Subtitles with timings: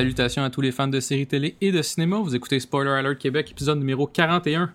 [0.00, 2.16] Salutations à tous les fans de séries télé et de cinéma.
[2.20, 4.72] Vous écoutez Spoiler Alert Québec, épisode numéro 41,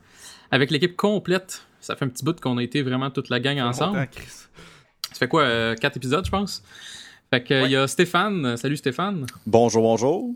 [0.51, 1.65] avec l'équipe complète.
[1.79, 3.97] Ça fait un petit bout qu'on a été vraiment toute la gang ensemble.
[3.97, 4.27] Longtemps, Chris.
[4.27, 6.63] Ça fait quoi, euh, quatre épisodes, je pense?
[7.31, 8.45] Fait que, euh, il y a Stéphane.
[8.45, 9.25] Euh, Salut Stéphane.
[9.47, 10.29] Bonjour, bonjour.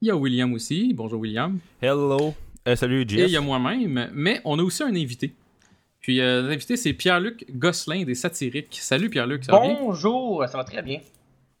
[0.00, 0.92] Il y a William aussi.
[0.94, 1.60] Bonjour William.
[1.80, 2.34] Hello.
[2.66, 3.28] Euh, salut, Et Jess.
[3.28, 4.10] il y a moi-même.
[4.14, 5.32] Mais on a aussi un invité.
[6.00, 8.78] Puis euh, l'invité, c'est Pierre-Luc Gosselin des Satiriques.
[8.80, 9.76] Salut Pierre-Luc, ça va bien?
[9.80, 10.98] Bonjour, ça va très bien.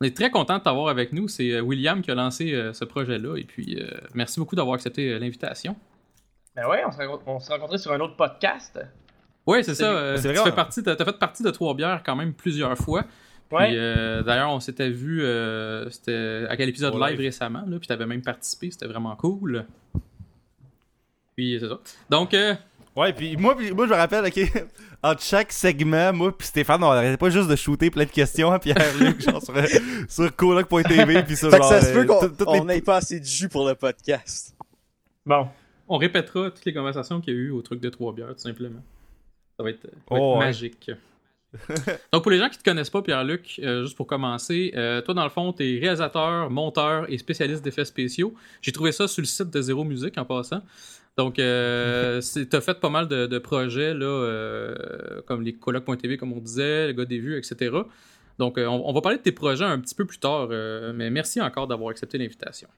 [0.00, 1.26] On est très content de t'avoir avec nous.
[1.28, 3.36] C'est euh, William qui a lancé euh, ce projet-là.
[3.36, 5.74] Et puis, euh, merci beaucoup d'avoir accepté euh, l'invitation.
[6.54, 6.92] Ben ouais, on
[7.40, 8.78] s'est rencontrés- sur un autre podcast.
[9.46, 9.90] Ouais, c'est ça.
[9.90, 12.76] Euh, tu vrai, fais partie, t'as, t'as fait partie de Trois Bières quand même plusieurs
[12.76, 13.04] fois.
[13.50, 13.72] Ouais.
[13.74, 17.18] euh, d'ailleurs, on s'était vu, euh, c'était à quel épisode live.
[17.18, 19.64] récemment, là, puis t'avais même participé, c'était vraiment cool.
[21.36, 21.78] Puis c'est ça.
[22.10, 22.54] Donc, euh,
[22.96, 24.64] Ouais, puis moi, puis moi, je me rappelle, ok,
[25.02, 28.50] entre chaque segment, moi puis Stéphane, on arrêtait pas juste de shooter plein de questions
[28.50, 29.54] à Pierre-Luc, genre sur,
[30.08, 32.96] sur coloc.tv, puis sur Fait que genre, ça se peut euh, qu'on les- n'ait pas
[32.96, 34.54] assez de jus pour le podcast.
[35.24, 35.48] Bon.
[35.88, 38.38] on répétera toutes les conversations qu'il y a eu au truc de Trois Bières, tout
[38.38, 38.80] simplement.
[39.56, 40.46] Ça va être, ça va être Oh, ouais.
[40.46, 40.90] magique.
[42.12, 45.14] Donc, pour les gens qui te connaissent pas, Pierre-Luc, euh, juste pour commencer, euh, toi,
[45.14, 48.34] dans le fond, t'es réalisateur, monteur et spécialiste d'effets spéciaux.
[48.60, 50.60] J'ai trouvé ça sur le site de Zéro Musique en passant.
[51.18, 56.16] Donc, euh, c'est- t'as fait pas mal de, de projets, là, euh, comme les colocs.tv,
[56.16, 57.76] comme on disait, le gars des vues, etc.
[58.38, 60.92] Donc, euh, on, on va parler de tes projets un petit peu plus tard, euh,
[60.94, 62.68] mais merci encore d'avoir accepté l'invitation.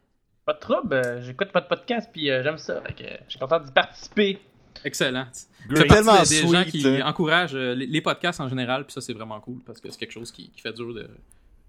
[0.47, 2.79] Pas de trouble, j'écoute votre podcast puis euh, j'aime ça.
[2.79, 2.81] Euh,
[3.27, 4.39] je suis content d'y participer.
[4.85, 5.27] Excellent.
[5.33, 7.03] C'est tellement des, des gens sweet, qui hein.
[7.05, 9.99] encouragent euh, les, les podcasts en général, puis ça, c'est vraiment cool, parce que c'est
[9.99, 11.07] quelque chose qui, qui fait dur de...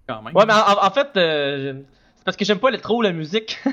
[0.08, 0.34] quand même.
[0.34, 1.74] Ouais, mais en, en- fait, euh,
[2.22, 3.58] c'est parce que j'aime pas le- trop la musique.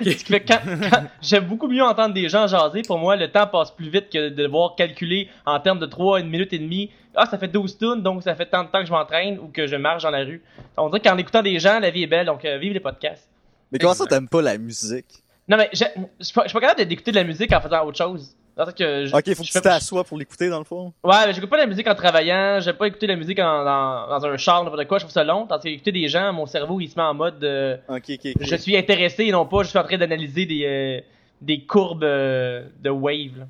[0.00, 2.80] Ce qui fait que quand, quand- j'aime beaucoup mieux entendre des gens jaser.
[2.82, 6.20] Pour moi, le temps passe plus vite que de devoir calculer en termes de 3,
[6.20, 6.90] une minute et demie.
[7.14, 9.48] Ah, ça fait 12 tunes, donc ça fait tant de temps que je m'entraîne ou
[9.48, 10.42] que je marche dans la rue.
[10.78, 13.28] On dirait qu'en écoutant des gens, la vie est belle, donc euh, vive les podcasts.
[13.70, 15.06] Mais comment ça, t'aimes pas la musique?
[15.46, 15.84] Non, mais je
[16.20, 18.34] suis pas, je suis pas capable d'écouter de la musique en faisant autre chose.
[18.66, 20.92] C'est que je- Ok, faut je que tu t'assoies pour l'écouter, dans le fond.
[21.04, 24.08] Ouais, mais j'écoute pas la musique en travaillant, j'aime pas écouter la musique en, dans,
[24.08, 25.46] dans un char, n'importe quoi, je trouve ça long.
[25.46, 28.20] Tandis qu'écouter des gens, mon cerveau il se met en mode euh, Ok, ok.
[28.26, 28.32] ok.
[28.40, 31.00] je suis intéressé et non pas je suis en train d'analyser des, euh,
[31.40, 33.38] des courbes euh, de wave.
[33.38, 33.46] là.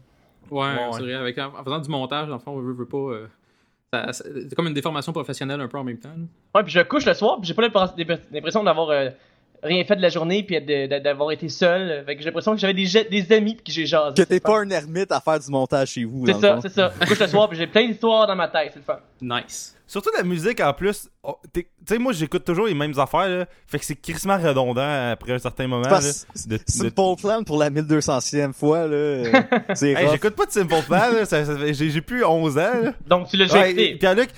[0.51, 1.07] Ouais, Ouais, c'est ouais.
[1.07, 1.15] vrai.
[1.15, 2.97] Avec, en faisant du montage, dans le fond, on veut, veut pas.
[2.97, 3.27] euh,
[4.13, 6.11] c'est comme une déformation professionnelle un peu en même temps.
[6.11, 6.25] là.
[6.55, 9.11] Ouais, puis je couche le soir, puis j'ai pas l'impr- l'impression d'avoir euh,
[9.63, 12.05] rien fait de la journée puis de- de- d'avoir été seul.
[12.07, 14.15] Fait que j'ai l'impression que j'avais des, des amis puis que j'ai jasé.
[14.15, 16.73] Que c'est t'es pas un ermite à faire du montage chez vous, C'est ça, c'est
[16.73, 16.93] ça.
[17.01, 18.99] Je couche le soir puis j'ai plein d'histoires dans ma tête, c'est le fun.
[19.21, 19.75] Nice.
[19.87, 21.09] Surtout la musique en plus.
[21.25, 23.47] oh, t'es- Tu sais, moi j'écoute toujours les mêmes affaires, là.
[23.67, 25.83] Fait que c'est crissement redondant après un certain moment.
[25.89, 25.99] là.
[25.99, 28.95] De- de- Simple Plan pour la 1200e fois, là.
[28.95, 29.25] euh,
[29.75, 31.11] c'est Hey, j'écoute pas de Simple Plan,
[31.73, 32.93] J'ai plus 11 ans, là.
[33.09, 33.97] Donc tu l'as Ouais, écouté.
[33.97, 34.31] Pierre-Luc,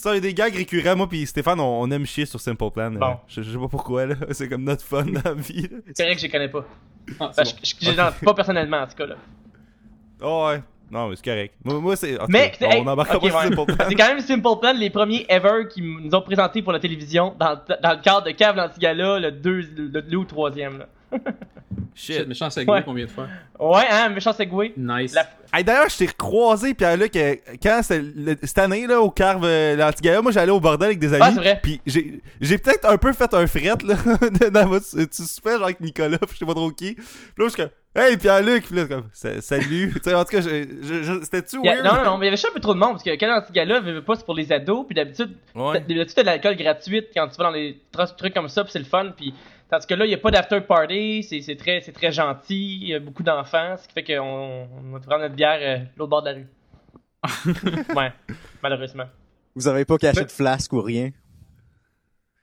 [0.00, 2.90] c'est un des gags récurrents, moi puis Stéphane, on, on aime chier sur Simple Plan.
[2.90, 2.98] là.
[2.98, 3.16] Bon.
[3.28, 4.14] Je, je sais pas pourquoi, là.
[4.30, 5.68] C'est comme notre fun dans la vie.
[5.94, 6.64] C'est vrai que je les connais pas.
[7.20, 7.50] Ah, Ben, bon.
[7.62, 9.14] je- je- pas personnellement en tout cas là.
[10.20, 10.62] Oh, ouais.
[10.90, 11.54] Non, mais c'est correct.
[11.64, 12.16] Moi, moi c'est.
[12.28, 13.48] Mais, cas, on embarquera ok, pas ouais.
[13.54, 13.86] Simple Plan.
[13.88, 17.34] C'est quand même Simple Plan, les premiers ever qui nous ont présentés pour la télévision
[17.38, 20.86] dans, dans le cadre de Cave l'Antigala, le 2 le, le, ou 3 là.
[21.94, 22.28] Shit, Shit.
[22.28, 22.94] méchant segway Ouais.
[22.94, 23.28] vient de faire.
[23.58, 24.72] Ouais, hein, méchant segway.
[24.76, 25.14] Nice.
[25.14, 29.44] La- Hey, D'ailleurs, je t'ai recroisé, Pierre-Luc, euh, quand le- cette année, là, au Carve
[29.44, 31.22] euh, l'Antigala, moi j'allais au bordel avec des amis.
[31.26, 31.58] Ah, c'est vrai.
[31.62, 33.94] Puis j'ai peut-être un peu fait un fret, là,
[34.50, 34.84] dans votre.
[34.90, 35.22] Tu
[35.52, 36.94] genre avec Nicolas, puis je sais pas trop qui.
[36.94, 37.04] Puis
[37.38, 39.90] là, je suis comme, hey, Pierre-Luc, puis là, comme, Sa- salut.
[39.96, 41.82] tu sais, en tout cas, c'était-tu weird?
[41.84, 43.14] non, non, non, mais il y avait juste un peu trop de monde parce que
[43.16, 45.80] Cave l'Antigala, veut veut pas, c'est pour les ados, puis d'habitude, Ouais.
[45.80, 47.80] d'habitude t'as de l'alcool gratuite quand tu vas dans les
[48.18, 49.32] trucs comme ça, puis c'est le fun, puis.
[49.70, 52.78] Tandis que là, il n'y a pas d'after party, c'est c'est très, c'est très gentil,
[52.80, 55.84] il y a beaucoup d'enfants, ce qui fait qu'on on va prendre notre bière euh,
[55.96, 56.46] l'autre bord de la rue.
[57.96, 58.12] ouais,
[58.62, 59.04] malheureusement.
[59.54, 61.10] Vous avez pas caché Mais- de flasque ou rien?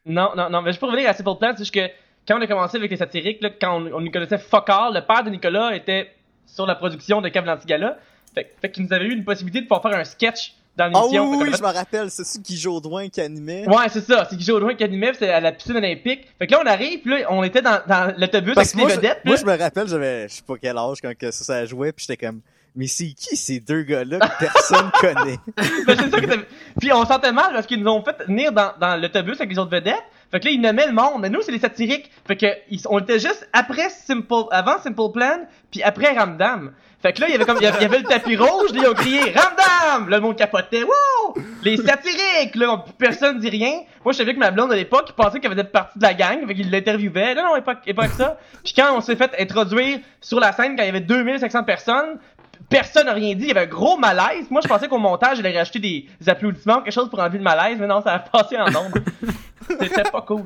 [0.05, 1.87] Non, non, non, mais juste pour revenir à Simple Plan, c'est juste que
[2.27, 4.93] quand on a commencé avec les satiriques, là, quand on, on nous connaissait fuck all,
[4.93, 6.11] le père de Nicolas était
[6.45, 7.97] sur la production de Cave l'Antigala.
[8.35, 10.87] Fait, fait qu'il nous avait eu une possibilité de pouvoir faire un sketch dans Ah
[10.89, 11.29] l'émission.
[11.31, 12.09] oui, oui, je me rappelle.
[12.11, 13.67] C'est ça Guy Jodoin qui animait.
[13.67, 14.27] Ouais, c'est ça.
[14.29, 16.27] C'est Guy Jodoin qui animait, c'était à la piscine olympique.
[16.39, 18.89] Fait que là, on arrive, puis là, on était dans, dans l'autobus avec les moi,
[18.89, 19.21] je, vedettes.
[19.25, 21.91] moi, je me rappelle, j'avais, je sais pas quel âge quand que ça, ça jouait,
[21.91, 22.41] puis j'étais comme,
[22.75, 25.39] mais c'est qui ces deux gars-là que personne connaît?
[25.87, 26.45] Ben, c'est ça que
[26.79, 29.59] Puis on sentait mal parce qu'ils nous ont fait venir dans, dans l'autobus avec les
[29.59, 30.03] autres vedettes.
[30.35, 31.21] Fait que là, ils nommaient le monde.
[31.21, 32.11] Mais nous, c'est les satiriques.
[32.27, 32.45] Fait que
[32.89, 36.73] on était juste après Simple, avant Simple Plan, puis après Ramdam.
[37.01, 38.81] Fait que là, il y avait comme, il y avait, il le tapis rouge, là,
[38.83, 40.09] ils ont crié Ramdam!
[40.09, 40.83] Le monde capotait.
[40.83, 41.41] Wouh!
[41.63, 42.53] Les satiriques!
[42.55, 43.83] Là, on- personne dit rien.
[44.03, 46.13] Moi, je savais que ma blonde à l'époque, il pensait qu'elle faisait partie de la
[46.13, 46.45] gang.
[46.45, 47.33] Fait qu'il l'interviewait.
[47.33, 48.37] Non, non, pas, pas que ça.
[48.61, 52.19] Puis quand on s'est fait introduire sur la scène, quand il y avait 2500 personnes,
[52.69, 54.49] personne n'a rien dit, il y avait un gros malaise.
[54.49, 57.43] Moi, je pensais qu'au montage, il allait rajouter des applaudissements, quelque chose pour enlever le
[57.43, 59.03] malaise, mais non, ça a passé en ondes.
[59.79, 60.43] C'était pas cool.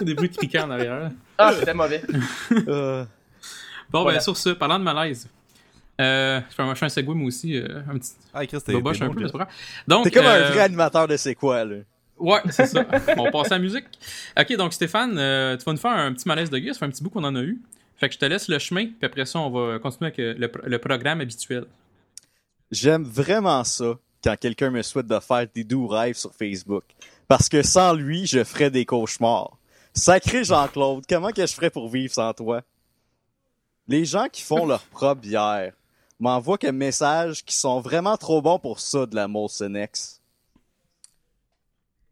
[0.00, 1.10] Des bruits de criquets en arrière.
[1.38, 2.02] Ah, c'était mauvais.
[2.68, 3.04] Euh,
[3.90, 4.18] Bon, Voilà.
[4.18, 5.28] ben, sur ce, parlant de malaise.
[6.00, 7.56] Euh, je fais un, un segway, moi aussi.
[7.58, 9.38] euh, un petit Ah, Chris, t'es boboche un bon, peu, c'est.
[9.86, 11.76] Donc, T'es comme euh, un vrai animateur de c'est quoi, là?
[12.18, 12.84] Ouais, c'est ça.
[13.18, 13.84] On passe à la musique.
[14.38, 16.72] Ok, donc Stéphane, euh, tu vas nous faire un petit malaise de gars.
[16.72, 17.60] Ça fait un petit bout qu'on en a eu.
[18.02, 20.34] Fait que je te laisse le chemin, puis après ça, on va continuer avec euh,
[20.36, 21.66] le, pro- le programme habituel.
[22.72, 26.82] J'aime vraiment ça quand quelqu'un me souhaite de faire des doux rêves sur Facebook.
[27.28, 29.56] Parce que sans lui, je ferais des cauchemars.
[29.94, 32.62] Sacré Jean-Claude, comment que je ferais pour vivre sans toi?
[33.86, 35.72] Les gens qui font leur propre bière
[36.18, 40.20] m'envoient comme message qui sont vraiment trop bons pour ça de la Molson X.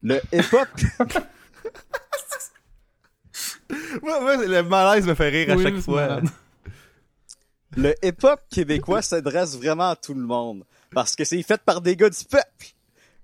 [0.03, 0.69] Le hip-hop,
[4.02, 6.20] Moi, moi, le malaise me fait rire à Oui, chaque fois.
[7.76, 10.64] le hip-hop québécois s'adresse vraiment à tout le monde.
[10.93, 12.67] Parce que c'est fait par des gars du peuple.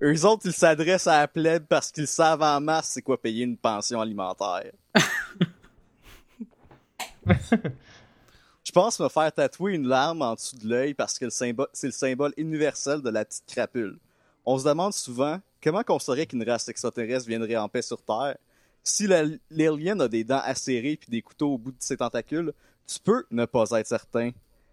[0.02, 3.44] Eux autres, ils s'adressent à la plèbe parce qu'ils savent en masse c'est quoi payer
[3.44, 4.70] une pension alimentaire.
[8.64, 11.90] Je pense me faire tatouer une larme en dessous de l'œil parce que c'est le
[11.92, 13.98] symbole universel de la petite crapule.
[14.44, 18.36] On se demande souvent comment qu'on saurait qu'une race extraterrestre viendrait en paix sur Terre.
[18.88, 22.52] Si la- l'alien a des dents acérées puis des couteaux au bout de ses tentacules,
[22.86, 24.30] tu peux ne pas être certain.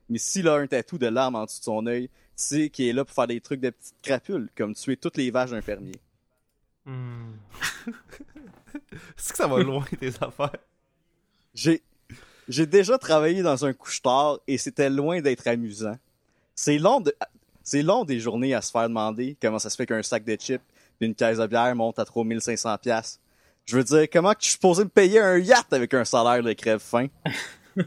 [0.08, 2.86] Mais s'il a un tatou de larme en dessous de son œil, tu sais qu'il
[2.86, 5.62] est là pour faire des trucs de petites crapules, comme tuer toutes les vaches d'un
[5.64, 5.96] fermier.
[9.18, 10.58] C'est que ça va loin, tes affaires?
[11.56, 11.82] J'ai
[12.48, 15.98] j'ai déjà travaillé dans un couche-tard et c'était loin d'être amusant.
[16.54, 17.16] C'est long de
[17.64, 20.36] c'est long des journées à se faire demander comment ça se fait qu'un sac de
[20.36, 20.62] chips
[21.02, 23.20] et une caisse de bière monte à 3500 pièces.
[23.66, 26.44] Je veux dire comment que je suis supposé me payer un yacht avec un salaire
[26.44, 27.08] de crève-faim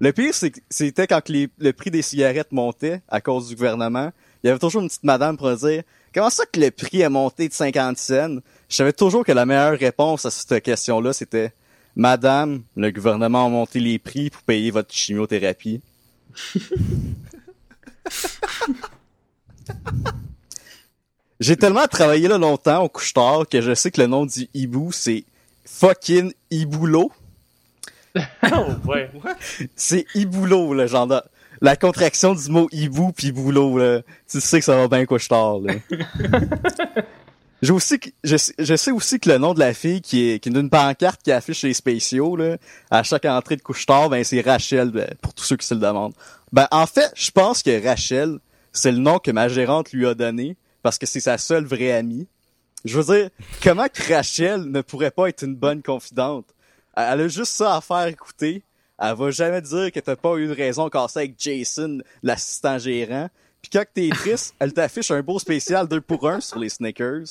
[0.00, 0.32] Le pire
[0.70, 4.12] c'était quand les- le prix des cigarettes montait à cause du gouvernement,
[4.42, 5.82] il y avait toujours une petite madame pour dire
[6.14, 8.36] comment ça que le prix a monté de 50 cents
[8.68, 11.52] Je savais toujours que la meilleure réponse à cette question-là c'était
[11.96, 15.80] Madame, le gouvernement a monté les prix pour payer votre chimiothérapie.
[21.40, 24.90] J'ai tellement travaillé là longtemps au couche-tard que je sais que le nom du hibou,
[24.92, 25.24] c'est
[25.64, 27.12] fucking Iboulo.
[28.18, 29.08] oh, ouais.
[29.76, 31.20] C'est Iboulo, le genre de...
[31.60, 34.00] La contraction du mot hibou pis boulot, là.
[34.30, 35.74] Tu sais que ça va bien couche-tard, là.
[37.62, 40.30] J'ai aussi, que- je, sais- je sais aussi que le nom de la fille qui
[40.30, 42.56] est, qui est d'une pancarte qui affiche les spéciaux, là,
[42.92, 45.80] à chaque entrée de couche-tard, ben, c'est Rachel, ben, pour tous ceux qui se le
[45.80, 46.14] demandent.
[46.52, 48.38] Ben, en fait, je pense que Rachel,
[48.72, 50.56] c'est le nom que ma gérante lui a donné,
[50.88, 52.26] parce que c'est sa seule vraie amie.
[52.86, 53.28] Je veux dire,
[53.62, 56.46] comment que Rachel ne pourrait pas être une bonne confidente?
[56.96, 58.62] Elle a juste ça à faire écouter.
[58.98, 63.28] Elle va jamais dire que t'as pas eu une raison cassée avec Jason, l'assistant gérant.
[63.60, 67.26] Puis quand t'es triste, elle t'affiche un beau spécial 2 pour 1 sur les Snickers.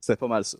[0.00, 0.56] C'est pas mal ça.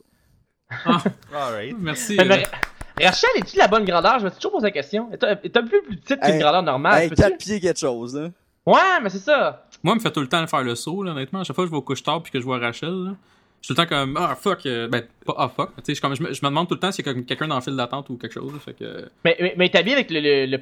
[1.33, 1.75] Alright.
[1.79, 2.19] Merci.
[2.21, 4.19] Euh, mais, Rachel, es-tu la bonne grandeur?
[4.19, 5.11] Je me suis toujours posé la question.
[5.13, 7.05] Est un peu plus petite qu'une Hey, grandeur normale?
[7.05, 7.23] hey, peux-tu?
[7.23, 8.29] 4 pieds quelque chose, là.
[8.67, 9.65] Ouais, mais c'est ça.
[9.83, 11.41] Moi, elle me fait tout le temps faire le saut, là, honnêtement.
[11.41, 13.15] À chaque fois que je vais au couche-tard puis que je vois Rachel, là,
[13.61, 16.01] je suis tout le temps comme, ah fuck, euh, ben, pas ah fuck, tu sais,
[16.01, 17.57] je, je me, je me demande tout le temps s'il y a comme quelqu'un dans
[17.57, 20.11] le fil d'attente ou quelque chose, fait que, je Mais, mais, mais t'es habillé avec
[20.11, 20.61] le, le, le,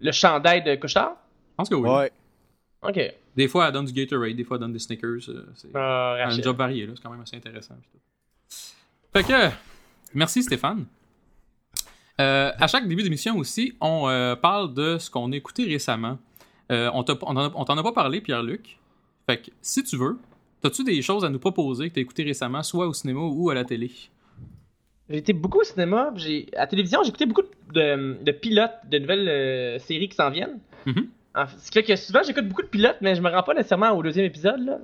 [0.00, 1.16] le chandail de couche-tard?
[1.56, 1.88] pense que oui.
[1.88, 2.12] Ouais.
[2.82, 3.00] Ok.
[3.36, 5.28] Des fois, elle donne du Gatorade, des fois, elle donne des Snickers.
[5.28, 7.74] euh, c'est Ah, un job varié, là, c'est quand même assez intéressant.
[9.12, 9.50] Fait que,
[10.14, 10.84] merci Stéphane.
[12.20, 16.18] Euh, à chaque début d'émission aussi, on euh, parle de ce qu'on a écouté récemment.
[16.72, 18.78] Euh, on t'en a pas parlé, Pierre-Luc.
[19.28, 20.18] Fait que, si tu veux,
[20.64, 23.54] as-tu des choses à nous proposer que t'as écouté récemment, soit au cinéma ou à
[23.54, 23.90] la télé?
[25.08, 27.42] J'ai été beaucoup au cinéma, j'ai à la télévision, j'ai écouté beaucoup
[27.72, 30.58] de, de pilotes de nouvelles euh, séries qui s'en viennent.
[31.36, 33.42] En fait, Ce qui fait que souvent j'écoute beaucoup de pilotes, mais je me rends
[33.44, 34.78] pas nécessairement au deuxième épisode, là,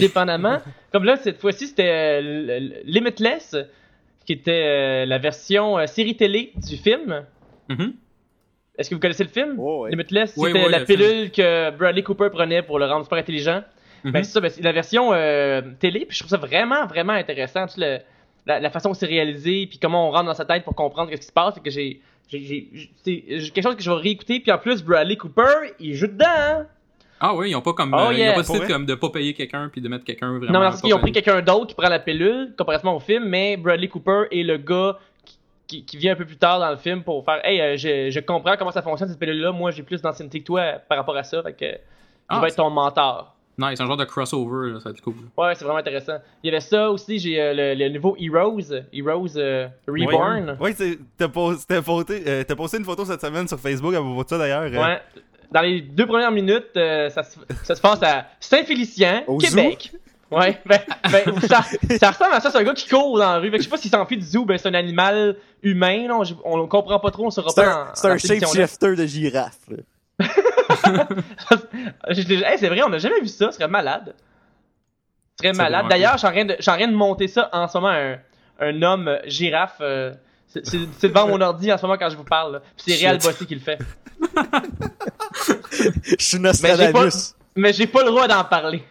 [0.00, 0.58] dépendamment.
[0.92, 3.54] Comme là, cette fois-ci, c'était euh, le- le- Limitless,
[4.26, 7.24] qui était la version série télé du film.
[7.68, 7.92] Mhm.
[8.78, 9.56] Est-ce que vous connaissez le film?
[9.58, 9.90] Oh, ouais.
[9.90, 10.98] Limitless, c'était oui, la film.
[11.00, 13.62] pilule que Bradley Cooper prenait pour le rendre super intelligent.
[14.04, 14.12] Mhm.
[14.12, 17.14] Ben, c'est ça, ben, c'est la version euh, télé, puis je trouve ça vraiment, vraiment
[17.14, 17.66] intéressant.
[17.76, 17.98] Le-
[18.46, 21.10] la, la façon où c'est réalisé, puis comment on rentre dans sa tête pour comprendre
[21.12, 21.54] ce qui se passe.
[21.54, 22.00] Fait que j'ai.
[22.30, 22.40] j'ai-
[22.72, 26.06] j'ai- C'est quelque chose que je vais réécouter, puis en plus, Bradley Cooper, il joue
[26.06, 26.24] dedans.
[26.28, 26.66] hein.
[27.20, 27.92] Ah oui, ils ont pas comme.
[27.92, 30.38] Oh, euh, ils ont pas décidé comme de pas payer quelqu'un puis de mettre quelqu'un
[30.38, 30.52] vraiment.
[30.52, 33.56] non, parce qu'ils ont pris quelqu'un d'autre qui prend la pilule, comparativement au film, mais
[33.56, 34.96] Bradley Cooper est le gars
[35.68, 38.20] qui, vient un peu plus tard dans le film pour faire Hey, euh, je, je
[38.20, 41.16] comprends comment ça fonctionne cette pilule-là, moi j'ai plus d'ancienneté que toi euh, par rapport
[41.16, 41.76] à ça, fait que je
[42.28, 43.34] Ah, vais être ton mentor.
[43.60, 45.14] Nice, un genre de crossover, là, ça va être cool.
[45.36, 46.18] Ouais, c'est vraiment intéressant.
[46.44, 48.60] Il y avait ça aussi, j'ai euh, le, le nouveau Heroes,
[48.92, 50.56] Heroes euh, Reborn.
[50.60, 53.94] Oui, c'est- t'as posté, t'as posté, euh, t'as posté une photo cette semaine sur Facebook
[53.94, 54.62] à propos de ça d'ailleurs.
[54.62, 54.70] euh.
[54.84, 55.00] Ouais.
[55.50, 59.92] Dans les deux premières minutes, euh, ça, se, ça se passe à Saint-Félicien, Au Québec.
[60.30, 60.78] Ouais, ben,
[61.10, 61.62] ben ça,
[61.98, 63.50] ça ressemble à ça, c'est un gars qui court dans la rue.
[63.50, 66.22] Fait que je sais pas s'il s'enfuit du zoo, ben c'est un animal humain, non,
[66.24, 68.46] je- on, comprend pas trop, on saura pas un, dans- c'est un émission-là.
[68.46, 69.58] shapeshifter de girafe.
[72.08, 74.14] hey, c'est vrai, on a jamais vu ça, ce serait malade.
[75.40, 75.86] Ce serait C'est malade.
[75.88, 78.16] D'ailleurs, de- je suis en train de monter ça en ce moment, un,
[78.60, 79.76] un homme euh, girafe.
[79.80, 80.12] euh,
[80.48, 80.62] c'est-
[81.08, 82.60] devant mon ordi en ce moment quand je vous parle.
[82.76, 82.94] c'est.
[82.96, 83.78] Réal Bossy qui le fait.
[85.70, 87.34] Je suis Mais j'ai pas, Nostradamus.
[87.56, 88.82] mais j'ai pas le droit d'en parler.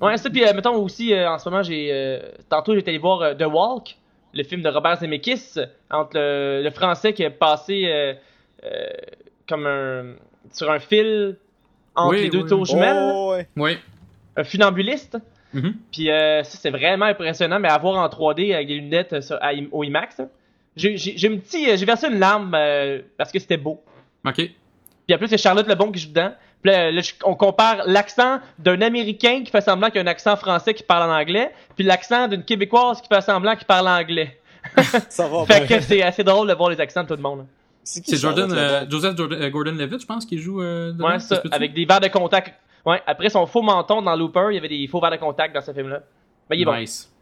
[0.00, 1.88] Ouais, ça, puis euh, mettons aussi, euh, en ce moment, j'ai.
[1.92, 3.96] euh, tantôt, j'étais allé voir euh, The Walk,
[4.34, 5.54] le film de Robert Zemeckis,
[5.90, 8.14] entre le, le français qui est passé euh,
[8.64, 8.86] euh,
[9.48, 10.14] comme un.
[10.52, 11.36] sur un fil
[11.94, 12.48] entre Oui, les deux oui.
[12.48, 13.48] tours jumelles, Oh, ouais.
[13.56, 13.78] Oui.
[14.36, 15.18] un funambuliste.
[15.54, 15.74] Mhm.
[15.92, 19.38] Puis euh, ça, c'est vraiment impressionnant, mais à voir en 3D avec des lunettes sur-
[19.40, 20.20] à au IMAX.
[20.76, 20.94] J'ai
[21.86, 23.82] versé une larme euh, parce que c'était beau.
[24.26, 24.34] Ok.
[24.34, 26.32] Puis en plus, c'est Charlotte Lebon qui joue dedans.
[26.62, 30.02] Puis là, là, je- on compare l'accent d'un Américain qui fait semblant qu'il y a
[30.02, 33.66] un accent français qui parle en anglais, puis l'accent d'une Québécoise qui fait semblant qu'il
[33.66, 34.38] parle anglais.
[35.08, 35.78] Ça va Fait bien.
[35.78, 37.46] que c'est assez drôle de voir les accents de tout le monde.
[37.84, 38.84] C'est qui C'est Jordan, euh?
[38.90, 40.60] Joseph Jordan- euh, Gordon-Levitt, je pense, qui joue.
[40.60, 42.52] Euh, dedans, Ouais, ça, avec des verres de contact.
[42.84, 45.54] Ouais, après son faux menton dans Looper, il y avait des faux verres de contact
[45.54, 46.00] dans ce film-là.
[46.50, 46.74] Ben, il est bon.
[46.76, 47.12] Nice.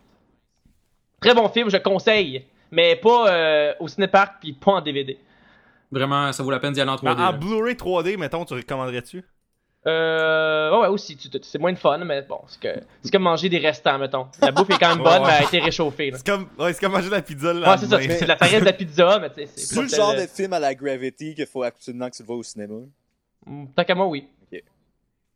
[1.21, 2.45] Très bon film, je conseille.
[2.71, 5.19] Mais pas euh, au cinépark puis pas en DVD.
[5.94, 7.08] Vraiment, ça vaut la peine d'y aller en 3D.
[7.08, 7.32] En, en là.
[7.32, 9.22] Blu-ray 3D, mettons, tu recommanderais-tu?
[9.86, 13.12] Euh, ouais, ouais, aussi, tu- tu- c'est moins de fun, mais bon, c'est que c'est
[13.12, 14.26] comme manger des restants, mettons.
[14.40, 15.28] La bouffe est quand même bonne, ouais.
[15.28, 16.10] mais elle a été réchauffée.
[16.10, 16.16] Là.
[16.16, 18.36] C'est comme, ouais, c'est comme manger de la pizza le Ouais, c'est ça, c'est la
[18.36, 21.34] farine de la pizza, mais tu sais, c'est le genre de film à la Gravity
[21.34, 22.74] qu'il faut absolument que tu le vois au cinéma?
[23.46, 24.26] Mm, Tant qu'à moi, oui.
[24.50, 24.62] Ok.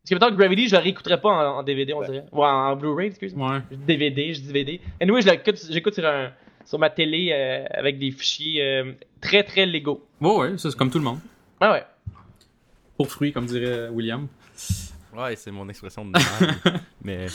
[0.01, 2.07] Parce que mettons que Gravity, je le réécouterais pas en, en DVD, on Ouais.
[2.07, 2.25] dirait.
[2.31, 3.51] Ouais, en Blu-ray, excuse-moi.
[3.51, 3.61] Ouais.
[3.69, 4.81] Je dis DVD, je dis DVD.
[4.99, 6.31] Anyway, je l'écoute, j'écoute sur, un,
[6.69, 10.05] sur ma télé euh, avec des fichiers euh, très très légaux.
[10.21, 11.17] Ouais, ouais, ça, c'est comme tout le monde.
[11.59, 11.83] Ah ouais.
[12.95, 14.27] Pour fruits, comme dirait William.
[15.17, 16.81] Ouais, c'est mon expression de merde.
[17.03, 17.25] mais.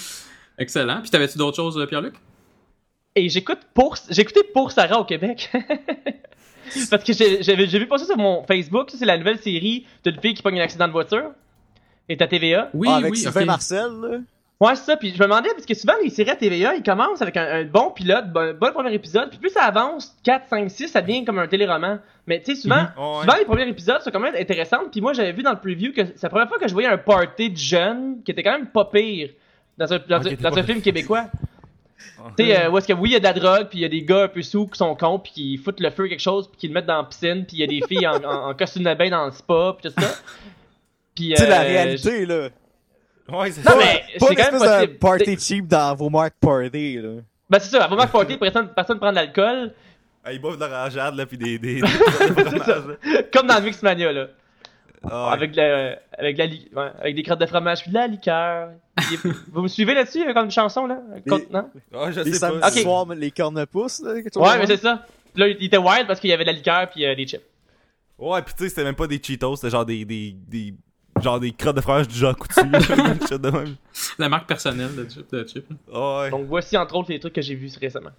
[0.57, 1.01] Excellent.
[1.01, 2.15] Puis t'avais-tu d'autres choses, euh, Pierre-Luc?
[3.17, 5.51] Et j'écoute pour j'écoutais pour Sarah au Québec.
[6.91, 9.85] Parce que j'ai j'avais- j'ai vu passer sur mon Facebook, ça, c'est la nouvelle série
[10.05, 11.33] d'une fille qui pogne un accident de voiture.
[12.09, 12.71] Et à TVA.
[12.75, 13.45] Oui, Ah, avec oui, Sylvain.
[13.47, 14.19] Marcel, là.
[14.65, 14.97] Ouais, c'est ça.
[14.97, 17.45] Puis je me demandais, parce que souvent les séries à TVA, ils commencent avec un,
[17.61, 19.31] un bon pilote, bon, bon premier épisode.
[19.31, 22.01] Puis plus ça avance, 4, 5, 6, ça devient comme un téléroman.
[22.27, 22.83] Mais tu sais, souvent, Mhm.
[22.97, 23.21] Ouais.
[23.23, 24.89] souvent les premiers épisodes sont quand même intéressants.
[24.91, 26.89] Puis moi, j'avais vu dans le preview que c'est la première fois que je voyais
[26.89, 29.31] un party de jeunes qui était quand même pas pire
[29.77, 31.27] dans un, dans, dans pas- un film québécois.
[32.37, 33.83] Tu sais, euh, où est-ce que oui, il y a de la drogue, puis il
[33.83, 36.07] y a des gars un peu sous qui sont cons, puis qui foutent le feu
[36.09, 38.07] quelque chose, puis qui le mettent dans la piscine, puis il y a des filles
[38.07, 40.09] en, en, en costume de bain dans le spa, puis tout ça.
[41.15, 42.49] Puis, Tu sais, la euh, réalité, là.
[43.31, 43.77] Ouais, c'est Non, ça.
[43.79, 44.99] mais Pas c'est quand même espèce de possible.
[44.99, 47.11] party cheap dans vos marques party, là.
[47.51, 49.73] Ben c'est ça, à moment party, personne, personne prend de l'alcool,
[50.25, 51.59] Ah, ils boivent de l'orangeade, là, pis des.
[51.59, 52.83] des, des, là.
[53.33, 54.27] comme dans le Mixmania, là.
[55.05, 55.11] Ouais.
[55.13, 58.71] Avec, le, avec, la, li- ouais, avec des crottes de fromage, puis de la liqueur.
[58.97, 59.19] Puis,
[59.53, 60.99] Vous me suivez là-dessus, euh, comme une chanson, là?
[61.15, 61.69] Les- Contenant?
[61.95, 62.69] Ah, je Les sais pas.
[62.69, 62.73] Ok.
[62.79, 64.15] soirs, les cornepousses, là.
[64.15, 65.05] quelque chose Ouais, de mais c'est ça.
[65.35, 67.27] Puis là, il était wild parce qu'il y avait de la liqueur, puis euh, des
[67.27, 67.43] chips.
[68.19, 70.05] Ouais, pis tu sais, c'était même pas des Cheetos, c'était genre des.
[70.07, 70.75] des, des
[71.23, 72.61] genre des crottes de fromage du Jean Coutu.
[72.61, 73.77] de même.
[74.19, 75.31] La marque personnelle de chip.
[75.31, 75.67] De chip.
[75.93, 76.31] Ouais.
[76.31, 78.11] Donc voici entre autres les trucs que j'ai vus récemment.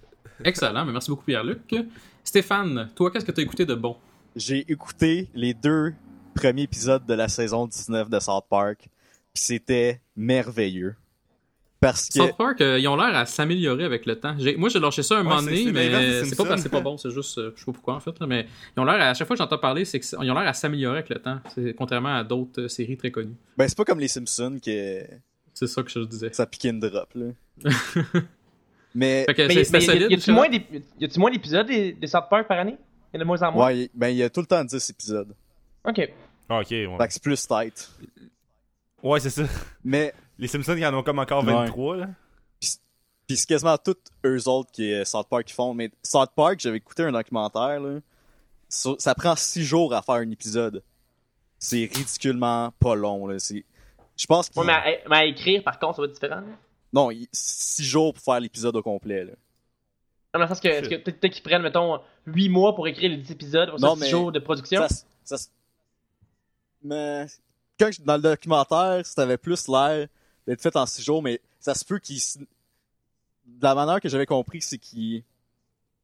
[0.44, 1.74] Excellent, mais merci beaucoup, Pierre-Luc.
[2.22, 3.96] Stéphane, toi, qu'est-ce que t'as écouté de bon?
[4.34, 5.94] J'ai écouté les deux
[6.34, 8.80] premiers épisodes de la saison 19 de South Park,
[9.32, 10.94] puis c'était merveilleux.
[11.80, 14.34] Parce que South Park, euh, ils ont l'air à s'améliorer avec le temps.
[14.38, 16.68] J'ai- Moi, j'ai lâché ça un Ouais, moment donné, mais c'est pas parce que c'est
[16.70, 18.84] pas bon, c'est juste, euh, je sais pas pourquoi en fait, là, mais ils ont
[18.84, 21.10] l'air, à, à chaque fois que j'entends parler, c'est qu'ils ont l'air à s'améliorer avec
[21.10, 21.38] le temps.
[21.54, 23.36] C'est contrairement à d'autres euh, séries très connues.
[23.58, 25.02] ben c'est pas comme les Simpsons que
[25.52, 26.32] C'est ça que je disais.
[26.32, 27.26] ça pique and drop là.
[28.94, 30.10] mais Fait que Mais, mais y a- solide.
[30.10, 32.76] y a-tu moins d'épisodes des, des South Park par année?
[33.12, 33.66] Il y en a de moins en moins?
[33.66, 35.34] ouais, ben il y a tout le temps 10 épisodes.
[35.86, 36.08] Ok.
[36.48, 36.88] Ah, ok, ouais.
[36.98, 37.90] Fait que c'est plus tight.
[39.02, 39.42] Ouais, c'est ça.
[39.84, 41.52] Mais Les Simpsons, ils en ont comme encore Ouais.
[41.52, 42.08] 23, là.
[42.60, 45.74] Puis c'est quasiment tous eux autres qui euh, South Park qui font.
[45.74, 47.98] Mais South Park, j'avais écouté un documentaire, là.
[48.68, 50.82] Ça, ça prend six jours à faire un épisode.
[51.58, 53.38] C'est ridiculement pas long, là.
[53.38, 53.64] C'est...
[54.16, 54.60] Je pense qu'il...
[54.60, 56.36] Ouais, mais à, mais à écrire, par contre, ça va être différent.
[56.36, 56.56] là.
[56.92, 59.32] Non, il- six jours pour faire l'épisode au complet, là.
[60.34, 63.16] Dans le sens que, est-ce que peut-être qu'ils prennent, mettons, 8 mois pour écrire les
[63.16, 64.86] 10 épisodes, pour ça, Non, 6 mais jours de production.
[64.88, 65.48] Ça, ça
[66.82, 67.26] Mais...
[67.78, 70.08] Quand je- dans le documentaire, ça avait plus l'air
[70.46, 72.20] d'être fait en six jours, mais ça se peut qu'ils...
[73.46, 75.22] De la manière que j'avais compris, c'est qu'ils...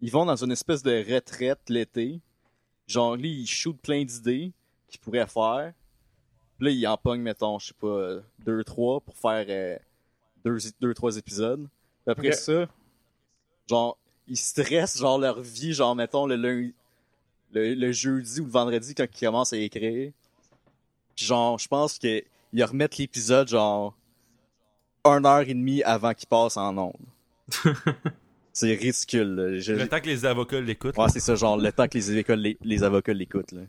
[0.01, 2.21] Ils vont dans une espèce de retraite l'été.
[2.87, 4.53] Genre, lui, ils shootent plein d'idées
[4.89, 5.73] qu'ils pourraient faire.
[6.59, 9.79] Puis là, ils en pognent, mettons, je sais pas, deux, trois pour faire euh,
[10.45, 11.69] deux, deux, trois épisodes.
[12.05, 12.67] Puis après ça,
[13.69, 13.97] genre,
[14.27, 16.75] ils stressent, genre, leur vie, genre, mettons, le lundi,
[17.53, 20.13] le, le jeudi ou le vendredi quand ils commencent à écrire.
[21.15, 22.23] Puis genre, je pense que
[22.53, 23.95] ils remettent l'épisode, genre,
[25.05, 26.93] une heure et demie avant qu'il passe en ondes.
[28.53, 29.57] c'est ridicule.
[29.61, 30.97] Je- Le temps que les avocats l'écoutent.
[30.97, 33.53] Ouais, c'est ça, genre le temps que les, écoles, les, les avocats l'écoutent.
[33.53, 33.63] là.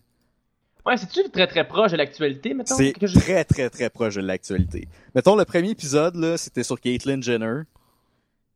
[0.86, 2.76] Ouais, c'est-tu très très proche de l'actualité, mettons?
[2.76, 4.88] C'est que je- très, très, très proche de l'actualité.
[5.16, 7.62] Mettons, le premier épisode, là, c'était sur Caitlyn Jenner.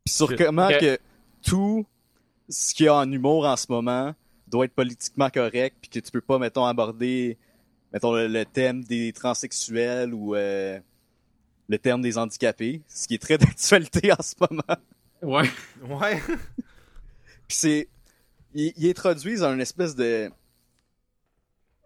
[0.05, 0.99] Puis sur comment que
[1.41, 1.85] tout
[2.49, 4.13] ce qu'il y a en humour en ce moment
[4.47, 7.37] doit être politiquement correct, puis que tu peux pas, mettons, aborder,
[7.93, 10.79] mettons, le, le thème des transsexuels ou euh,
[11.69, 14.77] le thème des handicapés, ce qui est très d'actualité en ce moment.
[15.21, 15.49] Ouais.
[15.87, 16.21] Ouais.
[17.47, 17.87] Puis c'est...
[18.53, 20.31] Ils, ils introduisent un espèce de...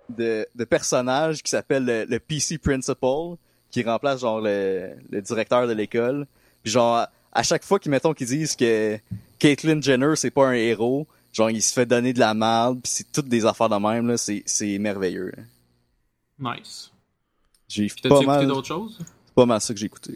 [0.09, 3.35] de, de personnage qui s'appelle le, le PC Principal,
[3.71, 6.27] qui remplace genre le, le directeur de l'école.
[6.63, 8.99] Puis genre, à, à chaque fois qu'ils mettons qu'ils disent que
[9.39, 12.91] Caitlyn Jenner c'est pas un héros, genre il se fait donner de la merde, puis
[12.93, 15.31] c'est toutes des affaires de même là, c'est c'est merveilleux.
[15.35, 16.53] là.
[16.55, 16.91] Nice.
[17.67, 18.99] J'ai pas mal, d'autres choses?
[19.31, 20.13] C'est pas mal ça que j'ai écouté.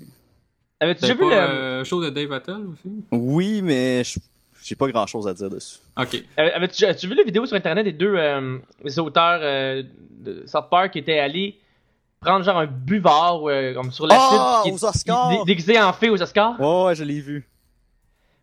[0.79, 1.35] Avais-tu T'as déjà vu le...
[1.35, 2.91] euh, show de Dave Attell aussi?
[3.11, 4.19] Oui, mais je-
[4.61, 5.79] j'ai pas grand chose à dire dessus.
[5.97, 6.15] Ok.
[6.37, 9.83] Euh, Avais-tu as-tu vu la vidéo sur internet des deux euh, les auteurs euh,
[10.19, 11.57] de South Park qui étaient allés
[12.19, 15.29] prendre genre un buvard euh, comme sur la Ah, qui- aux Oscars!
[15.29, 16.59] dé- déguisé en fée aux Oscars?
[16.59, 17.47] Ouais, ouais, je l'ai vu.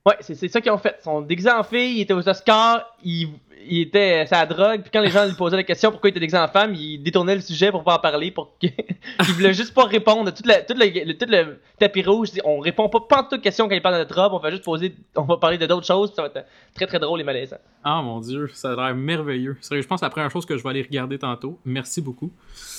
[0.06, 0.96] Ouais, c'est c'est ça qu'ils ont fait.
[1.00, 3.28] Ils sont déguisés en fille, ils étaient aux Oscars, ils,
[3.64, 6.20] ils étaient sa drogue, puis quand les gens lui posaient la question pourquoi il était
[6.20, 8.66] déguisé en femme, ils détournaient le sujet pour pas en parler, pour que...
[9.20, 10.32] ils voulaient juste pas répondre.
[10.32, 13.40] Tout le, tout le, le- tout le tapis rouge, on répond pas, pas en toute
[13.42, 15.66] question quand ils parlent de notre robe, on va juste poser, on va parler de
[15.66, 17.58] d'autres choses, puis ça va être très très drôle et malaisant.
[17.84, 19.56] Ah mon dieu, ça a l'air merveilleux.
[19.60, 21.58] Sérieux, je pense que c'est la première chose que je vais aller regarder tantôt.
[21.64, 22.30] Merci beaucoup.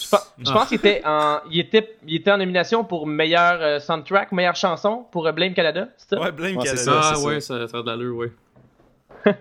[0.02, 3.62] Je pense, je pense qu'il était en, il était, il était en nomination pour meilleur
[3.62, 6.22] euh, soundtrack, meilleure chanson pour euh, Blame Canada, c'est ça?
[6.22, 6.82] Ouais, Blame Ouais, Canada.
[6.84, 7.02] ça.
[7.16, 8.32] ah ouais, ça, ça a de l'allure, ouais.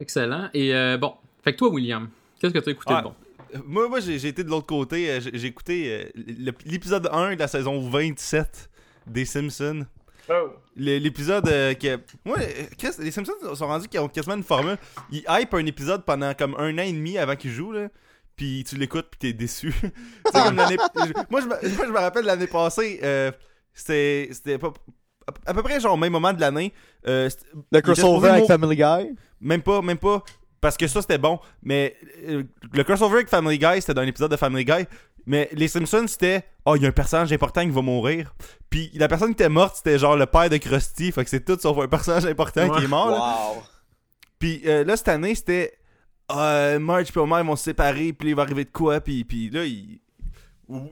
[0.00, 0.48] Excellent.
[0.54, 2.08] Et euh, bon, fait que toi, William,
[2.40, 3.02] qu'est-ce que t'as écouté Ah.
[3.02, 3.14] de bon?
[3.66, 5.10] Moi, moi j'ai été de l'autre côté.
[5.10, 6.22] euh, J'ai écouté euh,
[6.64, 8.70] l'épisode 1 de la saison 27
[9.06, 9.86] des Simpsons.
[10.28, 10.50] Oh.
[10.76, 11.98] L'épisode euh, que.
[12.24, 12.38] Moi,
[13.00, 14.76] les Simpsons sont rendus qu'ils ont quasiment une formule.
[15.10, 17.88] Ils hype un épisode pendant comme un an et demi avant qu'ils jouent, là.
[18.36, 19.74] Puis tu l'écoutes, puis t'es déçu.
[19.82, 23.32] Tu comme moi, je me, moi, je me rappelle l'année passée, euh,
[23.74, 24.72] c'était c'était pas.
[25.46, 26.72] À peu près, genre, au même moment de l'année.
[27.06, 27.28] euh,
[27.72, 29.16] Le crossover avec Family Guy?
[29.40, 30.22] Même pas, même pas.
[30.60, 31.40] Parce que ça, c'était bon.
[31.62, 31.96] Mais
[32.28, 34.84] euh, le crossover avec Family Guy, c'était dans un épisode de Family Guy.
[35.26, 38.34] Mais les Simpsons, c'était Oh, il y a un personnage important qui va mourir.
[38.68, 41.12] Puis la personne qui était morte, c'était genre le père de Krusty.
[41.12, 42.78] Fait que c'est tout sauf un personnage important Ouais.
[42.78, 43.10] qui est mort.
[43.10, 43.16] là.
[43.54, 43.62] Wow.
[44.38, 45.78] Puis euh, là, cette année, c'était
[46.30, 48.12] euh, Marge et Homer ils vont se séparer.
[48.12, 49.00] Puis là, il va arriver de quoi.
[49.00, 50.00] Puis, puis là, il.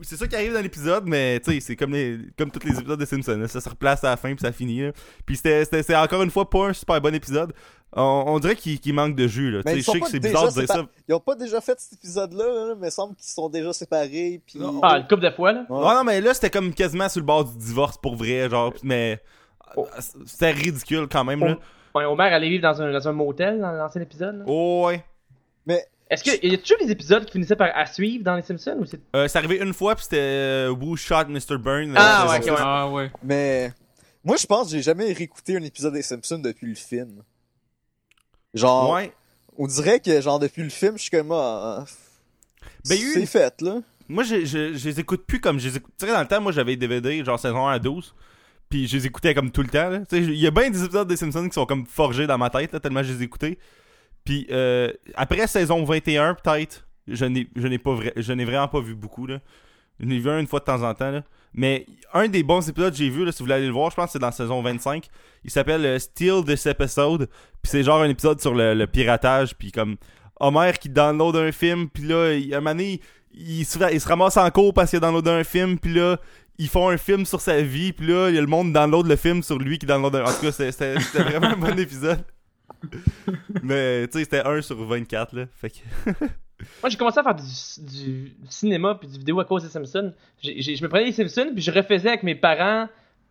[0.03, 2.79] C'est ça qui arrive dans l'épisode, mais tu sais, c'est comme, les, comme tous les
[2.79, 3.45] épisodes de Simpsons.
[3.49, 4.83] Ça se replace à la fin, puis ça finit.
[4.87, 4.93] là.
[5.27, 7.53] Puis c'était c'était- c'est encore une fois pas un super bon épisode.
[7.93, 9.51] On, on dirait qu'il qu'il manque de jus.
[9.51, 9.63] Là.
[9.63, 10.87] Tu Mais sais, ils Je sais que pas c'est déjà bizarre de dire ça.
[11.09, 14.43] Ils ont pas déjà fait cet épisode-là, là, mais il semble qu'ils sont déjà séparés.
[14.47, 14.59] Puis...
[14.59, 14.81] Non.
[14.83, 15.65] Ah, une couple de fois, là.
[15.71, 15.79] Ouais.
[15.79, 18.75] Ouais, non, mais là, c'était comme quasiment sur le bord du divorce pour vrai, genre,
[18.83, 19.21] mais
[19.77, 19.87] Oh.
[20.27, 21.59] c'était ridicule quand même, là.
[21.95, 24.39] Ouais, Homer allait vivre dans un, dans un motel dans l'ancien épisode.
[24.39, 24.45] là.
[24.47, 25.03] Oh, ouais.
[26.11, 28.77] Est-ce que y a toujours des épisodes qui finissaient par à suivre dans les Simpsons
[28.81, 31.59] ou c'est Euh, c'est arrivé une fois, puis c'était euh, Who Shot Mr.
[31.59, 31.93] Burn.
[31.97, 32.51] Ah, euh, ouais, six.
[32.57, 33.11] Ah ouais.
[33.23, 33.73] Mais
[34.25, 37.23] moi, je pense que j'ai jamais réécouté un épisode des Simpsons depuis le film.
[38.55, 39.13] Genre, Ouais.
[39.57, 41.85] on dirait que genre depuis le film, je suis comme ah,
[42.89, 43.81] Ben, il y a eu c'est une- fait là.
[44.09, 45.93] Moi, je, je, je les écoute plus comme je les écoute.
[45.99, 48.15] Tu sais, dans le temps, moi, j'avais DVD, genre saison 1 à 12.
[48.71, 49.91] Puis je les écoutais comme tout le temps.
[49.91, 49.99] là.
[50.01, 52.39] Tu sais, Il y a bien des épisodes des Simpsons qui sont comme forgés dans
[52.39, 53.59] ma tête, là, tellement je les écoutais.
[54.29, 59.27] Puis euh, après saison 21, peut-être, je n'ai je n'ai vraiment pas vu beaucoup.
[59.27, 59.39] Là.
[59.99, 61.11] Je n'ai vu un une fois de temps en temps.
[61.11, 61.23] Là.
[61.55, 63.91] Mais un des bons épisodes que j'ai vu, là, si vous voulez aller le voir,
[63.91, 65.07] je pense que c'est dans la saison 25.
[65.45, 67.31] Il s'appelle euh, Steal This Episode.
[67.63, 69.55] Puis c'est genre un épisode sur le, piratage.
[69.57, 69.97] Puis comme
[70.41, 71.89] Homer qui download un film.
[71.89, 72.79] Puis là, il, un moment
[73.33, 75.79] il se, il se ramasse en cours parce qu'il a downloadé un film.
[75.79, 76.19] Puis là,
[76.59, 77.95] ils font un film sur sa vie.
[77.95, 80.25] Puis là, il y a le monde download le film sur lui qui download un.
[80.25, 82.23] En tout cas, c'était vraiment un bon épisode.
[83.63, 85.35] Mais tu sais, c'était 1 sur 24.
[85.37, 85.47] Là.
[85.61, 85.77] Fait que.
[86.83, 90.13] Moi, j'ai commencé à faire du, du cinéma puis du vidéo à cause des Simpsons.
[90.43, 92.89] J'ai- j'ai- je me prenais les Simpsons puis je refaisais avec mes parents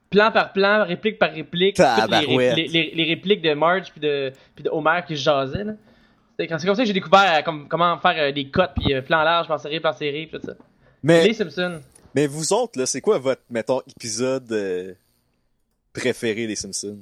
[0.10, 2.54] plan par plan, réplique par réplique, toutes les, Tabarouette.
[2.56, 5.65] ré- les- les- les répliques de Marge puis de, puis de Homer qui se jasaient.
[5.65, 5.73] là.
[6.39, 8.71] C'est quand- c'est comme ça que j'ai découvert euh, comme- comment faire euh, des cotes
[8.76, 10.54] puis euh, plan large, plan serré, plan serré puis tout ça.
[11.04, 11.82] Mais Les Simpsons.
[12.15, 14.93] mais vous autres là, c'est quoi votre mettons épisode euh,
[15.91, 17.00] préféré des Simpsons?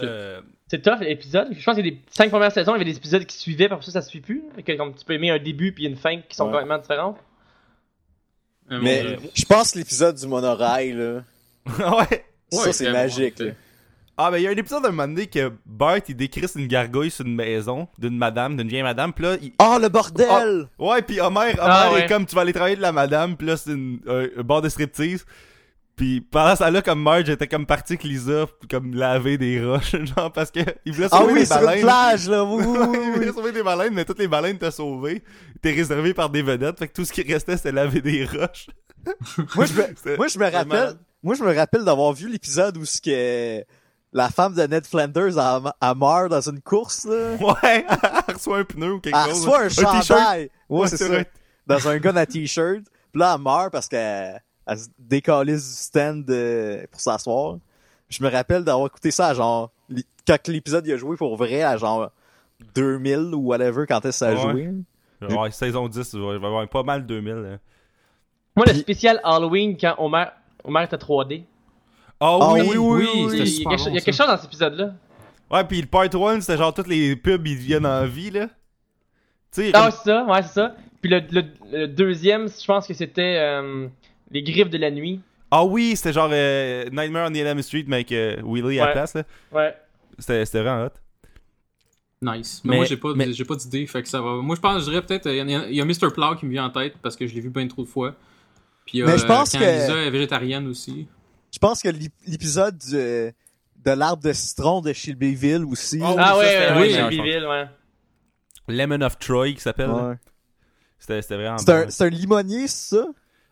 [0.00, 0.40] Euh,
[0.72, 1.48] C'est tough l'épisode.
[1.52, 3.74] Je pense que les cinq premières saisons, il y avait des épisodes qui suivaient, puis
[3.74, 4.42] après ça, ça suit plus.
[4.66, 6.52] Que comme tu peux aimer un début puis une fin qui sont Ouais.
[6.52, 7.18] complètement différentes.
[8.70, 9.18] Euh, Mais Dieu.
[9.34, 11.22] je pense que l'épisode du monorail là,
[11.66, 12.24] ouais.
[12.50, 13.38] ça Ouais, c'est magique.
[13.40, 13.50] là.
[14.16, 16.68] Ah, ben, il y a un épisode d'un moment donné que Bart, il décrisse une
[16.68, 19.12] gargouille sur une maison d'une madame, d'une vieille madame.
[19.12, 19.52] Puis là, il...
[19.60, 22.06] Oh le bordel ouais, puis Homer, Homer Ah, est ouais.
[22.06, 23.36] comme tu vas aller travailler de la madame.
[23.36, 25.26] Puis là, c'est une, un, un bar de striptease.
[26.02, 29.94] Puis pendant ça là comme Marge était comme partie avec Lisa comme laver des roches
[30.16, 31.82] genre parce que il voulait Ah sauver oui, des sur une baleines.
[31.82, 32.42] plage, là.
[32.44, 35.22] Oui, oui, il voulait sauver des baleines mais toutes les baleines t'as sauvé.
[35.60, 38.66] T'es réservé par des vedettes fait que tout ce qui restait c'était laver des roches.
[39.54, 42.84] Moi, je me, moi, je me rappelle, moi, je me rappelle d'avoir vu l'épisode où
[42.84, 43.64] ce que
[44.12, 47.34] la femme de Ned Flanders a, a meurt dans une course, là.
[47.40, 47.84] Ouais,
[48.28, 49.46] elle reçoit un pneu ou quelque Elle chose.
[49.48, 49.68] reçoit un
[50.02, 50.50] chandail.
[50.68, 51.06] Ouais, Ouais, c'est ça.
[51.08, 51.30] vrai.
[51.66, 52.82] Dans un gun à t-shirt.
[53.12, 57.56] Puis là, elle meurt parce qu'elle elle se du stand euh, pour s'asseoir.
[58.08, 59.70] Je me rappelle d'avoir écouté ça à genre,
[60.26, 62.10] quand l'épisode il a joué pour vrai à genre
[62.74, 64.52] 2000 ou whatever quand est-ce que ça a Ouais.
[65.20, 65.34] joué.
[65.36, 67.32] Ouais, saison 10, il va y avoir pas mal 2000.
[67.32, 67.58] hein.
[68.56, 70.26] Moi, le spécial Halloween quand Homer,
[70.64, 71.44] Homer était 3D.
[72.20, 73.28] Ah Ah oui, oui, oui, oui, oui.
[73.32, 74.92] Il y a super quelque, chose- il y a quelque chose dans cet épisode-là.
[75.50, 78.46] Ouais, puis le part 1, c'était genre toutes les pubs, ils deviennent en vie, là.
[79.52, 80.74] Tu sais, Ah, comme- c'est ça, ouais, c'est ça.
[81.00, 83.88] Puis le, le, le deuxième, je pense que c'était euh,
[84.32, 85.20] Les Griffes de la Nuit.
[85.50, 88.92] ah oui, c'était genre euh, Nightmare on Elm Street, mais avec euh, Willy à la
[88.92, 89.22] place, là.
[89.52, 89.74] Ouais.
[90.18, 90.90] C'était c'était vraiment hot.
[92.22, 92.60] Nice.
[92.64, 94.36] Mais, Mais- moi, j'ai pas, mais- j'ai pas d'idée, fait que ça va.
[94.36, 96.12] Moi, je pense, je dirais peut-être, il y, a- il y a Mr.
[96.14, 98.14] Plow qui me vient en tête parce que je l'ai vu bien trop de fois.
[98.86, 101.08] Puis, Mais je euh, pense quand que- Lisa est végétarienne aussi.
[101.52, 103.32] Je pense que l'ép- l'épisode de
[103.90, 105.98] l'arbre de citron de Shelbyville aussi.
[106.00, 107.66] Oh, Ah ça, ouais, c'était ouais, oui, Shelbyville, ouais.
[108.68, 109.88] Lemon of Troy, qui s'appelle.
[109.88, 110.08] là.
[110.10, 110.14] Ouais.
[111.00, 111.86] C'était c'était vraiment C'est bon.
[111.88, 113.06] un, c'est un limonier, c'est ça?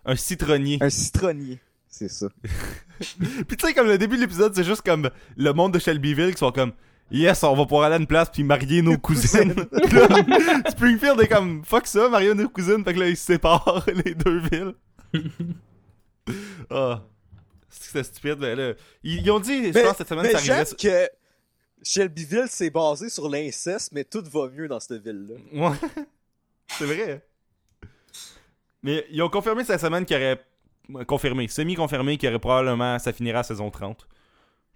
[0.04, 0.78] Un citronnier.
[0.80, 1.58] Un citronnier.
[1.88, 2.28] C'est ça.
[3.00, 6.32] Puis tu sais, comme le début de l'épisode, c'est juste comme le monde de Shelbyville
[6.32, 6.72] qui sont comme
[7.10, 9.52] Yes, on va pouvoir aller à une place puis marier nos cousines.
[9.72, 10.08] Là,
[10.70, 12.84] Springfield est comme fuck ça, marier nos cousines.
[12.84, 14.74] Fait que là, ils se séparent les deux villes.
[16.70, 17.02] Ah.
[17.68, 18.74] C'était stupide, mais là.
[19.02, 20.76] Ils, ils ont dit, je Mais, pense, cette semaine, mais ça j'aime arriverait.
[20.76, 21.08] que
[21.82, 25.68] Shelbyville, c'est basé sur l'inceste, mais tout va mieux dans cette ville-là.
[25.68, 25.76] Ouais.
[26.78, 27.26] C'est vrai.
[28.82, 30.40] Mais ils ont confirmé cette semaine qu'il y aurait.
[31.06, 32.98] Confirmé, semi-confirmé qu'il y aurait probablement.
[32.98, 34.06] Ça finira à saison 30.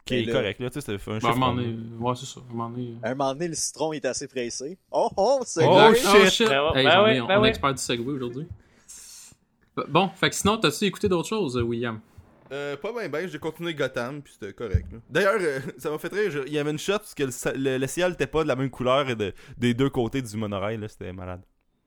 [0.05, 0.71] Qui Mais est là- correct, là.
[0.71, 1.55] Tu sais, c'est un Ben, à un chiffre moment rond.
[1.57, 2.41] donné, ouais, c'est ça.
[2.41, 2.95] À un moment donné.
[3.03, 4.79] À un moment donné, le citron est assez pressé.
[4.93, 5.95] Oh, oh, c'est Oh, vrai.
[6.31, 6.47] shit.
[6.49, 8.47] Ben Hey, ben ouais, on ben est expert du segway aujourd'hui.
[9.89, 12.01] Bon, fait que sinon, t'as-tu écouté d'autres choses, William?
[12.53, 14.87] Euh, pas bien, ben, j'ai continué Gotham, puis c'était correct.
[14.93, 14.99] là.
[15.11, 17.31] D'ailleurs, euh, ça m'a fait rire, je- il y avait une shot parce que le,
[17.59, 20.37] le- le ciel était pas de la même couleur et de, des deux côtés du
[20.37, 21.43] monorail, là, c'était malade.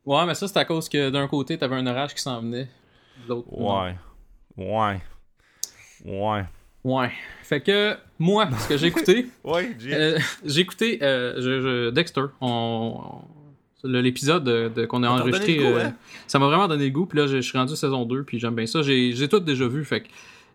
[0.07, 2.67] Ouais, mais ça, c'est à cause que d'un côté, t'avais un orage qui s'en venait.
[3.27, 3.47] L'autre.
[3.51, 3.95] Ouais.
[4.55, 5.01] Ouais.
[6.05, 6.45] Ouais.
[6.83, 7.11] Ouais.
[7.43, 12.21] Fait que, moi, ce que j'ai écouté, Ouais, euh, j'ai écouté euh, je- je- Dexter.
[12.39, 13.01] On,
[13.83, 15.59] l'épisode de, de- qu'on a enregistré.
[15.59, 15.93] euh, hein?
[16.25, 17.05] Ça m'a vraiment donné le goût.
[17.05, 18.81] Puis là, je, suis rendu saison 2, puis j'aime bien ça.
[18.83, 19.83] J'ai, tout déjà vu.
[19.83, 20.07] Fait que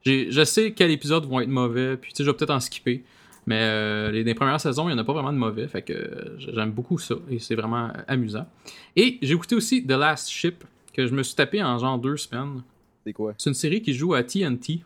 [0.04, 1.98] je sais quels épisodes vont être mauvais.
[1.98, 3.04] Puis tu sais, je vais peut-être en skipper.
[3.46, 5.66] Mais euh, les, les premières saisons, il n'y en a pas vraiment de mauvais.
[5.66, 7.16] Fait que euh, j'aime beaucoup ça.
[7.28, 8.46] Et c'est vraiment euh, amusant.
[8.94, 12.16] Et j'ai écouté aussi The Last Ship, que je me suis tapé en genre deux
[12.16, 12.62] semaines.
[13.04, 13.34] C'est quoi?
[13.36, 14.84] C'est une série qui joue à TNT.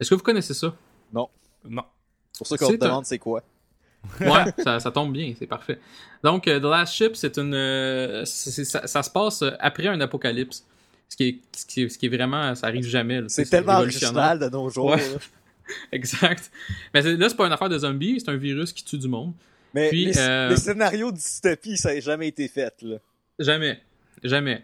[0.00, 0.74] Est-ce que vous connaissez ça?
[1.12, 1.28] Non.
[1.62, 3.42] C'est pour ça qu'on te demande c'est quoi.
[4.20, 5.78] Ouais, ça, ça tombe bien, c'est parfait.
[6.22, 7.54] Donc, euh, The Last Ship, c'est une.
[7.54, 10.66] euh, ça, ça se passe après un apocalypse.
[11.08, 12.54] Ce qui est, ce qui est, ce qui est vraiment.
[12.56, 13.22] Ça arrive jamais.
[13.28, 14.86] C'est tellement original de nos jours.
[14.90, 15.02] Ouais.
[15.92, 16.50] Exact.
[16.92, 19.32] Mais là, c'est pas une affaire de zombies, c'est un virus qui tue du monde.
[19.72, 22.74] Mais Puis, les, euh, les scénarios de dystopie, ça n'a jamais été fait.
[22.82, 22.96] Là.
[23.38, 23.80] Jamais.
[24.22, 24.62] Jamais.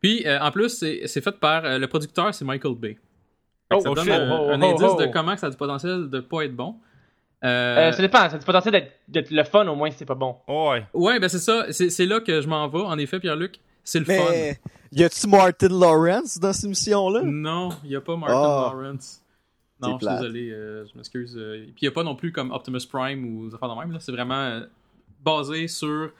[0.00, 1.64] Puis, euh, en plus, c'est fait par.
[1.64, 2.94] euh, le producteur, c'est Michael Bay.
[3.70, 4.14] Que ça Oh, donne shit.
[4.14, 5.00] un, Oh, un oh, indice oh.
[5.00, 6.76] de comment ça a du potentiel de pas être bon.
[7.44, 10.04] Euh, Euh, ça dépend, ça a du potentiel d'être, le fun au moins si c'est
[10.06, 10.36] pas bon.
[10.48, 10.86] Ouais.
[10.94, 11.66] Ouais, ben c'est ça.
[11.70, 12.80] C'est là que je m'en vais.
[12.80, 14.14] En effet, Pierre-Luc, c'est le fun.
[14.30, 14.58] Mais
[14.92, 17.20] y a-tu Martin Lawrence dans cette émission-là?
[17.24, 18.72] Non, il n'y a pas Martin Ah.
[18.72, 19.20] Lawrence.
[19.80, 21.34] Non, je suis désolé, euh, je m'excuse.
[21.36, 23.78] euh, Puis il n'y a pas non plus comme Optimus Prime ou des affaires de
[23.78, 23.92] même.
[23.92, 24.00] là.
[24.00, 24.60] C'est vraiment euh,
[25.24, 26.10] basé sur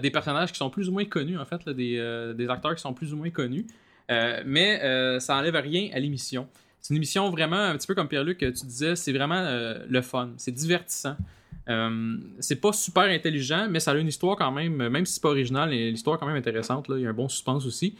[0.00, 2.80] des personnages qui sont plus ou moins connus, en fait, là, des, des acteurs qui
[2.80, 3.66] sont plus ou moins connus.
[4.08, 6.46] Mais ça enlève rien à l'émission.
[6.80, 9.42] C'est une émission vraiment, un petit peu comme Pierre-Luc, tu disais, c'est vraiment
[9.88, 10.30] le fun.
[10.36, 11.16] C'est divertissant.
[11.68, 15.22] Euh, c'est pas super intelligent, mais ça a une histoire quand même, même si c'est
[15.22, 16.86] pas original, l'histoire est quand même intéressante.
[16.88, 16.96] Là.
[16.96, 17.96] Il y a un bon suspense aussi.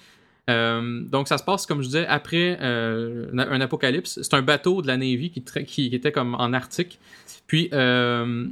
[0.49, 4.21] Euh, donc ça se passe, comme je disais, après euh, un apocalypse.
[4.23, 6.99] C'est un bateau de la Navy qui, était comme en Arctique.
[7.47, 8.47] Puis euh,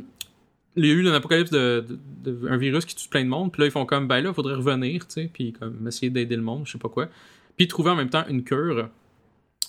[0.77, 1.85] il y a eu un apocalypse de,
[2.25, 3.53] virus qui tue plein de monde.
[3.53, 6.11] Puis là, ils font comme, ben là, il faudrait revenir, tu sais, puis comme essayer
[6.11, 7.09] d'aider le monde, je sais pas quoi.
[7.57, 8.89] Puis trouver en même temps une cure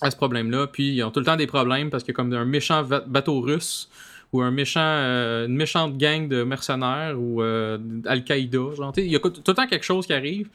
[0.00, 0.66] à ce problème-là.
[0.68, 3.90] Puis ils ont tout le temps des problèmes parce a comme un méchant bateau russe
[4.32, 8.58] ou un méchant, une méchante gang de mercenaires ou euh, Al-Qaïda.
[8.98, 10.48] Il y a tout le temps quelque chose qui arrive.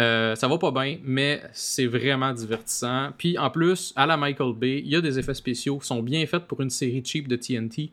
[0.00, 3.10] Euh, ça va pas bien, mais c'est vraiment divertissant.
[3.18, 6.02] Puis en plus, à la Michael Bay, il y a des effets spéciaux qui sont
[6.02, 7.90] bien faits pour une série cheap de TNT.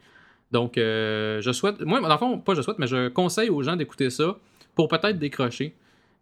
[0.51, 3.63] Donc, euh, je souhaite, moi, dans le fond, pas je souhaite, mais je conseille aux
[3.63, 4.37] gens d'écouter ça
[4.75, 5.75] pour peut-être décrocher.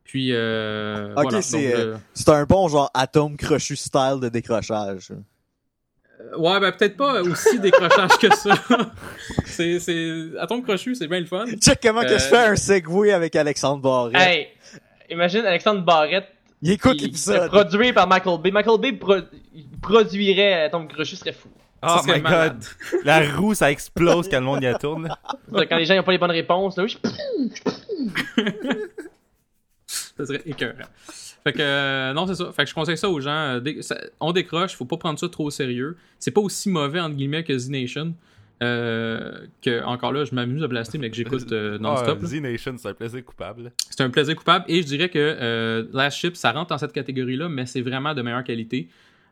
[0.06, 1.42] Puis, euh, Ok, voilà.
[1.42, 5.12] c'est, Donc, euh, C'est un bon genre atome crochu style de décrochage.
[6.38, 8.56] Ouais, ben peut-être pas aussi décrochage que ça.
[9.46, 10.30] c'est, c'est...
[10.40, 11.46] Atome crochu, c'est bien le fun.
[11.60, 14.16] Check comment que je fais un segway avec Alexandre Barrette.
[14.16, 14.48] Hey,
[15.14, 16.28] imagine Alexandre Barrette,
[16.62, 17.50] Il écoute qui- l'épisode.
[17.50, 18.52] produit par Michael Bay.
[18.52, 19.16] Michael Bay pro-
[19.54, 21.50] il produirait Tom Crochu, serait fou.
[21.82, 22.64] Oh Ça serait my malade.
[22.92, 23.02] god.
[23.04, 25.08] La roue, ça explose quand le monde y la tourne.
[25.08, 25.66] là.
[25.68, 26.98] Quand les gens n'ont pas les bonnes réponses, là, oui,
[29.88, 30.74] Ça serait écœurant.
[31.44, 32.52] Fait que, euh, non, c'est ça.
[32.54, 33.32] Fait que je conseille ça aux gens.
[33.56, 35.98] euh, dé- ça- on décroche, faut pas prendre ça trop au sérieux.
[36.20, 38.14] C'est pas aussi mauvais, entre guillemets, que Z-Nation.
[38.62, 42.20] Euh, que, encore là, je m'amuse à blaster, mais que j'écoute euh, non-stop.
[42.22, 42.26] Ah.
[42.26, 43.74] Z-Nation, c'est un plaisir coupable.
[43.90, 46.94] C'est un plaisir coupable et je dirais que euh, Last Ship, ça rentre dans cette
[46.94, 48.88] catégorie-là, mais c'est vraiment de meilleure qualité.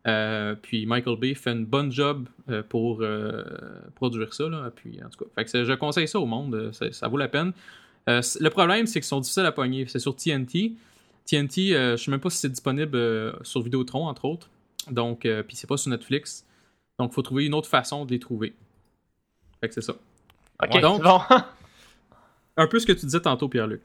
[0.08, 2.28] Euh, puis Michael Bay fait une bonne job
[2.70, 3.04] pour
[3.96, 4.50] produire ça.
[4.50, 4.72] Là.
[4.76, 7.18] Puis, en tout cas, fait que c'est- je conseille ça au monde, ça, ça vaut
[7.18, 7.54] la peine.
[8.08, 9.86] Le problème, c'est qu'ils sont difficiles à pogner.
[9.88, 10.74] C'est sur TNT.
[11.26, 13.00] TNT, je sais même pas si c'est disponible
[13.44, 14.50] sur Vidéotron, entre autres.
[14.90, 16.46] Donc, puis c'est pas sur Netflix.
[17.00, 18.54] Donc, il faut trouver une autre façon de les trouver.
[19.62, 19.94] Fait que c'est ça.
[20.64, 20.80] Ok.
[20.82, 21.20] Donc- bon.
[22.58, 23.82] Un peu ce que tu disais tantôt, Pierre-Luc.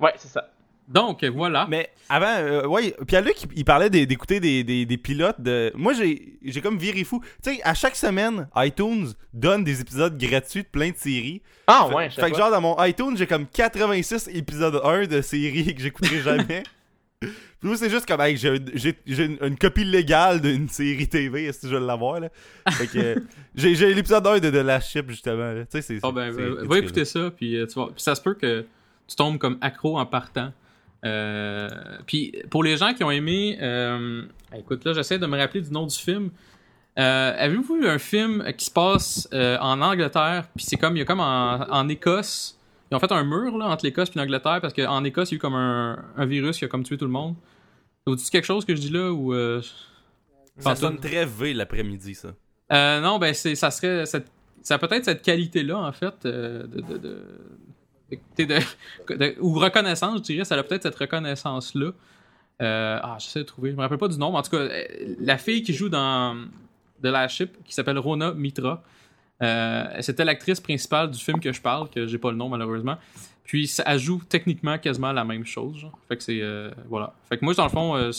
[0.00, 0.50] ouais, c'est ça.
[0.88, 1.66] Donc, voilà.
[1.68, 5.70] Mais avant, euh, ouais, Pierre-Luc, il, il parlait d'écouter des, des, des pilotes de.
[5.76, 7.20] Moi, j'ai j'ai comme viré fou.
[7.44, 11.42] Tu sais, à chaque semaine, iTunes donne des épisodes gratuits de plein de séries.
[11.68, 14.80] Ah Fait- ouais, je sais Fait que genre, dans mon iTunes, j'ai comme 86 épisodes
[14.82, 16.64] 1 de séries que j'écouterai jamais.
[17.20, 18.56] Puis c'est juste comme, hey, j'ai
[19.06, 22.28] une, une copie légale d'une série TV, si je veux l'avoir, là?
[22.70, 23.22] Fait que
[23.54, 25.52] j'ai l'épisode 1 de The Last Ship, justement.
[25.52, 25.64] là.
[25.66, 25.98] Tu sais, c'est.
[26.02, 27.88] Ah ben, va- écouter ça, puis euh, tu vois.
[27.92, 28.64] Puis ça se peut que
[29.06, 30.52] tu tombes comme accro en partant.
[31.04, 31.68] Euh,
[32.06, 34.22] puis pour les gens qui ont aimé, euh,
[34.56, 36.30] écoute là, j'essaie de me rappeler du nom du film.
[36.98, 41.02] Euh, Avez-vous vu un film qui se passe en Angleterre, puis c'est comme il y
[41.02, 42.58] a comme en, en Écosse,
[42.90, 45.36] ils ont fait un mur là entre l'Écosse et l'Angleterre parce qu'en Écosse il y
[45.36, 47.34] a eu comme un, un virus qui a comme tué tout le monde.
[48.06, 49.62] Vous dites quelque chose que je dis là ou euh,
[50.58, 52.28] Ça sonne très V l'après-midi, ça.
[52.72, 54.26] Euh, non, ben c'est, ça serait cette,
[54.62, 57.26] ça a peut-être cette qualité-là en fait euh, de, de, de-
[58.38, 61.92] de- de- de- ou reconnaissance, je dirais, ça a peut-être cette reconnaissance-là.
[62.62, 64.58] Euh, ah, j'essaie de trouver, je me rappelle pas du nom, mais en tout cas,
[64.58, 64.84] euh,
[65.20, 66.36] la fille qui joue dans
[67.02, 68.82] The Last Ship, qui s'appelle Rona Mitra,
[70.00, 72.96] c'était l'actrice principale du film que je parle, que j'ai pas le nom malheureusement.
[73.44, 75.76] Puis ça- elle joue techniquement quasiment la même chose.
[75.78, 75.98] genre.
[76.08, 77.14] Fait que c'est euh, voilà.
[77.28, 78.10] Fait que moi dans le fond, euh,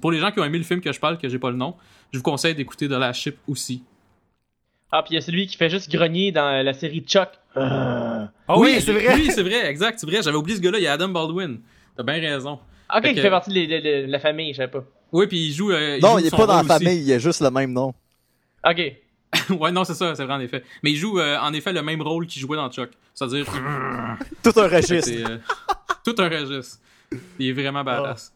[0.00, 1.56] pour les gens qui ont aimé le film que je parle, que j'ai pas le
[1.56, 1.74] nom,
[2.12, 3.82] je vous conseille d'écouter The Last Ship aussi.
[4.90, 7.28] Ah, puis il y a celui qui fait juste grogner dans la série Chuck.
[7.58, 8.24] Euh.
[8.48, 9.14] Ah oui, c'est vrai!
[9.14, 10.22] Oui, c'est vrai, exact, c'est vrai.
[10.22, 11.58] J'avais oublié ce gars-là, il y a Adam Baldwin.
[11.94, 12.52] T'as bien raison.
[12.94, 14.84] Ok, Fait qui que- fait partie de, de- de- de la famille, je savais pas.
[15.12, 15.70] Oui, puis il joue.
[15.72, 16.68] euh, Non, joue il est pas dans la aussi.
[16.68, 17.92] famille, il a juste le même nom.
[18.66, 18.80] Ok.
[19.50, 20.64] ouais, non, c'est ça, c'est vrai en effet.
[20.82, 22.90] Mais il joue euh, en effet le même rôle qu'il jouait dans Chuck.
[23.14, 23.46] C'est-à-dire.
[24.42, 25.10] Tout un que registre.
[25.12, 25.38] euh,
[26.04, 26.78] tout un registre.
[27.38, 28.32] Il est vraiment badass.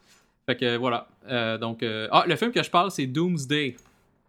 [0.46, 1.06] Fait que euh, voilà.
[1.28, 1.82] Euh, donc.
[1.82, 3.76] euh, Ah, le film que je parle, c'est Doomsday.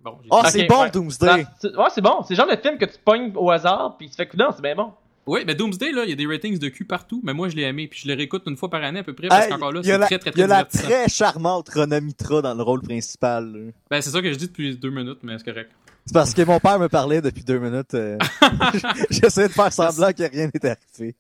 [0.04, 0.92] Bon, j'ai Ah, dit- c'est bon, ouais.
[0.92, 1.28] Doomsday.
[1.46, 2.24] Ah, c'est- ouais, c'est bon.
[2.28, 4.62] C'est le genre de film que tu pognes au hasard, puis tu fais coudon, c'est
[4.62, 4.92] bien bon.
[5.26, 7.56] Oui, mais Doomsday, là, il y a des ratings de cul partout, mais moi je
[7.56, 9.52] l'ai aimé, puis je le réécoute une fois par année à peu près, parce Hey,
[9.52, 12.42] qu'encore là, c'est la, très très il y très a la très charmante Rona Mitra
[12.42, 13.46] dans le rôle principal.
[13.54, 13.72] là.
[13.90, 15.72] Ben, c'est ça que je dis depuis deux minutes, mais c'est correct.
[16.06, 17.94] C'est parce que mon père me parlait depuis deux minutes.
[17.94, 18.18] euh,
[19.10, 21.16] J'essayais de faire semblant que rien n'était arrivé.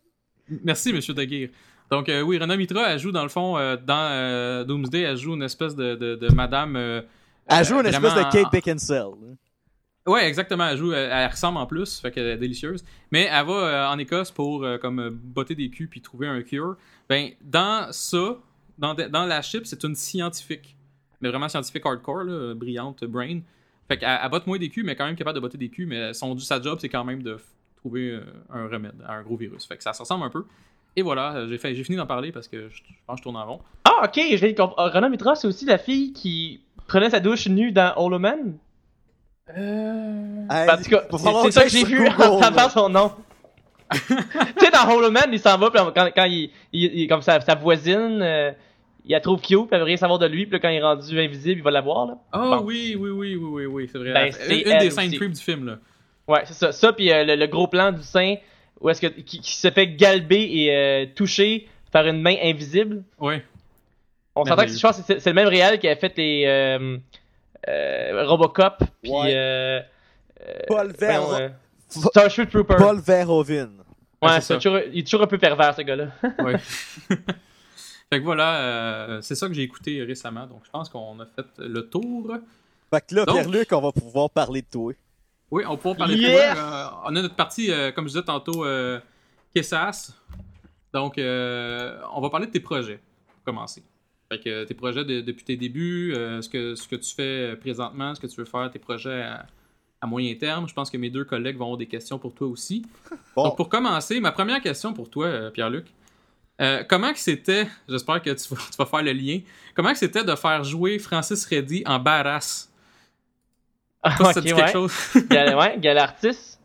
[0.63, 1.49] Merci, Monsieur Daguerre.
[1.89, 5.35] Donc, euh, oui, Rena Mitra, elle joue dans le fond, euh, dans Doomsday, elle joue
[5.35, 6.75] une espèce de, de, de madame.
[6.75, 9.11] Elle joue une espèce de Kate Beckinsale.
[9.21, 9.35] là.
[10.05, 10.67] Ouais, exactement.
[10.67, 12.83] Elle joue, elle, elle ressemble en plus, fait qu'elle est délicieuse.
[13.11, 16.41] Mais elle va euh, en Écosse pour euh, comme botter des culs puis trouver un
[16.41, 16.75] cure.
[17.07, 18.37] Ben, dans ça,
[18.77, 20.75] dans, dans la chip, c'est une scientifique.
[21.21, 23.39] Mais vraiment scientifique hardcore, là, brillante, brain.
[23.87, 25.85] Fait qu'elle elle botte moins des culs, mais quand même capable de botter des culs.
[25.87, 27.37] Mais son, sa job, c'est quand même de
[27.77, 29.65] trouver euh, un remède à un gros virus.
[29.65, 30.45] Fait que ça se ressemble un peu.
[30.95, 33.35] Et voilà, euh, j'ai fini d'en parler parce que je, je pense que je tourne
[33.37, 33.59] en rond.
[33.83, 34.91] Ah, ok, je de comprendre.
[34.93, 38.57] Rona Mitra, c'est aussi la fille qui prenait sa douche nue dans Hollow Man?
[39.57, 40.45] Euh...
[40.49, 43.11] Hey, En tout cas, va c'est ça que j'ai vu en tapant son nom.
[43.91, 43.99] tu
[44.59, 47.41] sais, dans Hollow Man, il s'en va, puis quand, quand il, il, il- comme sa,
[47.41, 48.51] sa voisine, euh,
[49.05, 50.75] il la trouve cute, puis elle veut rien savoir de lui, puis là, quand il
[50.77, 52.17] est rendu invisible, il va la voir, là.
[52.33, 52.61] Oh Bon.
[52.65, 54.13] oui, oui, oui, oui, oui, oui, c'est vrai.
[54.13, 55.77] Ben, une c'est une des scènes creep du film, là.
[56.27, 56.71] Ouais, c'est ça.
[56.71, 58.35] Ça, puis euh, le, le gros plan du sein,
[58.79, 63.03] où est-ce que, qui, qui se fait galber et euh, toucher par une main invisible.
[63.19, 63.43] Ouais.
[64.35, 66.45] On s'entend que je pense que c'est c'est le même réal qui a fait les
[66.47, 66.97] euh,
[67.69, 69.83] euh, Robocop, puis Ouais.
[70.67, 71.49] Paul Ver- voyons, euh,
[71.87, 72.75] Starship Trooper.
[72.77, 73.69] Paul Verhoeven.
[74.21, 74.55] Ouais, Ouais, ça.
[74.55, 76.07] toujours- il est toujours un peu pervers, ce gars-là.
[76.39, 76.55] Ouais.
[78.13, 80.45] fait que voilà, euh, c'est ça que j'ai écouté récemment.
[80.47, 82.31] Donc je pense qu'on a fait le tour.
[82.91, 84.93] Fait que là, Donc- Pierre-Luc, on va pouvoir parler de toi.
[85.51, 86.49] Oui, on pourra parler Yes!
[86.51, 86.63] de toi.
[86.63, 88.99] Euh, on a notre partie, euh, comme je disais tantôt, euh,
[89.55, 90.13] Kessas.
[90.93, 93.83] Donc, euh, on va parler de tes projets, pour commencer.
[94.31, 97.55] Fait que tes projets de- depuis tes débuts, euh, ce, que, ce que tu fais
[97.55, 99.45] présentement, ce que tu veux faire, tes projets à,
[100.01, 100.67] à moyen terme.
[100.67, 102.85] Je pense que mes deux collègues vont avoir des questions pour toi aussi.
[103.35, 103.43] Bon.
[103.45, 105.85] Donc pour commencer, ma première question pour toi, euh, Pierre-Luc.
[106.61, 109.39] Euh, comment que c'était, j'espère que tu vas, tu vas faire le lien,
[109.75, 112.69] comment que c'était de faire jouer Francis Reddy en badass?
[114.01, 114.71] Ah, Toi, ça ok, te dit quelque ouais.
[114.71, 114.93] chose?
[115.29, 116.59] Gal- ouais, gal artiste.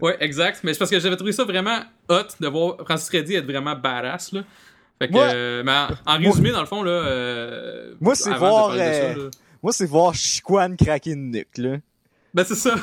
[0.00, 0.60] Ouais, exact.
[0.62, 3.74] Mais c'est parce que j'avais trouvé ça vraiment hot de voir Francis Reddy être vraiment
[3.74, 4.42] badass, là.
[4.98, 6.90] Fait que, Moi- euh, mais en, en résumé, dans le fond, là.
[6.90, 9.14] euh, Moi, c'est voir, ça, là.
[9.62, 11.78] Moi, c'est voir Chiquan craquer une nuque, là.
[12.34, 12.74] Ben, c'est ça.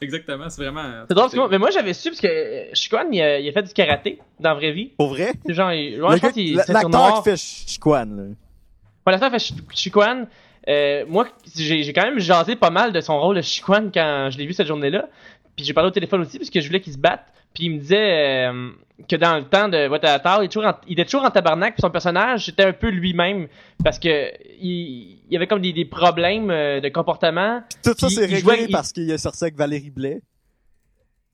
[0.00, 1.04] Exactement, c'est vraiment.
[1.08, 3.40] C'est drôle parce que moi, mais moi j'avais su parce que euh, Shikwan il a,
[3.40, 4.92] il a fait du karaté dans la vraie vie.
[4.96, 5.32] Pour vrai?
[5.46, 8.22] C'est genre, il, ouais, je pense qu'il L'acteur qui fait Chiquan, là.
[8.24, 10.26] Ouais, l'acteur fait Sh- Shikwan.
[10.68, 14.28] Euh, moi, j'ai j'ai quand même jasé pas mal de son rôle de Shikwan quand
[14.30, 15.08] je l'ai vu cette journée-là.
[15.56, 17.24] Puis j'ai parlé au téléphone aussi parce que je voulais qu'il se batte.
[17.54, 18.70] Puis il me disait euh,
[19.08, 21.74] que dans le temps de Watatata, il, était toujours en tabarnak.
[21.74, 23.48] Puis son personnage, c'était un peu lui-même.
[23.82, 24.30] Parce que
[24.60, 27.62] il, avait comme des, des problèmes euh, de comportement.
[27.82, 30.20] Tout ça, c'est réglé jouait- parce qu'il est sorti avec Valérie Blais.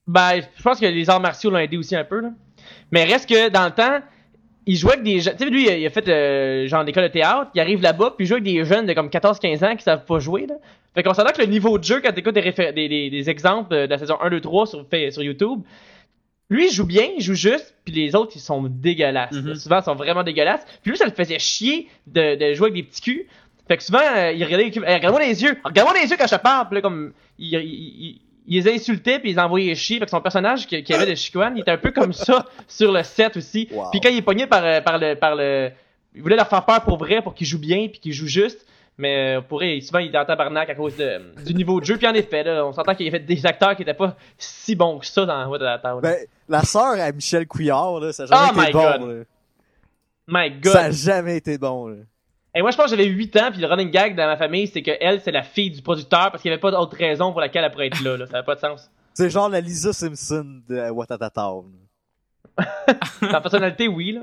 [0.06, 2.30] Ben, je pense que les arts martiaux l'ont aidé aussi un peu, là.
[2.90, 4.00] Mais reste que, dans le temps,
[4.66, 5.36] il jouait avec des jeunes.
[5.36, 7.50] Tu sais, lui, il a, a fait, euh, genre, l'école de théâtre.
[7.54, 10.04] Il arrive là-bas, puis il joue avec des jeunes de comme 14-15 ans qui savent
[10.04, 10.54] pas jouer, là.
[10.94, 13.70] Fait qu'on s'entend que le niveau de jeu, quand t'écoutes des, des, des, des exemples
[13.74, 15.62] de la saison 1, 2, 3 sur, fait- sur YouTube,
[16.50, 19.32] lui, il joue bien, il joue juste, puis les autres, ils sont dégueulasses.
[19.32, 19.54] Mhm.
[19.54, 20.64] Souvent, ils sont vraiment dégueulasses.
[20.82, 23.26] Puis lui, ça le faisait chier de, de jouer avec des petits culs.
[23.66, 24.84] Fait que souvent, euh, il regardait les culs.
[24.86, 25.56] Hey, regarde-moi les yeux!
[25.64, 26.66] Regarde-moi les yeux quand je parle!
[26.68, 29.98] Puis là, comme, il, il, il- il les insultait puis il les envoyait chier.
[29.98, 32.92] Fait que son personnage qui, avait de Shikuan, il était un peu comme ça sur
[32.92, 33.68] le set aussi.
[33.70, 33.86] Wow.
[33.90, 35.70] Puis quand il est pogné par, euh, par le, par le,
[36.14, 38.66] il voulait leur faire peur pour vrai, pour qu'ils jouent bien puis qu'ils jouent juste.
[38.96, 41.84] Mais euh, pour eux, souvent il était en tabarnak à cause de, du niveau de
[41.84, 41.96] jeu.
[41.96, 44.76] Puis en effet, là, on s'entend qu'il y avait des acteurs qui étaient pas si
[44.76, 46.00] bons que ça dans What the Town.
[46.00, 46.16] Ben,
[46.48, 49.08] la sœur à Michel Couillard, là, ça a jamais Oh my été bon, God.
[49.10, 49.24] là.
[50.26, 50.72] My God!
[50.72, 51.96] Ça a jamais été bon, là.
[52.54, 54.68] Et moi, je pense que j'avais 8 ans, puis le running gag dans ma famille,
[54.68, 57.32] c'est que elle, c'est la fille du producteur parce qu'il n'y avait pas d'autre raison
[57.32, 58.16] pour laquelle elle pourrait être là.
[58.16, 58.26] là.
[58.26, 58.90] Ça n'avait pas de sens.
[59.16, 61.40] C'est genre la Lisa Simpson de Watatata.
[62.56, 64.22] Dans la personnalité, oui, là.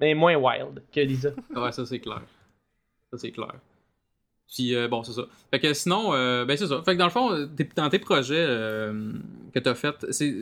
[0.00, 1.30] Mais moins wild que Lisa.
[1.54, 2.22] Ouais, ça c'est clair.
[3.12, 3.54] Ça c'est clair.
[4.52, 5.22] Puis euh, bon, c'est ça.
[5.52, 6.82] Fait que sinon, euh, ben c'est ça.
[6.84, 9.12] Fait que dans le fond, dans tes projets euh,
[9.54, 10.34] que t'as fait, c'est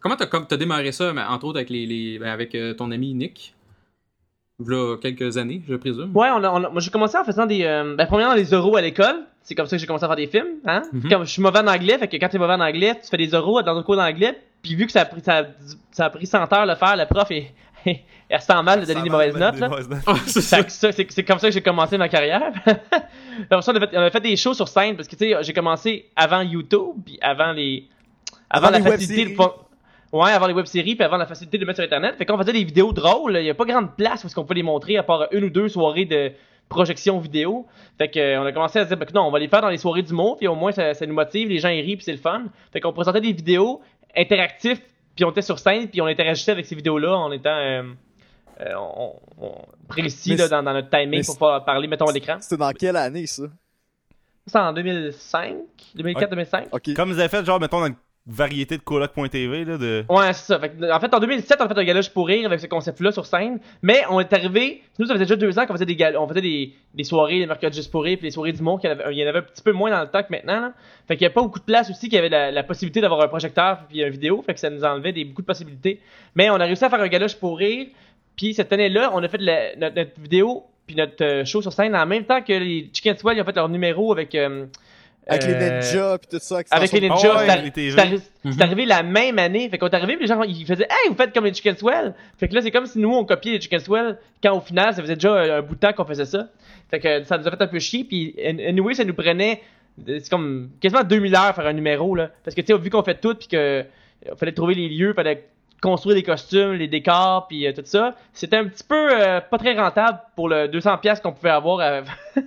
[0.00, 2.74] comment t'as comme t'as démarré ça, mais entre autres avec les, les ben, avec euh,
[2.74, 3.54] ton ami Nick,
[4.58, 6.14] là quelques années, je présume.
[6.14, 7.64] Ouais, on a- on a- moi j'ai commencé en faisant des.
[7.64, 9.24] Euh, ben, premièrement, les euros à l'école.
[9.42, 10.56] C'est comme ça que j'ai commencé à faire des films.
[10.64, 10.82] Hein?
[10.92, 11.08] Mhm.
[11.08, 13.16] Comme je suis mauvais en anglais, fait que quand t'es mauvais en anglais, tu fais
[13.16, 14.36] des euros dans un cours d'anglais.
[14.60, 15.46] Puis vu que ça a pris, ça, a-
[15.92, 17.52] ça a pris 100 heures de le faire, le prof, est,
[18.28, 19.56] elle se sent mal de donner des mauvaises notes.
[20.26, 22.52] C'est comme ça que j'ai commencé ma carrière.
[23.50, 25.52] On a, fait, on a fait des shows sur scène parce que tu sais, j'ai
[25.52, 27.86] commencé avant YouTube, puis avant les,
[28.48, 29.36] avant, Avant la facilité de
[30.12, 32.14] Ouais, avant les web-séries, puis avant la facilité de mettre sur Internet.
[32.16, 33.36] Fait qu'on faisait des vidéos drôles.
[33.36, 35.44] Il y a pas grande place où est-ce qu'on peut les montrer à part une
[35.44, 36.32] ou deux soirées de
[36.68, 37.66] projection vidéo.
[37.98, 39.48] Fait que, euh, on a commencé à se dire, ben, que non, on va les
[39.48, 41.68] faire dans les soirées du mot, puis au moins ça, ça nous motive, les gens
[41.68, 42.44] y rient, puis c'est le fun.
[42.72, 43.80] Fait qu'on présentait des vidéos
[44.16, 44.80] interactifs,
[45.16, 47.82] puis on était sur scène, puis on interagissait avec ces vidéos-là en étant euh,
[48.60, 52.36] euh, on, on- précis là, dans, dans notre timing pour pouvoir parler, mettons, à l'écran.
[52.40, 53.44] C'était dans quelle année, ça?
[54.46, 55.56] C'est en 2005,
[55.96, 56.66] 2004-2005.
[56.72, 56.94] Ok.
[56.94, 60.04] Comme vous avez fait, genre, mettons, dans une variété de coloc.tv, là, de.
[60.08, 60.58] Ouais, c'est ça.
[60.58, 62.66] Fait que, en fait, en 2007, on a fait un galage pour rire avec ce
[62.66, 63.60] concept-là sur scène.
[63.82, 64.82] Mais on est arrivé.
[64.98, 67.38] Nous, ça faisait déjà deux ans qu'on faisait des gal- on faisait des, des soirées,
[67.38, 68.80] les mercredis juste pour rire, puis les soirées du monde.
[68.82, 70.22] Il y, en avait, il y en avait un petit peu moins dans le temps
[70.22, 70.60] que maintenant.
[70.60, 70.72] Là.
[71.06, 73.20] Fait qu'il n'y avait pas beaucoup de place aussi, qu'il y avait la, possibilité d'avoir
[73.20, 74.42] un projecteur puis une vidéo.
[74.44, 76.00] Fait que ça nous enlevait des, beaucoup de possibilités.
[76.34, 77.86] Mais on a réussi à faire un galage pour rire.
[78.36, 81.96] Puis cette année-là, on a fait notre, notre vidéo puis notre euh, show sur scène
[81.96, 84.34] en même temps que les Chicken Swell, ils ont fait leur numéro avec.
[84.34, 84.66] euh,
[85.28, 86.56] Avec les euh, ninjas pis tout ça.
[86.70, 87.38] avec les ninjas,
[88.44, 89.68] c'est arrivé la même année.
[89.68, 91.76] Fait qu'on est arrivé, puis les gens ils faisaient Hey, vous faites comme les Chicken
[91.76, 92.14] Swell.
[92.38, 94.94] Fait que là, c'est comme si nous on copiait les Chicken Swell quand au final,
[94.94, 96.48] ça faisait déjà un, un bout de temps qu'on faisait ça.
[96.90, 98.04] Fait que ça nous a fait un peu chier.
[98.04, 99.62] Puis an- anyway, ça nous prenait
[100.06, 102.30] c'est comme quasiment 2000 heures faire un numéro là.
[102.44, 103.82] Parce que tu sais, vu qu'on fait tout, puis que euh,
[104.36, 105.44] fallait trouver les lieux, fallait
[105.86, 109.56] construire les costumes, les décors, puis euh, tout ça, c'était un petit peu euh, pas
[109.58, 112.02] très rentable pour le 200 pièces qu'on pouvait avoir euh,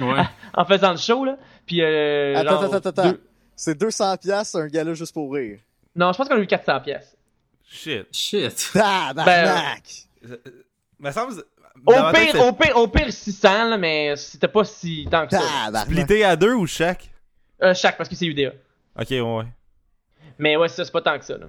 [0.00, 0.22] Ouais.
[0.54, 1.36] en faisant le show là.
[1.66, 3.10] Puis euh, Attends, genre, attends, attends.
[3.10, 3.22] deux-
[3.56, 5.58] C'est 200 piastres, un gala juste pour rire.
[5.96, 7.16] Non, je pense qu'on a eu 400 pièces.
[7.68, 8.06] Shit.
[8.12, 8.70] Shit.
[8.72, 9.82] Tabarnak!
[11.00, 11.42] Me semble.
[11.86, 15.32] Au tête, pire, au pire, au pire 600, là, mais c'était pas si tant que
[15.36, 15.82] ça.
[15.82, 17.10] splitté à deux ou chaque?
[17.62, 18.52] Euh, chaque, parce que c'est UDA.
[18.98, 19.44] Ok, ouais, ouais.
[20.38, 21.36] Mais ouais, c'est ça, c'est pas tant que ça.
[21.36, 21.46] Là.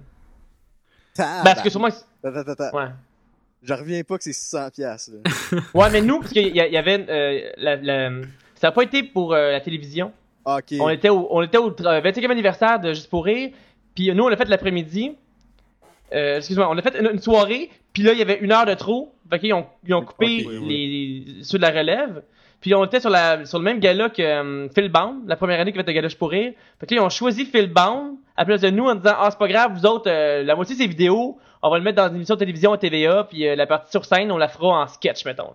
[1.43, 1.89] Parce que sûrement.
[2.73, 2.87] Ouais.
[3.63, 5.59] Je reviens pas que c'est 600 piastres, là.
[5.73, 7.05] Ouais, mais nous, parce qu'il y, y avait.
[7.09, 8.11] euh, la, la-
[8.55, 10.11] ça a pas été pour euh, la télévision.
[10.45, 10.73] Ok.
[10.79, 13.51] On était au, on était au tra- 25e anniversaire de Juste pour Rire.
[13.95, 15.13] Puis nous, on l'a fait l'après-midi.
[16.13, 17.69] Euh, excuse-moi, on a fait une, une soirée.
[17.93, 19.13] Puis là, il y avait une heure de trop.
[19.29, 22.21] Fait qu'ils ont, ils ont coupé oui, les, ceux de la relève.
[22.65, 25.59] Puis on était sur, la, sur le même gala que euh, Phil Bound, la première
[25.59, 26.51] année qu'il avait été gala Je pour rire.
[26.79, 29.27] Fait que là, ils ont choisi Phil Bound à place de nous en disant Ah,
[29.29, 31.97] c'est pas grave, vous autres, euh, la moitié de ces vidéos, on va le mettre
[31.97, 34.47] dans une émission de télévision à TVA, puis euh, la partie sur scène, on la
[34.47, 35.53] fera en sketch, mettons.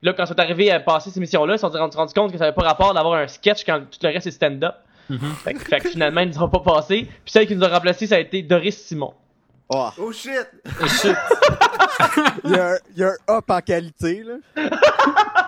[0.00, 2.14] Puis là, quand ils sont arrivés à passer cette émission-là, ils se sont rendu, rendu
[2.14, 4.76] compte que ça avait pas rapport d'avoir un sketch quand tout le reste est stand-up.
[5.10, 5.18] Mhm.
[5.42, 7.08] Fait, que- fait que finalement, ils nous ont pas passé.
[7.24, 9.12] Puis celle qui nous a remplacé, ça a été Doris Simon.
[9.70, 10.46] Oh, Oh shit!
[12.44, 14.34] il y, a un- il y a un up en qualité, là.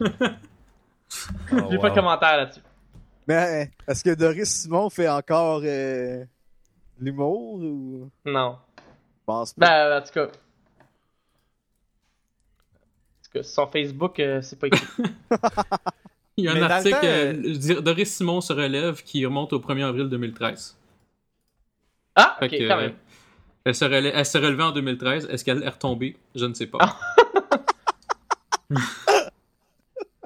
[0.00, 0.06] Oh,
[1.70, 2.60] J'ai pas de commentaire là-dessus.
[3.26, 6.24] Mais euh, est-ce que Doris Simon fait encore euh,
[6.98, 8.10] l'humour ou?
[8.24, 8.58] Non.
[8.78, 8.82] Je
[9.26, 9.66] pense pas.
[9.90, 10.24] Ben, en tout cas.
[10.26, 10.28] En
[13.24, 14.86] tout cas, sur son Facebook, euh, c'est pas écrit.
[16.38, 19.52] Il y a Mais un article temps, euh, dire- Doris Simon se relève qui remonte
[19.52, 20.76] au 1er avril 2013.
[22.14, 22.94] Ah, Fait ok, que, quand euh, même.
[23.64, 25.26] Elle se, relè- elle se relevait en 2013.
[25.30, 26.16] Est-ce qu'elle est retombée?
[26.36, 26.78] Je ne sais pas.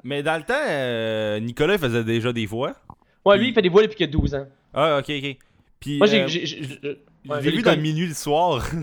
[0.03, 2.73] Mais dans le temps, euh, Nicolas il faisait déjà des voix.
[3.25, 4.45] Ouais, lui, il fait des voix depuis qu'il a 12 ans.
[4.73, 5.37] Ah, ok, ok.
[5.79, 6.21] Puis, Moi, j'ai.
[6.83, 6.95] euh,
[7.29, 8.63] ouais, vu dans Minuit le soir.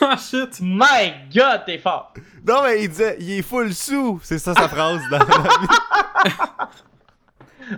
[0.00, 2.14] Ah shit My god, t'es fort!
[2.46, 4.20] non, mais il disait, il est full sous.
[4.22, 5.00] C'est ça sa phrase.
[5.10, 5.26] Dans la...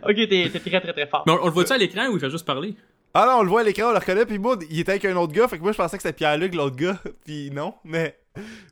[0.02, 1.22] Ok, t'es t'es très très très fort.
[1.26, 2.74] Mais on, on le voit-tu à l'écran ou il fait juste parler?
[3.16, 4.26] Ah non, on le voit à l'écran, on le reconnaît.
[4.26, 5.46] Puis moi, il était avec un autre gars.
[5.46, 6.98] Fait que moi, je pensais que c'était Pierre-Luc, l'autre gars.
[7.24, 8.18] Puis non, mais.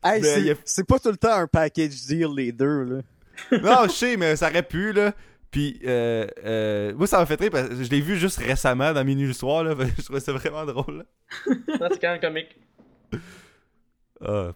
[0.03, 3.03] Hey, c'est, a- pas tout le temps un package deal, les deux, là.
[3.63, 5.13] Non, je sais, mais ça aurait pu, là.
[5.53, 8.93] Puis, euh, euh, moi, ça m'a fait rire parce que je l'ai vu juste récemment
[8.93, 9.75] dans Minuit le soir, là.
[9.99, 11.05] Je trouvais ça vraiment drôle,
[11.47, 12.57] c'est quand même comique.
[14.25, 14.53] Ah.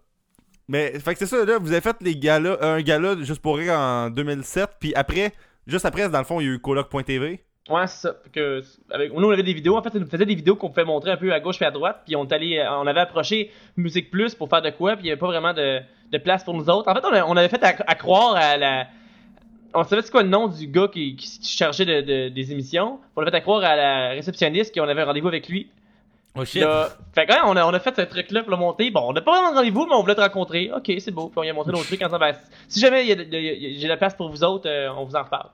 [0.68, 3.58] Mais, fait que c'est ça, là, vous avez fait les galas, un gala juste pour
[3.58, 5.32] rire en 2007, puis après,
[5.66, 7.44] juste après, dans le fond, il y a eu coloc.tv.
[7.68, 8.14] Ouais, c'est ça.
[8.32, 9.76] Que, avec, nous, on avait des vidéos.
[9.76, 11.64] En fait, ça nous faisait des vidéos qu'on pouvait montrer un peu à gauche et
[11.64, 12.02] à droite.
[12.06, 14.92] Puis on, allé, euh, on avait approché Musique Plus pour faire de quoi.
[14.92, 15.80] Puis il n'y avait pas vraiment de,
[16.12, 16.88] de place pour nous autres.
[16.88, 18.86] En fait, on, a- on avait fait à, à croire à la.
[19.74, 23.00] On savait c'est quoi le nom du gars qui, qui, chargeait de, de- des émissions.
[23.16, 25.68] On a fait à croire à la réceptionniste qu'on avait un rendez-vous avec lui.
[26.38, 28.90] Oh Là, fait que, ouais, on, a, on a fait ce truc-là pour le monter.
[28.90, 30.70] Bon, on n'a pas vraiment de rendez-vous, mais on voulait te rencontrer.
[30.74, 31.28] Ok, c'est beau.
[31.28, 32.34] Puis on lui a montré nos trucs en disant, ben,
[32.68, 35.48] si jamais j'ai la place pour vous autres, euh, on vous en reparle.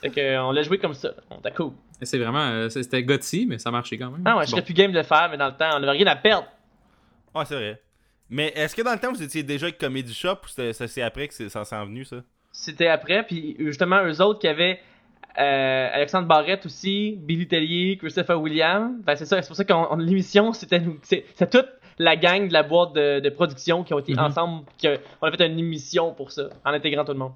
[0.00, 1.10] Fait que, euh, on l'a joué comme ça.
[1.30, 1.72] On était cool.
[2.02, 2.46] C'est vraiment.
[2.50, 4.22] euh, C'était gutsy, mais ça marchait quand même.
[4.24, 4.56] Ah ouais, je Bon.
[4.56, 6.46] serais plus game de le faire, mais dans le temps, on avait rien à perdre.
[7.34, 7.80] Ouais, c'est vrai.
[8.28, 11.28] Mais est-ce que dans le temps, vous étiez déjà avec Comedy Shop ou c'est après
[11.28, 12.16] que ça s'en venu, ça?
[12.52, 14.80] C'était après, puis justement, eux autres qui avaient
[15.38, 18.92] euh, Alexandre Barrette aussi, Billy Tellier, Christopher Williams.
[19.04, 21.68] Ben, c'est ça, c'est pour ça qu'on on- l'émission, c'était nous- c'est toute
[21.98, 24.18] la gang de la boîte de, de production qui ont été Mhm.
[24.20, 24.88] ensemble, qui
[25.20, 27.32] on a fait une émission pour ça, en intégrant tout le monde.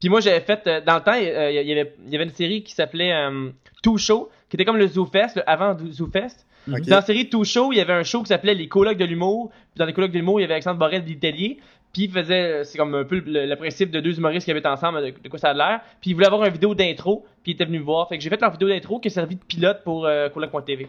[0.00, 2.24] Puis moi, j'avais fait, euh, dans le temps, euh, il y avait, il y avait
[2.24, 3.50] une série qui s'appelait euh,
[3.82, 6.46] Two Show, qui était comme le Zoo Fest, le avant Zoo Fest.
[6.66, 9.04] Dans la série Two Show, il y avait un show qui s'appelait Les Colocs de
[9.04, 9.50] l'humour.
[9.50, 11.58] Puis dans les Colocs de l'humour, il y avait Alexandre Borel et Tellier.
[11.92, 14.66] Puis il faisait, c'est comme un peu le, le principe de deux humoristes qui habitent
[14.66, 15.80] ensemble, de, de quoi ça a l'air.
[16.00, 18.08] Puis il voulait avoir une vidéo d'intro, puis il était venu me voir.
[18.08, 20.86] Fait que j'ai fait leur vidéo d'intro qui a servi de pilote pour euh, Coloc.tv.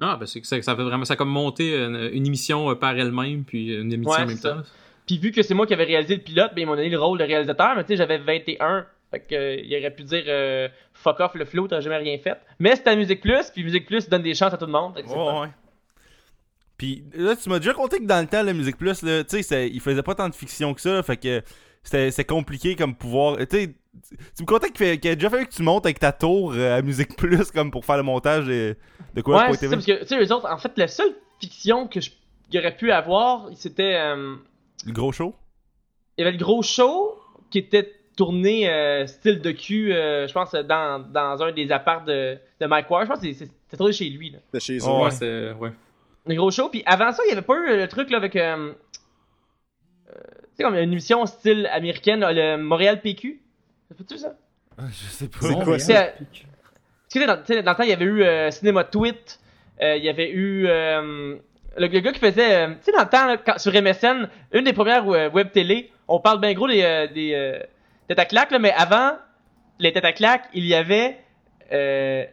[0.00, 1.04] Ah, ben c'est que ça, ça fait vraiment.
[1.04, 4.36] Ça a comme monté une, une émission par elle-même, puis une émission Ouais, en même
[4.36, 4.62] ça.
[5.08, 6.98] Puis vu que c'est moi qui avais réalisé le pilote, ben ils m'ont donné le
[7.00, 8.86] rôle de réalisateur, mais tu sais, j'avais 21.
[9.10, 12.18] Fait que, euh, il aurait pu dire euh, fuck off le flow, t'as jamais rien
[12.18, 12.36] fait.
[12.58, 14.94] Mais c'était à Musique Plus, puis Musique Plus donne des chances à tout le monde.
[14.94, 15.48] Fait que Ouais.
[16.76, 19.42] Puis là, tu m'as déjà conté que dans le temps, la Musique Plus, là, tu
[19.42, 21.42] sais, il faisait pas tant de fiction que ça, fait que
[21.82, 23.36] c'était c'est compliqué comme pouvoir.
[23.38, 23.74] Tu sais,
[24.36, 26.76] tu me contais qu'il qu'il a déjà fallu que tu montes avec ta tour euh,
[26.78, 28.76] à Musique Plus, comme pour faire le montage de,
[29.14, 31.88] de quoi Ouais, c'est parce que, tu sais, eux autres, en fait, la seule fiction
[31.88, 31.98] que
[32.56, 33.94] aurait pu avoir, c'était.
[33.96, 34.36] euh,
[34.86, 35.34] Le gros show?
[36.16, 37.20] il y avait le gros show
[37.50, 42.04] qui était tourné euh, style de cul, euh, je pense, dans, dans un des apparts
[42.04, 43.04] de, de Mike Ward.
[43.06, 44.30] Je pense que c'est- c'est- c'était tourné chez lui.
[44.30, 44.38] Là.
[44.52, 44.82] De chez eux.
[44.84, 45.10] Oh, Ouais, ouais.
[45.12, 45.52] c'est.
[45.52, 45.70] Ouais.
[46.26, 46.68] Le gros show.
[46.68, 48.34] Puis avant ça, il y avait pas eu le truc là, avec.
[48.34, 48.72] euh,
[50.10, 53.40] euh, tu sais, comme une émission style américaine, là, le Montréal PQ.
[53.88, 54.34] Ça fait-tu ça?
[54.76, 55.38] Ah, Je sais pas.
[55.40, 56.08] C'est quoi ça?
[57.08, 59.40] Tu sais, dans, tu sais, dans le temps, il y avait eu euh, Cinéma Tweet,
[59.80, 61.36] euh, il y avait eu euh,
[61.78, 64.28] le, le gars qui faisait, euh, tu sais, dans le temps, là, quand- sur MSN,
[64.52, 67.58] une des premières euh, web télé, on parle bien gros des, euh, des euh,
[68.08, 69.12] têtes à claques, là, mais avant
[69.78, 71.16] les têtes à claques, il y avait
[71.72, 72.24] euh,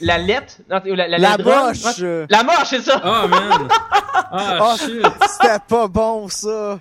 [0.00, 1.98] la lettre, non, la, la, La moche!
[2.28, 3.00] la moche, c'est ça.
[3.04, 3.68] Ah, man!
[4.32, 5.06] Ah, shit!
[5.28, 6.78] C'était pas bon, ça!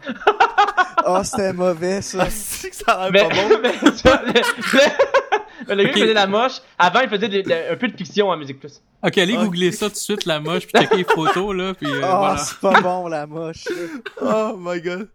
[1.06, 2.20] Ah, c'était mauvais, ça.
[2.22, 3.60] Ah, c'est que ça a Mais, l'air pas bon.
[3.64, 5.21] mais, tu vois, le, le-
[5.68, 6.00] le gars qui Ok.
[6.04, 8.82] faisait la moche, avant il faisait de- de- un peu de fiction en musique plus.
[9.04, 9.44] Ok, allez Ok.
[9.46, 12.18] googler ça tout de suite, la moche, puis checker les photos, là, puis euh, Ah,
[12.18, 12.38] voilà.
[12.38, 13.66] c'est pas bon, la moche.
[14.22, 15.08] Oh my god.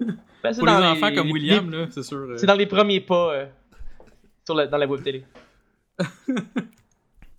[0.00, 2.16] Ben, c'est Pour les dans enfants comme les- William, là, c'est sûr.
[2.18, 3.46] euh, C'est dans les premiers pas euh,
[4.44, 5.24] sur la- dans la web télé.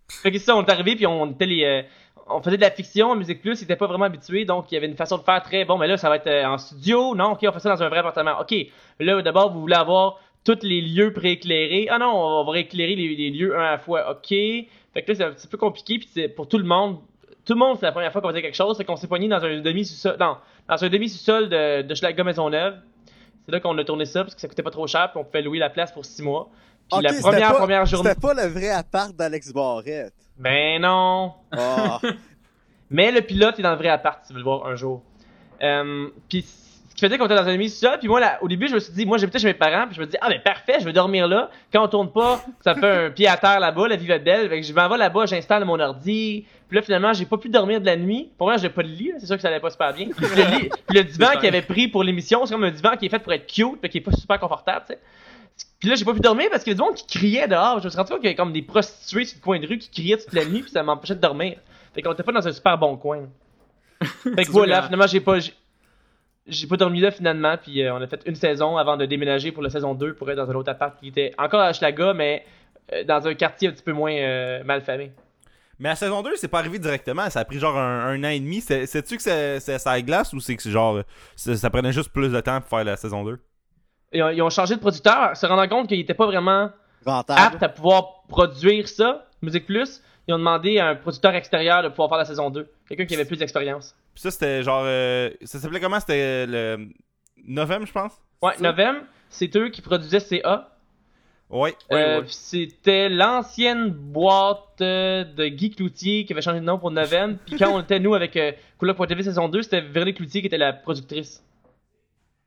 [0.09, 1.63] fait que c'est ça, on est arrivé puis on était les.
[1.63, 1.81] euh,
[2.27, 4.75] on faisait de la fiction en Musique Plus, ils étaient pas vraiment habitués, donc il
[4.75, 7.13] y avait une façon de faire très bon, mais là, ça va être en studio.
[7.15, 8.39] Non, ok, on fait ça dans un vrai appartement.
[8.39, 8.55] Ok,
[8.99, 11.87] là, d'abord, vous voulez avoir tous les lieux prééclairés.
[11.89, 14.11] Ah non, on va rééclairer les, les lieux un à la fois.
[14.11, 14.27] Ok.
[14.29, 16.97] Fait que là, c'est un petit peu compliqué, puis c'est pour tout le monde.
[17.45, 19.27] Tout le monde, c'est la première fois qu'on faisait quelque chose, c'est qu'on s'est poigné
[19.27, 20.37] dans un demi-sous-sol, non,
[20.69, 22.75] dans un demi-sous-sol de, de Schlager Maisonneuve.
[23.45, 25.25] C'est là qu'on a tourné ça, parce que ça coûtait pas trop cher, puis on
[25.25, 26.49] pouvait louer la place pour six mois.
[26.89, 28.09] Puis la première, pas- première journée.
[28.09, 30.13] C'était pas le vrai appart d'Alex Barrette.
[30.37, 31.33] Ben non!
[31.51, 31.99] Ah.
[32.89, 35.01] Mais le pilote est dans le vrai appart, si tu veux le voir un jour.
[35.61, 36.45] Euh, puis
[36.93, 38.79] ce qui faisait qu'on était dans un demi-sol, puis moi, là, au début, je me
[38.79, 40.85] suis dit, moi, j'habitais chez mes parents, puis je me dis, ah, ben parfait, je
[40.85, 41.49] vais dormir là.
[41.71, 44.23] Quand on tourne pas, ça fait un pied à terre là-bas, la vie va être
[44.23, 44.47] belle.
[44.47, 46.45] Fait que je m'en vais là-bas, j'installe mon ordi.
[46.67, 48.29] Puis là, finalement, j'ai pas pu dormir de la nuit.
[48.37, 50.07] Pour moi, j'ai pas de lit, c'est sûr que ça allait pas super bien.
[50.19, 53.09] Le, lit- le divan qu'il avait pris pour l'émission, c'est comme un divan qui est
[53.09, 54.99] fait pour être cute, mais qui est pas super confortable, tu sais.
[55.79, 57.79] Puis là, j'ai pas pu dormir parce qu'il y avait du monde qui criait dehors.
[57.79, 59.67] Je me suis rendu compte qu'il y avait comme des prostituées sur le coin de
[59.67, 61.57] rue qui criaient toute la nuit, puis ça m'empêchait de dormir.
[61.95, 63.21] Fait qu'on était pas dans un super bon coin.
[64.01, 65.39] Fait que voilà, finalement, j'ai pas.
[65.39, 65.53] j'ai-
[66.47, 69.51] J'ai pas dormi là finalement, puis euh, on a fait une saison avant de déménager
[69.53, 72.13] pour la saison 2 pour être dans un autre appart qui était encore à Schlaga,
[72.13, 72.43] mais
[72.91, 75.11] euh, dans un quartier un petit peu moins euh, mal famé.
[75.79, 77.29] Mais la saison 2, c'est pas arrivé directement.
[77.29, 78.59] Ça a pris genre un, un an et demi.
[78.61, 81.01] C'est- Sais-tu que c'est ça glace ou c'est que genre.
[81.35, 83.39] ça, ça prenait juste plus de temps pour faire la saison 2?
[84.11, 86.69] Ils ont, ils ont changé de producteur, se rendant compte qu'ils étaient pas vraiment
[87.05, 87.39] Rentable.
[87.41, 90.01] aptes à pouvoir produire ça, Musique Plus.
[90.27, 92.69] Ils ont demandé à un producteur extérieur de pouvoir faire la saison 2.
[92.87, 93.95] Quelqu'un qui avait plus d'expérience.
[94.13, 94.83] Puis ça, c'était genre.
[94.85, 95.99] euh, ça s'appelait comment?
[95.99, 96.89] C'était le.
[97.45, 98.13] Novembre, je pense?
[98.41, 98.53] Ouais?
[98.59, 100.69] Novembre, c'est eux qui produisaient CA.
[101.49, 101.75] Ouais.
[101.91, 102.25] Euh, ouais.
[102.29, 107.37] C'était l'ancienne boîte euh, de Guy Cloutier qui avait changé de nom pour Novembre.
[107.45, 110.57] Puis quand on était, nous, avec euh, Coloc.tv saison 2, c'était Véronique Cloutier qui était
[110.57, 111.43] la productrice.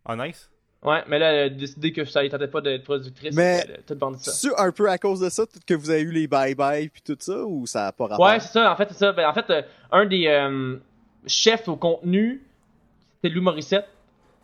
[0.05, 0.51] Ah, nice.
[0.83, 3.35] Ouais, mais là, elle a décidé que ça ne tentait pas d'être productrice.
[3.35, 4.31] Mais- tout ça.
[4.33, 7.17] C'est un peu à cause de ça que vous avez eu les bye-bye puis tout
[7.19, 8.25] ça ou ça a pas rapport?
[8.27, 8.73] Ouais, c'est ça.
[8.73, 9.13] En fait, c'est ça.
[9.13, 10.77] Ben, en fait, euh, un des euh,
[11.27, 12.43] chefs au contenu,
[13.17, 13.87] c'était Lou Morissette.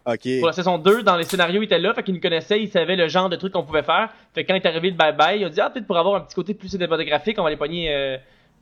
[0.07, 0.29] ok.
[0.39, 2.69] Pour la saison 2, dans les scénarios, il était là, fait qu'il nous connaissait, il
[2.69, 4.11] savait le genre de trucs qu'on pouvait faire.
[4.35, 6.17] Fait que quand il est arrivé le bye-bye, il a dit Ah, peut-être pour avoir
[6.17, 8.17] un petit côté plus cinématographique, on va les pogner euh,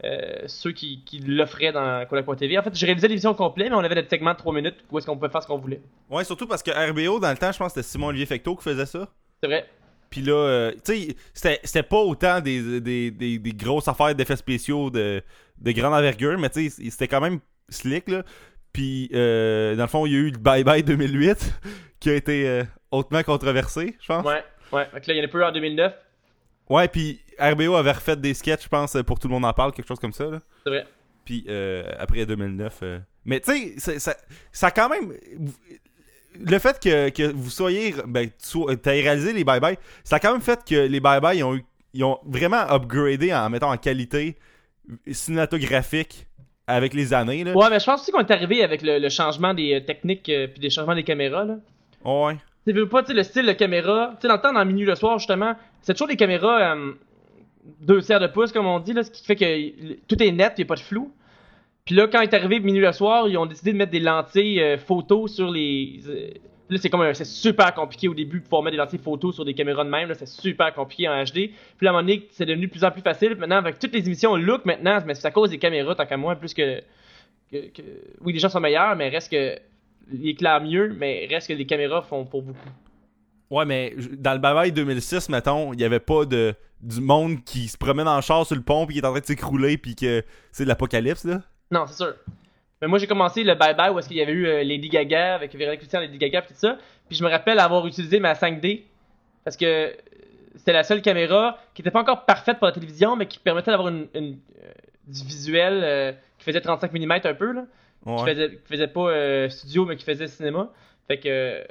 [0.04, 2.58] euh, ceux qui, qui l'offraient dans Coloc.tv.
[2.58, 4.76] En fait, j'ai réalisé l'émission au complet, mais on avait des segments de 3 minutes
[4.90, 5.80] où est-ce qu'on pouvait faire ce qu'on voulait.
[6.10, 8.62] Ouais, surtout parce que RBO, dans le temps, je pense que c'était Simon-Olivier Fecteau qui
[8.64, 9.08] faisait ça.
[9.42, 9.66] C'est vrai.
[10.10, 14.12] Puis là, euh, tu sais, c'était- c'était pas autant des, des, des, des grosses affaires
[14.14, 15.22] d'effets spéciaux de,
[15.58, 17.38] de grande envergure, mais tu sais, c'était quand même
[17.70, 18.22] slick, là.
[18.72, 21.52] Puis, euh, dans le fond, il y a eu le Bye Bye 2008,
[21.98, 24.24] qui a été euh, hautement controversé, je pense.
[24.24, 24.86] Ouais, ouais.
[24.92, 25.92] Que là, il y en a plus eu en 2009.
[26.68, 29.72] Ouais, puis RBO avait refait des sketchs, je pense, pour Tout le monde en parle,
[29.72, 30.38] quelque chose comme ça, là.
[30.62, 30.86] C'est vrai.
[31.24, 32.78] Puis euh, après 2009.
[32.82, 34.14] euh, Mais tu sais, ça,
[34.52, 35.12] ça, a quand même.
[36.38, 37.92] Le fait que, que vous soyez.
[38.06, 41.42] Ben, tu t'aies réalisé les bye-bye, ça a quand même fait que les bye-bye, ils
[41.44, 44.36] ont, eu- ils ont vraiment upgradé en mettant en qualité
[45.10, 46.26] cinématographique
[46.70, 47.44] avec les années.
[47.44, 47.52] Là.
[47.54, 50.28] Ouais, mais je pense aussi qu'on est arrivé avec le, le changement des euh, techniques
[50.28, 51.44] euh, puis des changements des caméras.
[51.44, 51.56] Là.
[52.04, 52.36] Ouais.
[52.66, 54.12] Tu veux pas, tu le style de caméra.
[54.16, 56.92] Tu sais, dans le temps, dans Minuit le soir, justement, c'est toujours des caméras euh,
[57.80, 60.54] deux tiers de pouce, comme on dit, là, ce qui fait que tout est net,
[60.56, 61.12] il n'y a pas de flou.
[61.84, 64.60] Puis là, quand est arrivé Minuit le soir, ils ont décidé de mettre des lentilles
[64.60, 66.00] euh, photos sur les.
[66.70, 69.44] Là, c'est comme c'est super compliqué au début de pouvoir mettre des lentilles photos sur
[69.44, 70.08] des caméras de même.
[70.08, 71.32] Là, c'est super compliqué en HD.
[71.32, 71.50] Puis
[71.82, 73.34] là, à un moment donné, c'est devenu de plus en plus facile.
[73.36, 76.16] Maintenant, avec toutes les émissions look maintenant, mais c'est à cause des caméras, tant qu'à
[76.16, 76.80] moi, plus que,
[77.50, 77.82] que, que-
[78.20, 79.56] Oui, les gens sont meilleurs, mais reste que.
[80.12, 82.68] Ils éclairent mieux, mais reste que les caméras font pour beaucoup.
[83.48, 87.68] Ouais, mais dans le bye-bye 2006, mettons, il y avait pas de du monde qui
[87.68, 89.94] se promène en char sur le pont puis qui est en train de s'écrouler puis
[89.94, 91.42] que c'est de l'apocalypse, là.
[91.70, 92.14] Non, c'est sûr.
[92.80, 94.88] Mais moi, j'ai commencé le Bye Bye où est-ce qu'il y avait eu euh, Lady
[94.88, 96.78] Gaga avec Véronique Cloutier, Lady Gaga, puis tout ça.
[97.08, 98.84] Puis je me rappelle avoir utilisé ma 5D
[99.44, 99.92] parce que euh,
[100.56, 103.70] c'était la seule caméra qui était pas encore parfaite pour la télévision, mais qui permettait
[103.70, 104.72] d'avoir une, une, euh,
[105.06, 107.64] du visuel euh, qui faisait 35 mm un peu, là.
[108.06, 110.70] Qui, faisait, qui faisait pas studio, mais qui faisait cinéma.
[111.06, 111.62] Fait que,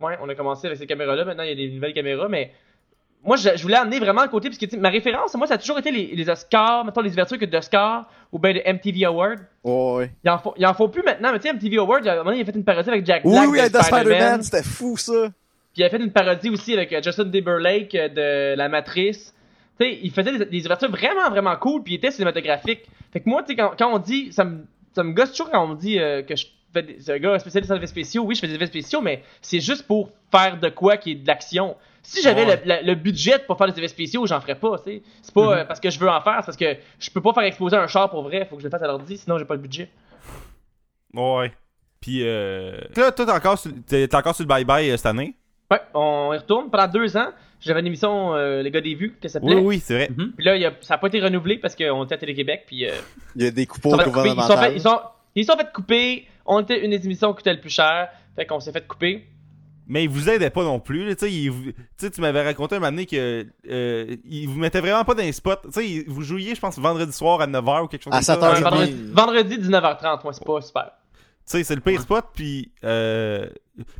[0.00, 1.24] ouais, on a commencé avec ces caméras-là.
[1.24, 2.52] Maintenant, il y a des nouvelles caméras, mais
[3.24, 5.58] moi, je, je voulais amener vraiment le côté, parce que ma référence, moi, ça a
[5.58, 9.36] toujours été les, les Oscars, mettons les ouvertures que d'Oscars ou bien de MTV Awards.
[9.64, 10.10] Ouais, ouais.
[10.24, 12.16] Ils en, font, ils en font plus maintenant, mais tu sais, MTV Awards, à un
[12.16, 13.82] moment donné, il a fait une parodie avec Jack Oui, Black oui, de avec The
[13.82, 14.42] Spider-Man.
[14.42, 15.30] C'était fou ça.
[15.72, 19.34] Puis il a fait une parodie aussi avec euh, Justin Timberlake euh, de La Matrice.
[19.78, 22.82] Tu sais, il faisait des, des ouvertures vraiment, vraiment cool, puis il était cinématographique.
[23.12, 24.64] Fait que moi, tu sais, quand, quand on dit, ça me,
[24.94, 27.72] ça me gosse toujours quand on me dit euh, que je fais un gars spécialiste
[27.72, 28.22] en effets spéciaux.
[28.24, 31.14] Oui, je fais des effets spéciaux, mais c'est juste pour faire de quoi qui est
[31.16, 31.76] de l'action.
[32.10, 32.82] Si j'avais Ouais.
[32.84, 35.02] le, budget pour faire des effets spéciaux, j'en ferais pas, tu sais.
[35.20, 35.52] C'est pas Mhm.
[35.58, 37.76] euh, parce que je veux en faire, c'est parce que je peux pas faire exploser
[37.76, 39.60] un char pour vrai, faut que je le fasse à l'ordi, sinon j'ai pas le
[39.60, 39.90] budget.
[41.14, 41.52] Ouais.
[42.00, 42.78] Puis euh...
[42.96, 43.70] Là, toi, t'es encore, sur...
[43.86, 45.34] t'es t'es encore sur le bye-bye euh, cette année?
[45.70, 47.28] Ouais, on y retourne pendant deux ans.
[47.60, 49.62] j'avais une émission, euh, les gars des vues, que ça Oui, s'appelait.
[49.66, 50.08] oui, c'est vrai.
[50.16, 50.32] Mhm.
[50.36, 52.86] Puis là, y a- ça a pas été renouvelé parce qu'on était à Télé-Québec, puis
[52.88, 52.92] euh,
[53.36, 54.00] Il y a des coupons couper.
[54.00, 54.72] ils, sont fait, gouvernementales.
[54.74, 55.00] ils, sont,
[55.34, 56.26] ils sont fait couper.
[56.46, 59.26] On était une des émissions qui coûtait le plus cher, fait qu'on s'est fait couper.
[59.90, 61.06] Mais il vous aidait pas non plus.
[61.08, 64.58] là, Tu sais, il vous- tu m'avais raconté un moment donné que euh, il vous
[64.58, 65.56] mettait vraiment pas dans les spots.
[65.64, 68.16] Tu sais, il- vous jouiez, je pense, vendredi soir à 9h ou quelque chose À
[68.18, 68.34] comme ça.
[68.34, 68.54] 7h30.
[68.54, 70.90] Ouais, vendredi, vendredi 19h30, moi, c'est pas super.
[71.50, 73.48] Tu sais, c'est le pire spot, puis euh,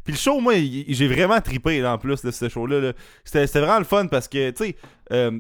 [0.05, 2.81] puis le show, moi, j'ai vraiment trippé là, en plus de ce show-là.
[2.81, 2.93] là.
[3.25, 4.77] C'était c'était vraiment le fun parce que, tu sais,
[5.13, 5.31] euh,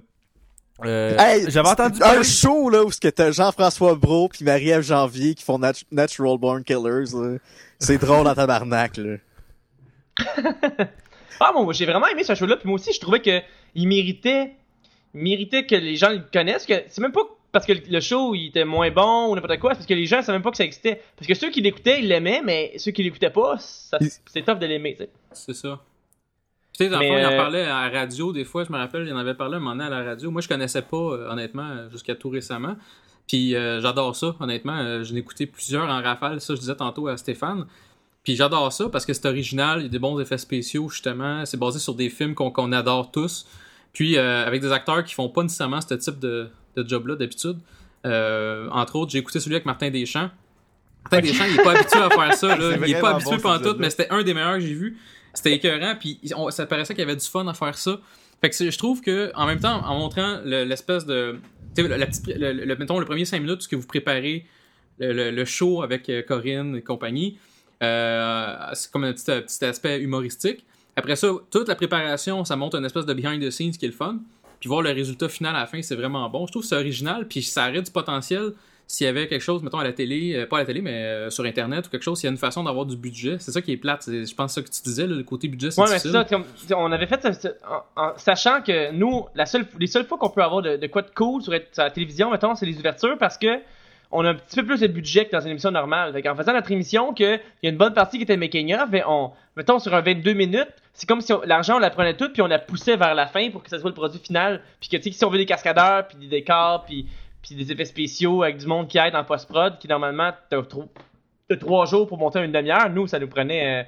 [0.86, 4.80] euh, Hey, j'avais entendu un show là où ce que t'as Jean-François Brault puis Marie-Ève
[4.82, 7.12] Janvier qui font Nat- Natural Born Killers.
[7.14, 7.36] là.
[7.78, 9.16] C'est drôle en tabarnak là.
[11.41, 13.41] Ah, bon, j'ai vraiment aimé ce show-là, puis moi aussi, je trouvais que
[13.75, 14.57] il méritait,
[15.14, 16.66] il méritait que les gens le connaissent.
[16.66, 19.71] Que c'est même pas parce que le show il était moins bon ou n'importe quoi,
[19.71, 21.01] c'est parce que les gens savaient même pas que ça existait.
[21.16, 24.66] Parce que ceux qui l'écoutaient, ils l'aimaient, mais ceux qui l'écoutaient pas, c'est tough de
[24.66, 25.11] l'aimer, tu sais.
[25.33, 25.81] C'est ça.
[26.77, 28.64] Tu sais, dans le Mais, fond, il en euh, parlait à la radio, des fois,
[28.64, 30.31] je me rappelle, il en avait parlé un moment donné à la radio.
[30.31, 32.77] Moi, je connaissais pas, euh, honnêtement, jusqu'à tout récemment.
[33.29, 34.79] Puis euh, j'adore ça, honnêtement.
[34.79, 37.66] Euh, J'en ai écouté plusieurs en rafale, ça je disais tantôt à Stéphane.
[38.29, 41.47] Puis j'adore ça parce que c'est original, il y a des bons effets spéciaux, justement.
[41.47, 43.47] C'est basé sur des films qu'on adore tous.
[43.95, 47.57] Puis euh, avec des acteurs qui font pas nécessairement ce type de, de job-là d'habitude.
[48.05, 50.29] Euh, entre autres, j'ai écouté celui avec Martin Deschamps.
[51.11, 52.55] Martin Deschamps, il est pas habitué à faire ça.
[52.55, 52.76] Là.
[52.87, 54.99] Il est pas habitué bon, tout, mais c'était un des meilleurs que j'ai vu.
[55.33, 57.99] C'était écœurant, puis on- ça paraissait qu'il y avait du fun à faire ça.
[58.43, 61.39] Fait que je trouve que en même temps, en montrant le- l'espèce de,
[61.74, 64.45] tu sais, la petite, le, le- mettons le premier 5 minutes, ce que vous préparez
[64.99, 67.39] le, le- show avec euh, Corinne et compagnie,
[67.81, 70.64] c'est comme un petit, un petit aspect humoristique.
[70.97, 73.89] Après ça, toute la préparation, ça montre une espèce de behind the scenes qui est
[73.89, 74.18] le fun.
[74.59, 76.47] Puis voir le résultat final à la fin, c'est vraiment bon.
[76.47, 78.53] Je trouve que c'est original, puis ça aurait du potentiel
[78.91, 80.95] s'il y avait quelque chose, mettons à la télé, euh, pas à la télé, mais
[80.95, 83.37] euh, sur Internet ou quelque chose, s'il y a une façon d'avoir du budget.
[83.39, 84.05] C'est ça qui est plate.
[84.07, 86.26] Je pense que ça que tu disais, là, le côté budget, c'est Ouais, mais ça,
[86.74, 87.51] on avait fait ça,
[87.97, 90.87] en, en sachant que nous, la seule, les seules fois qu'on peut avoir de, de
[90.87, 93.61] quoi de cool sur la télévision, mettons, c'est les ouvertures parce que
[94.11, 96.13] on a un petit peu plus de budget que dans une émission normale.
[96.13, 98.75] Fait en faisant notre émission, que il y a une bonne partie qui était making
[98.75, 102.17] of, et on, mettons, sur un 22 minutes, c'est comme si l'argent, on la prenait
[102.17, 104.63] toute, puis on la poussait vers la fin pour que ça soit le produit final.
[104.81, 107.07] Puis que, tu sais, si on veut des cascadeurs, puis des décors, puis,
[107.43, 110.89] puis des effets spéciaux avec du monde qui aide en post-prod, qui normalement, t'as trop-
[111.49, 113.83] t'as trois jours pour monter une demi-heure, nous, ça nous prenait...
[113.83, 113.85] euh,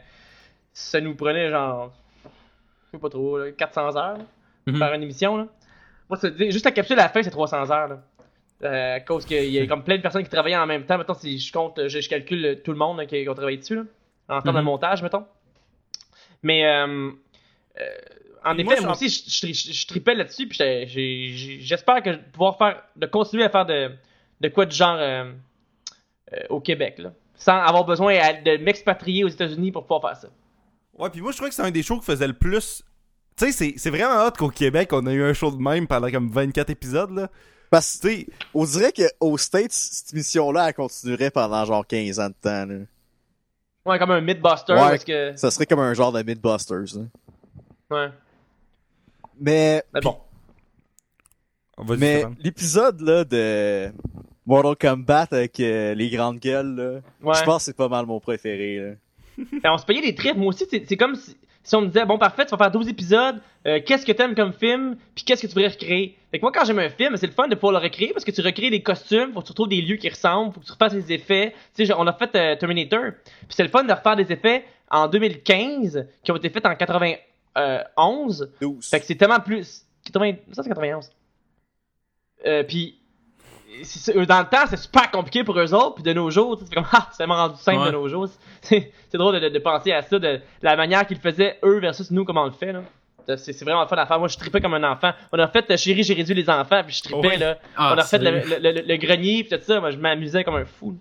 [0.72, 1.92] ça nous prenait genre
[2.24, 4.24] je sais pas trop là, 400 heures là,
[4.66, 4.76] Mhm.
[4.78, 5.46] faire une émission là.
[6.08, 6.18] Moi
[6.50, 8.00] juste la capsule à la fin c'est 300 heures là.
[8.62, 10.98] Euh, à cause qu'il y a comme plein de personnes qui travaillaient en même temps
[10.98, 13.74] mettons si je compte je, je calcule tout le monde qui, qui ont travaillé dessus
[13.76, 13.84] là,
[14.28, 14.66] en termes de Mhm.
[14.66, 15.24] montage mettons.
[16.42, 17.10] Mais euh,
[17.80, 17.84] euh,
[18.44, 20.58] en effet moi, aussi je, je, je- je tripais là-dessus puis
[21.62, 23.92] j'espère que je vais pouvoir faire de continuer à faire de
[24.42, 25.32] de quoi de genre euh,
[26.34, 30.16] euh, au Québec là sans avoir besoin à- de m'expatrier aux États-Unis pour pouvoir faire
[30.20, 30.28] ça.
[30.98, 32.82] Ouais, puis moi, je trouvais que c'est un des shows qui faisait le plus.
[33.38, 35.86] Tu sais, c'est- c'est vraiment hot qu'au Québec, on a eu un show de même
[35.86, 37.30] pendant comme 24 épisodes, là.
[37.70, 42.18] Parce que, Tu sais, on dirait qu'aux States, cette émission-là, elle continuerait pendant genre 15
[42.20, 42.78] ans de temps, là.
[43.86, 44.78] Ouais, comme un Mythbuster Ouais.
[44.80, 47.96] parce que Ça serait comme un genre de Mythbusters, là.
[47.96, 48.08] ouais.
[49.40, 50.18] Mais, Mais bon.
[51.78, 53.90] vas-y, mais l'épisode, là, de
[54.44, 57.34] Mortal Kombat avec euh, les grandes gueules, là, Ouais.
[57.38, 58.92] je pense que c'est pas mal mon préféré, là.
[59.62, 60.36] Ben, on se payait des trips.
[60.36, 62.70] Moi aussi, c'est c'est comme si, si on me disait, bon, parfait, tu vas faire
[62.70, 66.16] 12 épisodes, euh, qu'est-ce que t'aimes comme film, puis qu'est-ce que tu voudrais recréer?
[66.30, 68.24] Fait que moi, quand j'aime un film, c'est le fun de pouvoir le recréer parce
[68.24, 70.66] que tu recrées des costumes, faut que tu retrouves des lieux qui ressemblent, faut que
[70.66, 71.54] tu refasses des effets.
[71.76, 74.64] Tu sais, on a fait euh, Terminator, puis c'est le fun de refaire des effets
[74.90, 78.52] en 2015 qui ont été faits en 91.
[78.60, 78.88] 12.
[78.88, 79.84] Fait que c'est tellement plus.
[80.06, 80.32] 80...
[80.52, 81.10] Ça, c'est 91.
[82.46, 82.99] Euh, puis.
[84.16, 86.74] Eux, Dans le temps, c'est super compliqué pour eux autres, puis de nos jours, c'est
[86.74, 87.86] comme, ah, c'est tellement rendu simple Ouais.
[87.86, 88.28] de nos jours.
[88.62, 92.10] C'est drôle de, de- de penser à ça, de la manière qu'ils faisaient, eux, versus
[92.10, 92.82] nous, comment on le fait, là.
[93.36, 94.18] C'est vraiment le fun à faire.
[94.18, 95.12] Moi, je tripais comme un enfant.
[95.32, 97.58] On a fait euh, Chérie, j'ai réduit les enfants, puis je tripais, là.
[97.76, 98.58] Ah, on a fait le, sérieux.
[98.60, 99.78] le- le- le grenier, puis tout ça.
[99.80, 100.96] Moi, je m'amusais comme un fou.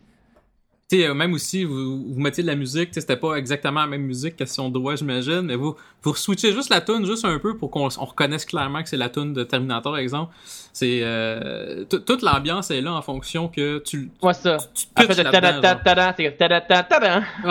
[0.97, 3.81] Sais, euh, même aussi, vous, vous mettiez de la musique, tu sais, c'était pas exactement
[3.81, 7.25] la même musique question de droit, j'imagine, mais vous, vous switchez juste la tune juste
[7.25, 10.33] un peu pour qu'on on reconnaisse clairement que c'est la tune de Terminator, exemple.
[10.73, 14.57] C'est euh, tout- toute l'ambiance est là en fonction que tu, Moi, ça.
[14.73, 15.13] tu te Après,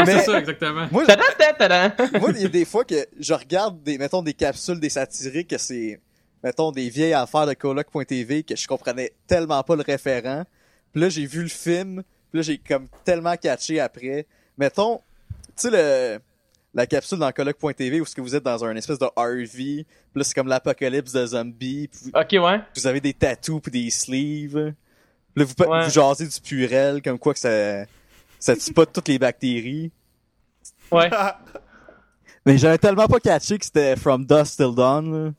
[0.06, 0.86] c'est ça, exactement.
[2.20, 5.48] Moi, il y a des fois que je regarde des, mettons, des capsules des satiriques
[5.50, 6.00] que c'est,
[6.42, 10.44] mettons, des vieilles affaires de coloc.tv que je comprenais tellement pas le référent.
[10.92, 12.02] Puis là, j'ai vu le film.
[12.30, 14.26] Puis là, j'ai comme tellement catché après.
[14.56, 15.00] Mettons,
[15.56, 16.18] tu sais, le,
[16.74, 19.46] la capsule dans coloc.tv où est-ce que vous êtes dans un espèce de RV.
[19.54, 21.88] Puis là, c'est comme l'apocalypse de zombies.
[21.88, 22.60] Puis vous, Ok, ouais.
[22.76, 24.74] vous avez des tattoos puis des sleeves.
[25.34, 25.84] Puis là, vous, Ouais.
[25.84, 27.84] vous jasez du purel, comme quoi que ça,
[28.38, 29.90] ça tue pas toutes les bactéries.
[30.92, 31.10] Ouais.
[32.46, 35.26] Mais j'avais tellement pas catché que c'était From Dust Till Dawn.
[35.26, 35.32] là.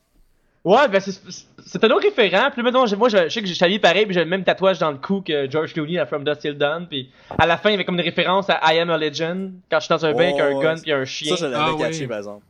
[0.62, 2.50] Ouais, ben c'est- un autre référent.
[2.52, 4.90] Puis maintenant, moi, je, je sais que j'ai pareil, puis j'ai le même tatouage dans
[4.90, 6.86] le cou que George Clooney à From Dust Till Dawn.
[6.86, 9.52] Puis à la fin, il y avait comme une référence à I Am a Legend
[9.70, 11.34] quand je suis dans un bain avec un gun puis un chien.
[11.34, 12.06] Ça, je l'avais Ah, catché, oui.
[12.08, 12.44] par exemple.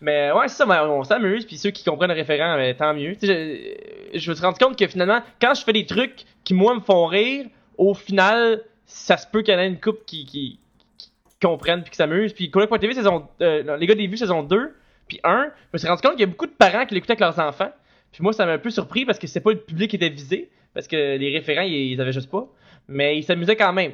[0.00, 2.94] Mais ouais, c'est ça, mais on s'amuse, puis ceux qui comprennent le référent, ben, tant
[2.94, 3.14] mieux.
[3.20, 3.74] Je,
[4.14, 6.80] je me suis rendu compte que finalement, quand je fais des trucs qui, moi, me
[6.80, 10.58] font rire, au final, ça se peut qu'il y en ait une couple qui, qui,
[10.96, 11.10] qui
[11.42, 12.32] comprennent puis qui s'amusent.
[12.32, 14.72] Puis Coloc.tv, saison, euh, les gars des vues, saison 2,
[15.08, 17.12] puis 1, je me suis rendu compte qu'il y a beaucoup de parents qui l'écoutaient
[17.12, 17.72] avec leurs enfants.
[18.12, 20.08] Puis moi, ça m'a un peu surpris parce que c'est pas le public qui était
[20.08, 22.46] visé, parce que les référents, ils, ils avaient juste pas.
[22.88, 23.92] Mais ils s'amusaient quand même.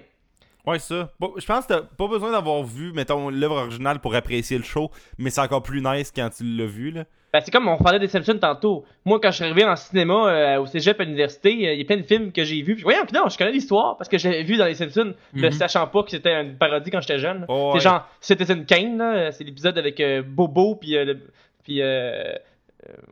[0.66, 1.10] Ouais, c'est ça.
[1.20, 4.64] Bon, je pense que t'as pas besoin d'avoir vu, mettons, l'œuvre originale pour apprécier le
[4.64, 7.04] show, mais c'est encore plus nice quand tu l'as vu, là.
[7.34, 8.84] Ben, c'est comme on parlait des Simpsons tantôt.
[9.04, 11.82] Moi, quand je suis arrivé en cinéma euh, au cégep à l'université, euh, il y
[11.82, 12.74] a plein de films que j'ai vus.
[12.76, 15.52] Puis, voyons, non, je connais l'histoire parce que j'avais vu dans les Simpsons, ne Mhm.
[15.52, 17.44] sachant pas que c'était une parodie quand j'étais jeune.
[17.48, 17.80] Oh, c'est ouais.
[17.82, 19.32] genre Citizen Kane, là.
[19.32, 21.20] C'est l'épisode avec euh, Bobo puis euh, le-
[21.64, 21.80] puis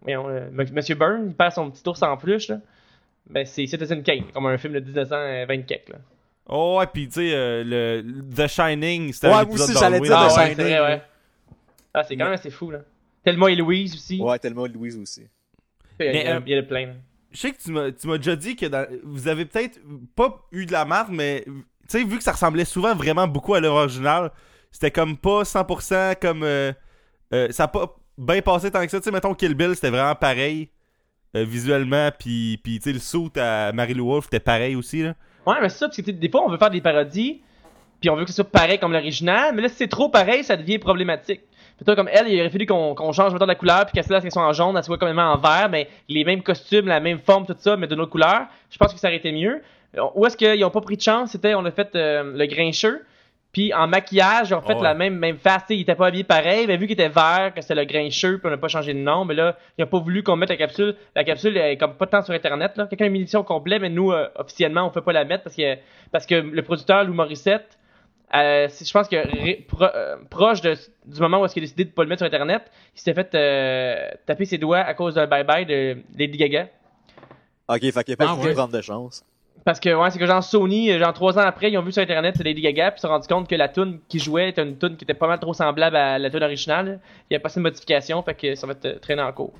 [0.02, 2.58] voyons, Monsieur Byrne, il perd son petit ours en plus là.
[3.28, 5.96] Ben, c'est Citizen Kane, comme un film de 1924 là.
[6.48, 9.78] Oh, ouais, pis tu sais, euh, le The Shining, c'était Ouais, un moi épisode aussi,
[9.78, 10.84] j'allais dire Ah The ouais, Shining, c'est vrai, là.
[10.88, 11.02] ouais.
[11.94, 12.80] Ah, c'est quand même assez fou là.
[13.24, 14.20] Tellement et Louise aussi.
[14.20, 15.28] Ouais, tellement Louise aussi.
[16.00, 16.94] Il y a- Mais, il y a- euh, il y a le plein.
[17.30, 19.78] Je sais que tu m'as tu m'as déjà dit que dans- vous avez peut-être
[20.16, 21.52] pas eu de la marque, mais tu
[21.88, 24.30] sais, vu que ça ressemblait souvent vraiment beaucoup à l'œuvre originale,
[24.70, 26.42] c'était comme pas 100% comme.
[26.42, 26.72] euh,
[27.32, 28.98] euh, ça a pas bien passé tant que ça.
[28.98, 30.68] Tu sais, mettons Kill Bill, c'était vraiment pareil
[31.36, 35.14] euh, visuellement, puis puis tu sais, le suit à Mary-Lou Wolfe, c'était pareil aussi, là.
[35.46, 37.40] Ouais, mais ça, parce que des fois, on veut faire des parodies,
[38.00, 40.56] puis on veut que soit pareil comme l'original, mais là, si c'est trop pareil, ça
[40.56, 41.40] devient problématique.
[41.84, 44.42] Toi, comme elle, il aurait fallu qu'on qu'on change mettons, la couleur, puis qu'elle soit
[44.42, 47.56] en jaune, elle soit complètement en vert, mais les mêmes costumes, la même forme, tout
[47.58, 48.46] ça, mais d'une autre couleur.
[48.70, 49.62] Je pense que ça aurait été mieux.
[49.98, 51.32] Euh, Où est-ce qu'ils ont pas pris de chance?
[51.32, 53.04] C'était, on a fait euh, le grincheux,
[53.52, 54.82] puis en maquillage, ils ont fait Oh ouais.
[54.84, 57.08] la même, même face, tu sais, il était pas habillé pareil, mais vu qu'il était
[57.08, 59.84] vert, que c'était le grincheux, puis on a pas changé de nom, mais là, ils
[59.84, 60.96] ont pas voulu qu'on mette la capsule.
[61.14, 62.86] La capsule est comme pas tant sur internet, là.
[62.86, 65.44] Quelqu'un a mis l'édition au complet, mais nous, euh, officiellement, on peut pas la mettre
[65.44, 65.76] parce que,
[66.10, 67.78] parce que le producteur, Lou Morissette,
[68.34, 70.74] euh, c'est- je pense que ré- pro- euh, proche de-
[71.04, 72.62] du moment où est-ce qu'il a décidé de pas le mettre sur internet,
[72.94, 76.68] il s'était fait euh, taper ses doigts à cause d'un bye-bye de Lady Gaga.
[77.68, 78.54] Ok, fait qu'il a pas Ah, voulu ouais.
[78.54, 79.24] prendre de chance.
[79.64, 81.92] Parce que ouais, c'est que genre Sony, euh, genre trois ans après, ils ont vu
[81.92, 84.18] sur internet c'est Lady Gaga, puis ils se sont rendu compte que la tune qui
[84.18, 86.98] jouait était une tune qui était pas mal trop semblable à la tune originale.
[87.30, 89.52] Il y a pas assez de modifications, fait que ça va être traîné en cours.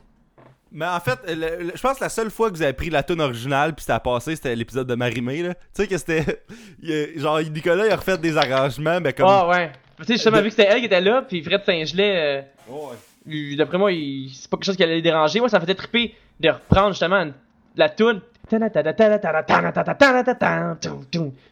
[0.72, 2.88] Mais en fait, le- le- je pense que la seule fois que vous avez pris
[2.90, 5.54] la tune originale puis c'était à passer, c'était l'épisode de Marimé là.
[5.54, 6.42] Tu sais que c'était
[6.84, 9.70] a- genre Nicolas il a refait des arrangements mais comme Ah ouais.
[9.98, 12.42] Tu sais, justement, De- vu que c'était elle qui était là, puis Fred Saint-Gelais, euh,
[12.70, 12.90] Oh,
[13.26, 13.54] ouais.
[13.56, 15.38] d'après moi, il- c'est pas quelque chose qui allait les déranger.
[15.38, 17.34] Moi, ça me faisait triper de reprendre justement une-
[17.76, 18.20] la toune.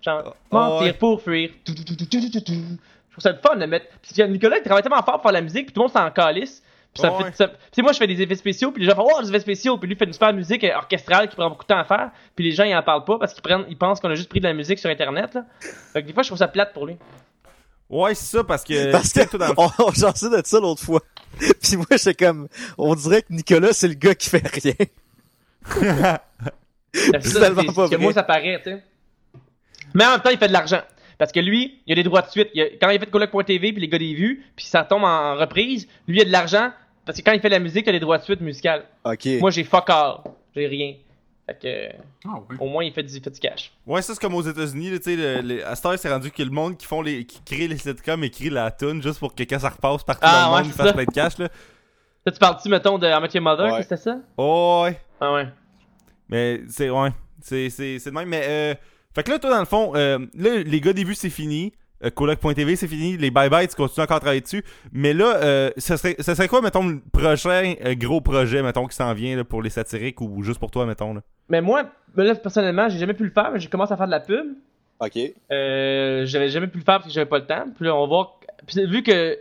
[0.03, 1.51] Genre, mentir pour fuir.
[1.67, 1.73] Je
[3.13, 3.87] trouve ça le fun de mettre.
[4.03, 6.11] Puis Nicolas, il travaille tellement fort pour faire la musique, puis tout le monde s'en
[6.11, 6.63] calisse.
[6.93, 7.31] Puis ça fait.
[7.31, 9.41] Tu sais, moi, je fais des effets spéciaux, puis les gens font Oh, des effets
[9.41, 12.11] spéciaux, puis lui fait une super musique orchestrale qui prend beaucoup de temps à faire,
[12.35, 14.47] puis les gens, ils en parlent pas parce qu'ils pensent qu'on a juste pris de
[14.47, 15.45] la musique sur internet, là.
[15.93, 16.97] Fait que des fois, je trouve ça plate pour lui.
[17.89, 21.01] Ouais, c'est ça parce que Parce que dans on, on ça l'autre fois.
[21.39, 26.17] Puis moi, j'étais comme, on dirait que Nicolas, c'est le gars qui fait rien.
[26.95, 27.97] C'est ça, pas vrai.
[27.99, 28.83] moi, ça paraît, tu sais.
[29.95, 30.81] Mais en même temps, il fait de l'argent.
[31.19, 32.49] Parce que lui, il a des droits de suite.
[32.55, 35.05] Il a- quand il a fait Coloc.tv, puis les gars des vues, puis ça tombe
[35.05, 36.71] en reprise, lui, il a de l'argent.
[37.05, 38.85] Parce que quand il fait de la musique, il a des droits de suite musicales.
[39.05, 39.27] Ok.
[39.41, 40.19] Moi, j'ai fuck all.
[40.55, 40.95] J'ai rien.
[41.47, 41.97] Fait que,
[42.29, 42.57] Ah ouais.
[42.61, 43.73] au moins, il fait du, il fait du cash.
[43.87, 44.93] Ouais, ça c'est comme aux États-Unis,
[45.67, 48.23] à cette heure, c'est rendu que le monde qui font les qui crée les sitcoms
[48.23, 50.67] écrit la tune juste pour que quand ça repasse partout Ah, dans le ouais, monde,
[50.67, 51.49] il fasse plein de cash là.
[52.27, 53.83] Tu parles-tu, mettons, de How Your Mother, Ouais.
[53.83, 54.19] c'était ça?
[54.37, 55.01] Oh, ouais.
[55.21, 55.49] Ah ouais.
[56.31, 57.11] Mais c'est ouais,
[57.41, 58.75] c'est c'est c'est de même mais euh
[59.15, 61.73] fait que là toi dans le fond euh, là les gars début c'est fini.
[62.03, 64.65] Euh, Coloc.tv c'est fini, les bye bye tu continues encore à travailler dessus.
[64.93, 68.87] Mais là euh, ça serait ça serait quoi mettons le prochain euh, gros projet mettons
[68.87, 71.21] qui s'en vient là, pour les satiriques ou juste pour toi mettons là?
[71.51, 74.07] Mais moi, ben là, personnellement, j'ai jamais pu le faire, mais j'ai commencé à faire
[74.07, 74.55] de la pub.
[75.01, 75.19] Ok.
[75.51, 77.65] Euh, j'avais jamais pu le faire parce que j'avais pas le temps.
[77.75, 78.41] Puis là, on va voir.
[78.67, 79.35] Puis vu que euh,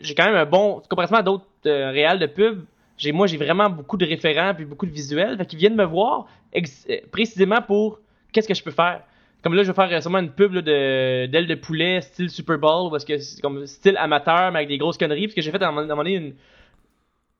[0.00, 0.82] j'ai quand même un bon.
[0.88, 2.64] Comparativement à d'autres euh, réals de pub,
[2.96, 5.36] j'ai moi j'ai vraiment beaucoup de référents puis beaucoup de visuels.
[5.38, 8.00] Fait qu'ils viennent me voir ex- euh, précisément pour
[8.32, 9.02] qu'est-ce que je peux faire.
[9.42, 12.30] Comme là, je vais faire euh, sûrement une pub là, de d'aile de poulet style
[12.30, 15.26] Super Bowl parce que c'est comme style amateur mais avec des grosses conneries.
[15.26, 16.34] Parce que j'ai fait à un moment donné une.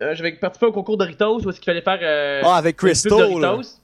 [0.03, 2.01] Euh, j'avais participé au concours Doritos où est-ce qu'il fallait faire.
[2.03, 3.49] euh, Ah, avec là.
[3.53, 3.81] Doritos.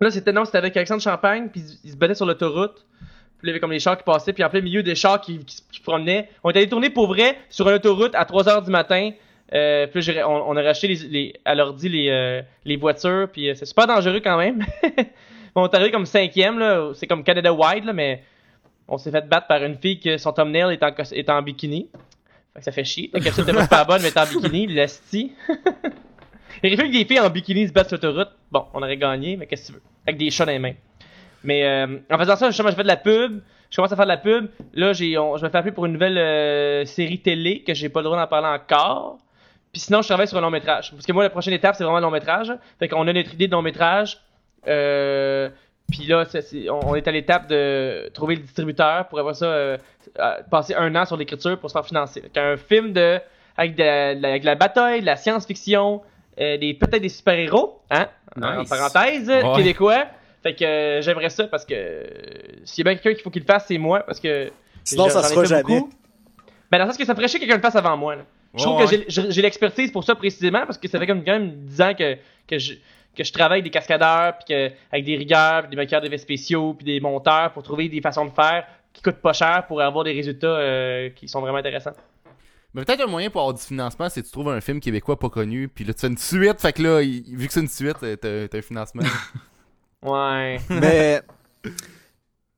[0.00, 2.84] Là, c'était non, c'était avec Alexandre Champagne, puis ils- se battaient sur l'autoroute.
[3.38, 5.20] Puis il y avait comme les chars qui passaient, puis en plein milieu des chars
[5.20, 6.28] qui, qui, qui promenaient.
[6.42, 9.10] On est allé tourner pour vrai sur une autoroute à 3h du matin.
[9.52, 9.86] Euh,
[10.26, 14.64] on, a racheté à l'ordi les, euh, voitures, puis euh, c'est super dangereux quand même.
[15.54, 16.92] on est arrivé comme cinquième, là.
[16.94, 18.22] C'est comme Canada Wide, mais
[18.88, 21.88] on s'est fait battre par une fille que son thumbnail est en, est en bikini.
[22.54, 23.10] Fait que ça fait chier.
[23.12, 25.32] La capsule était pas bonne, mais est en bikini, l'esti.
[26.62, 28.30] Il fallu que des filles en bikini se battent sur l'autoroute.
[28.50, 29.82] Bon, on aurait gagné, mais qu'est-ce que tu veux?
[30.06, 30.74] Avec des chats dans les mains.
[31.42, 33.42] Mais euh, en faisant ça, justement, je fais de la pub.
[33.68, 34.48] Je commence à faire de la pub.
[34.72, 38.04] Là, j'ai, je me fais appeler pour une nouvelle série télé que j'ai pas le
[38.04, 39.18] droit d'en parler encore.
[39.74, 40.92] Puis sinon, je travaille sur un long métrage.
[40.92, 42.50] Parce que moi, la prochaine étape, c'est vraiment le long métrage.
[42.78, 44.18] Fait qu'on a notre idée de long métrage.
[44.68, 45.48] Euh,
[45.90, 46.24] puis là,
[46.70, 49.76] on, on est à l'étape de trouver le distributeur pour avoir ça, euh,
[50.50, 52.22] passer un an sur l'écriture pour se faire financer.
[52.22, 53.18] Fait un film de
[53.56, 56.02] avec de, la- de la- avec de la bataille, de la science-fiction,
[56.40, 58.06] euh, des peut-être des super-héros, hein,
[58.42, 58.68] en Nice.
[58.70, 59.42] parenthèse, Ouais.
[59.56, 60.04] québécois.
[60.42, 62.04] Fait que euh, j'aimerais ça parce que euh,
[62.64, 64.50] s'il y a bien quelqu'un qu'il faut qu'il le fasse, c'est moi parce que
[64.84, 65.62] Sinon, ça se fera jamais.
[65.62, 65.90] beaucoup.
[66.70, 68.16] Ben dans le sens que ça ferait chier que quelqu'un le fasse avant moi.
[68.16, 68.22] là.
[68.56, 71.32] Je trouve Ouais, que j'ai- l'expertise pour ça précisément parce que ça fait comme quand
[71.32, 72.74] même 10 ans que, que, je,
[73.16, 76.18] que je travaille avec des cascadeurs, puis que, avec des rigueurs, puis des maquilleurs d'effets
[76.18, 79.80] spéciaux, puis des monteurs pour trouver des façons de faire qui coûtent pas cher pour
[79.82, 81.94] avoir des résultats euh, qui sont vraiment intéressants.
[82.74, 85.18] Mais peut-être un moyen pour avoir du financement, c'est que tu trouves un film québécois
[85.18, 87.60] pas connu, puis là tu fais une suite, fait que là, il- vu que c'est
[87.60, 89.02] une suite, euh, t'as t'as un financement.
[90.02, 90.58] Ouais.
[90.68, 91.22] Mais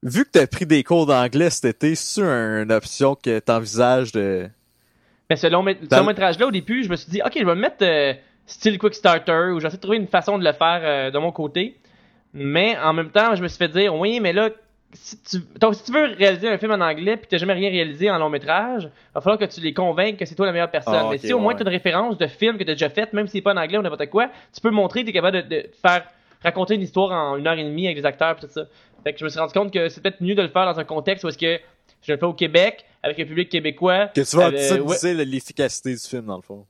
[0.03, 4.49] vu que t'as pris des cours d'anglais cet été, c'est une option que t'envisages de.
[5.29, 7.61] Mais ce long, long métrage-là, au début, je me suis dit, ok, je vais me
[7.61, 8.15] mettre euh,
[8.47, 11.11] style Quick Starter, ou je vais essayer de trouver une façon de le faire euh,
[11.11, 11.79] de mon côté.
[12.33, 14.51] Mais en même temps, je me suis fait dire, oui, mais là,
[14.93, 17.71] si tu, donc, si tu veux réaliser un film en anglais puis t'as jamais rien
[17.71, 20.53] réalisé en long métrage, il va falloir que tu les convainques que c'est toi la
[20.53, 20.95] meilleure personne.
[20.95, 21.61] Ah, mais si au moins ouais.
[21.61, 23.53] tu as une référence de film que tu as déjà fait, même si c'est pas
[23.53, 26.05] en anglais ou n'importe quoi, tu peux montrer que tu es capable de, de faire
[26.43, 28.65] raconter une histoire en une heure et demie avec des acteurs et tout ça.
[29.03, 30.79] Fait que je me suis rendu compte que c'est peut-être mieux de le faire dans
[30.79, 31.61] un contexte où est-ce que
[32.03, 34.09] je le fais au Québec avec un public québécois.
[34.09, 36.67] Que tu vas Euh, optimiser l'efficacité du film, dans le fond.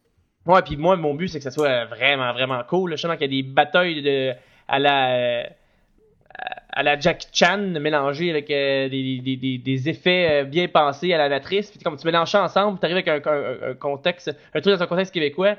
[0.47, 2.93] Ouais, puis moi, mon but, c'est que ça soit vraiment, vraiment cool.
[2.93, 4.33] Je sens qu'il y a des batailles de,
[4.69, 5.11] à la.
[5.17, 5.45] euh,
[6.79, 11.13] à la Jack Chan mélangées avec euh, des, des, des, des effets euh, bien pensés
[11.15, 11.71] à la matrice.
[11.71, 14.75] Puis comme tu mélanges ça ensemble, tu arrives avec un, un- un contexte, un truc
[14.77, 15.57] dans un contexte québécois.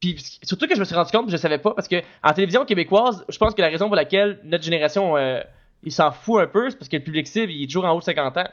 [0.00, 2.64] Puis surtout que je me suis rendu compte, je savais pas, parce que en télévision
[2.64, 5.40] québécoise, je pense que la raison pour laquelle notre génération, euh,
[5.82, 7.90] il s'en fout un peu, c'est parce que le public cible, il est toujours en
[7.92, 8.48] haut de 50 ans.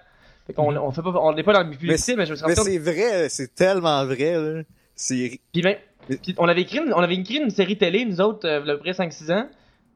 [0.48, 0.78] Fait qu'on Mhm.
[0.78, 2.46] on fait pas, on n'est pas dans le public Mais cible, mais je me suis
[2.46, 2.86] Mais rendu compte.
[2.86, 4.62] c'est vrai, c'est tellement vrai, là.
[4.96, 5.40] C'est.
[5.52, 5.78] Puis, ben,
[6.22, 8.68] puis on avait écrit une, on avait écrit une série télé, nous autres, euh, il
[8.68, 9.48] y a à peu près 5-6 ans,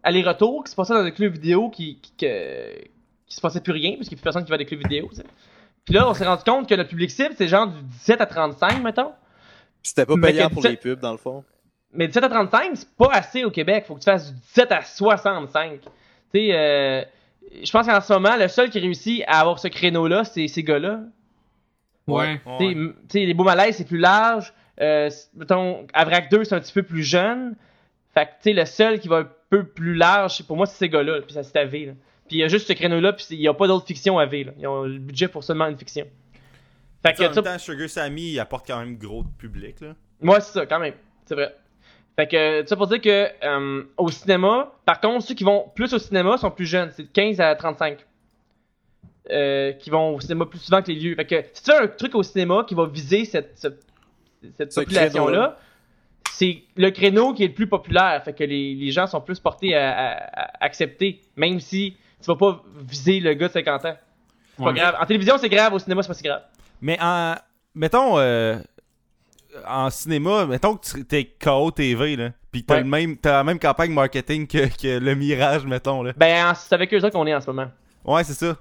[0.03, 2.81] aller-retour, qui se passait dans des clubs vidéo qui, qui, que-
[3.27, 4.65] qui se passait plus rien, parce qu'il n'y a plus personne qui va à des
[4.65, 5.07] clubs vidéo.
[5.11, 5.23] tu sais.
[5.85, 8.25] Puis là, on s'est rendu compte que notre public cible, c'est genre du 17 à
[8.25, 9.11] 35, mettons.
[9.83, 11.43] C'était pas payant pour les pubs, dans le fond.
[11.93, 13.85] Mais 17 à 35, c'est pas assez au Québec.
[13.87, 15.79] Faut que tu fasses du 17 à 65.
[15.81, 15.87] Tu
[16.33, 17.01] sais, euh,
[17.63, 20.63] je pense qu'en ce moment, le seul qui réussit à avoir ce créneau-là, c'est ces
[20.63, 21.01] gars-là.
[22.07, 22.39] Ouais.
[22.59, 24.53] Tu sais, m- tu sais, les beaux malaises, c'est plus large.
[24.81, 27.55] Euh, mettons, Avrac 2, c'est un petit peu plus jeune.
[28.13, 30.77] Fait que, tu sais, le seul qui va un peu plus large, pour moi, c'est
[30.77, 31.21] ces gars-là.
[31.21, 31.73] Puis ça, c'est AV.
[31.87, 31.91] Là.
[32.27, 34.43] Puis il y a juste ce créneau-là, puis il n'y a pas d'autres fictions AV.
[34.45, 34.51] Là.
[34.59, 36.05] Ils ont le budget pour seulement une fiction.
[37.03, 39.79] Fait en que, même ça, temps, Sugar Sammy, il apporte quand même gros de public,
[39.81, 39.95] là.
[40.21, 40.93] moi, c'est ça, quand même.
[41.25, 41.55] C'est vrai.
[42.15, 45.93] Fait que, ça pour dire que euh, au cinéma, par contre, ceux qui vont plus
[45.93, 46.91] au cinéma sont plus jeunes.
[46.95, 47.99] C'est de 15 à 35.
[49.31, 51.15] Euh, qui vont au cinéma plus souvent que les vieux.
[51.15, 53.79] Fait que si tu fais un truc au cinéma qui va viser cette, cette,
[54.57, 55.57] cette Ce population-là,
[56.31, 58.23] c'est le créneau qui est le plus populaire.
[58.23, 62.25] Fait que les, les gens sont plus portés à, à- à accepter, même si tu
[62.25, 63.95] vas pas viser le gars de 50 ans.
[64.57, 64.73] C'est pas Ouais.
[64.73, 64.95] grave.
[64.99, 65.73] En télévision, c'est grave.
[65.75, 66.41] Au cinéma, c'est pas si grave.
[66.81, 67.35] Mais en.
[67.75, 68.17] Mettons.
[68.17, 68.57] euh,
[69.67, 72.31] en cinéma, mettons que tu- t'es KO TV, là.
[72.51, 72.81] Pis t'as Ouais.
[72.81, 76.13] le même, t'as la même campagne marketing que, que le Mirage, mettons, là.
[76.17, 77.67] Ben, c'est avec eux autres qu'on est en ce moment.
[78.05, 78.57] Ouais, c'est ça.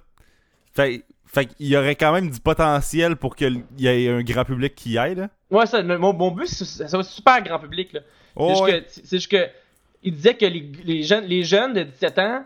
[0.74, 4.44] Fait, fait qu'il y aurait quand même du potentiel pour qu'il y ait un grand
[4.44, 5.28] public qui y aille, là.
[5.50, 7.92] Ouais, ça, mon, mon but, c'est ça va super grand public.
[7.92, 8.00] là.
[8.36, 8.80] C'est juste ouais.
[8.82, 9.46] que- c'est juste que
[10.02, 12.44] il disait que les, les jeunes les jeunes de 17 ans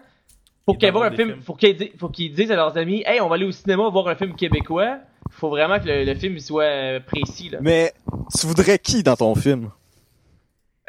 [0.65, 1.43] pour Ils qu'ils voient un film, films.
[1.43, 4.09] faut qu'ils faut qu'ils disent à leurs amis "Hey, on va aller au cinéma voir
[4.09, 4.99] un film québécois."
[5.33, 7.59] Faut vraiment que le, le film soit euh, précis là.
[7.61, 7.93] Mais
[8.39, 9.71] tu voudrais qui dans ton film?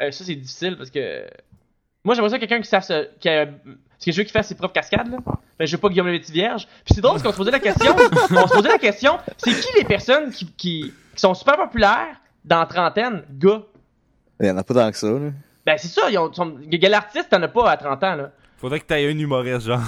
[0.00, 1.26] Euh, ça c'est difficile parce que
[2.04, 4.48] moi j'aimerais ça quelqu'un qui sache se- qui a parce que je veux qu'il fasse
[4.48, 5.18] ses propres cascades là.
[5.58, 6.66] Mais je veux pas Guillaume le petit vierge.
[6.84, 7.94] Puis c'est drôle parce qu'on se posait la question,
[8.30, 12.20] on se posait la question, c'est qui les personnes qui, qui, qui sont super populaires
[12.44, 13.62] dans la trentaine, gars?
[14.40, 15.30] Il y en a pas tant que ça, là.
[15.64, 18.32] Ben c'est ça, ils ont, sont, quel artiste t'en as pas à 30 ans là?
[18.58, 19.80] Faudrait que t'aies un humoriste, genre.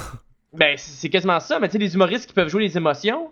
[0.55, 3.31] Ben c'est c'est quasiment ça, mais tu sais, les humoristes qui peuvent jouer les émotions.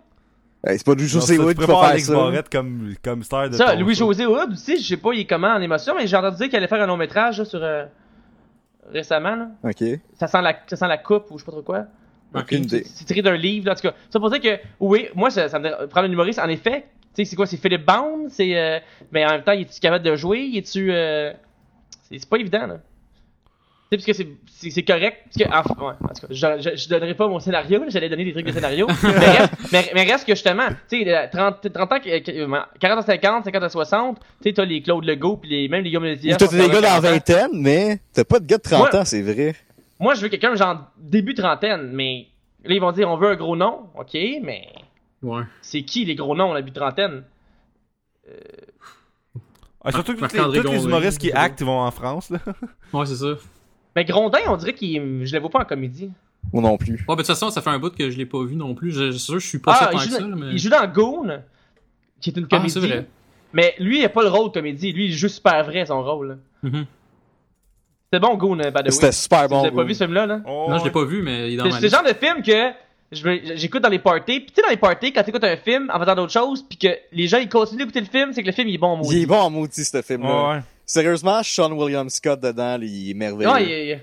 [0.65, 2.43] C'est pas du José Wood qui va faire Alex ça.
[2.51, 5.61] comme, comme star de Ça, Louis-José Hood aussi, je sais pas il est comment en
[5.61, 7.85] émotion, mais j'ai entendu dire qu'il allait faire un long métrage là, sur euh,
[8.91, 9.49] récemment là.
[9.63, 9.83] Ok.
[10.15, 11.85] Ça sent la ça sent la coupe ou je sais pas trop quoi.
[12.33, 12.83] Aucune idée.
[12.85, 13.93] C'est tiré d'un livre là, en tout cas.
[14.09, 17.23] Ça pour dire que oui, moi ça, ça me prendre un humoriste en effet, tu
[17.23, 18.79] sais c'est quoi, c'est Philippe Bound, c'est euh,
[19.11, 21.31] mais en même temps, il est-tu capable de jouer, il est-tu euh,
[22.09, 22.77] c'est c'est pas évident là.
[23.91, 25.17] Sais, parce que c'est- correct.
[25.25, 27.85] Parce que, enfin, ouais, en tout cas, je, je, je donnerai pas mon scénario, là,
[27.89, 28.87] j'allais donner des trucs de scénario.
[29.03, 32.59] mais, reste, mais, mais reste que justement, tu sais, euh, 30, 30 ans, euh, euh,
[32.79, 35.83] 40 à 50, 50 à 60, tu sais, t'as les Claude Legault, puis les, même
[35.83, 36.37] les Guillaume Mézières.
[36.37, 38.95] T'as des gars dans la 40 vingtaine, mais t'as pas de gars de 30 Ouais.
[38.99, 39.55] ans, c'est vrai.
[39.99, 42.27] Moi, je veux quelqu'un, genre, début trentaine, mais
[42.63, 43.87] là, ils vont dire, on veut un gros nom.
[43.97, 44.67] Ok, mais
[45.21, 45.43] Ouais.
[45.61, 47.23] c'est qui les gros noms, la début trentaine?
[49.83, 52.31] Ah, surtout que tous les, humoristes qui actent ils vont en France.
[52.31, 52.39] Là.
[52.91, 53.35] Ouais, c'est ça.
[53.95, 56.11] Mais Grondin, on dirait qu'il, je le vois pas en comédie.
[56.53, 56.93] Moi non plus.
[56.93, 58.75] Ouais, ben, de toute façon, ça fait un bout que je l'ai pas vu non
[58.75, 58.91] plus.
[58.91, 60.51] Je, sûr, je suis pas Ah, sûr il joue, que ça, mais.
[60.51, 61.39] il joue dans Goon,
[62.21, 62.71] qui est une Ah, comédie.
[62.73, 63.05] c'est vrai.
[63.53, 64.91] Mais lui, il a pas le rôle de comédie.
[64.91, 66.37] Lui, il joue super vrai son rôle.
[66.61, 66.85] Mhm.
[68.11, 68.91] C'était bon, Goon, by the way.
[68.91, 69.61] C'était super Vous bon.
[69.61, 70.41] avez pas vu ce film-là, là?
[70.45, 72.03] Oh, Non, je l'ai pas vu, mais il est dans C'est ma c'est le genre
[72.03, 72.75] de film que
[73.11, 74.39] je j'écoute dans les parties.
[74.41, 76.77] Puis tu sais, dans les parties, quand t'écoutes un film en faisant d'autres choses, puis
[76.77, 78.95] que les gens ils continuent d'écouter le film, c'est que le film il est bon,
[78.95, 79.21] Il maudit.
[79.23, 80.49] est bon en maudit, ce film-là.
[80.49, 80.61] Ouais, ouais.
[80.85, 83.49] Sérieusement, Sean William Scott dedans, il est merveilleux.
[83.49, 84.01] Non, il, il-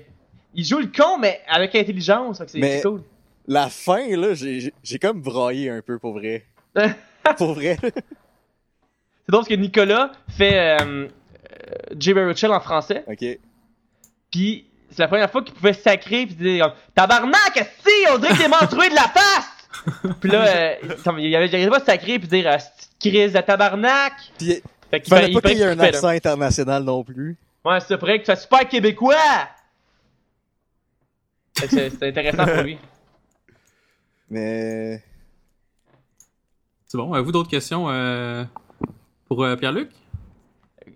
[0.55, 2.41] il joue le con, mais avec intelligence.
[2.47, 3.01] C'est cool.
[3.47, 6.45] La fin, là, j'ai comme braillé un peu, pour vrai.
[7.37, 7.77] pour vrai.
[7.81, 7.91] C'est
[9.31, 11.07] drôle parce que Nicolas fait euh,
[11.97, 13.03] Jay Baruchel en français.
[13.07, 13.39] ok.
[14.31, 17.53] Puis c'est la première fois qu'il pouvait sacrer puis dire comme, Tabarnak,
[17.85, 20.13] si on dirait que t'es menstrué de la face!
[20.21, 23.33] puis là, euh, comme, il avait, il arrivait pas à sacrer puis dire, de crise
[23.33, 24.13] de tabarnak!
[24.37, 24.61] Puis,
[24.93, 27.35] Fait qu'il fallait pas qu'il y ait un accent international non plus.
[27.65, 29.15] Ouais, c'est vrai que tu fais super québécois!
[31.55, 32.77] C'est intéressant pour lui.
[34.29, 35.01] Mais.
[36.85, 37.11] C'est bon.
[37.11, 38.43] Avez-vous d'autres questions euh,
[39.27, 39.89] pour euh, Pierre-Luc?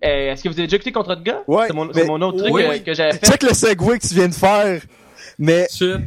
[0.04, 1.42] Euh, Est-ce que vous avez déjà écouté Contre de gars?
[1.48, 2.84] Ouais, C'est mon, mais- c'est mon autre truc Oui, oui.
[2.84, 3.26] que j'avais fait.
[3.26, 4.80] Check le segway que tu viens de faire.
[5.40, 5.98] Mais Shit.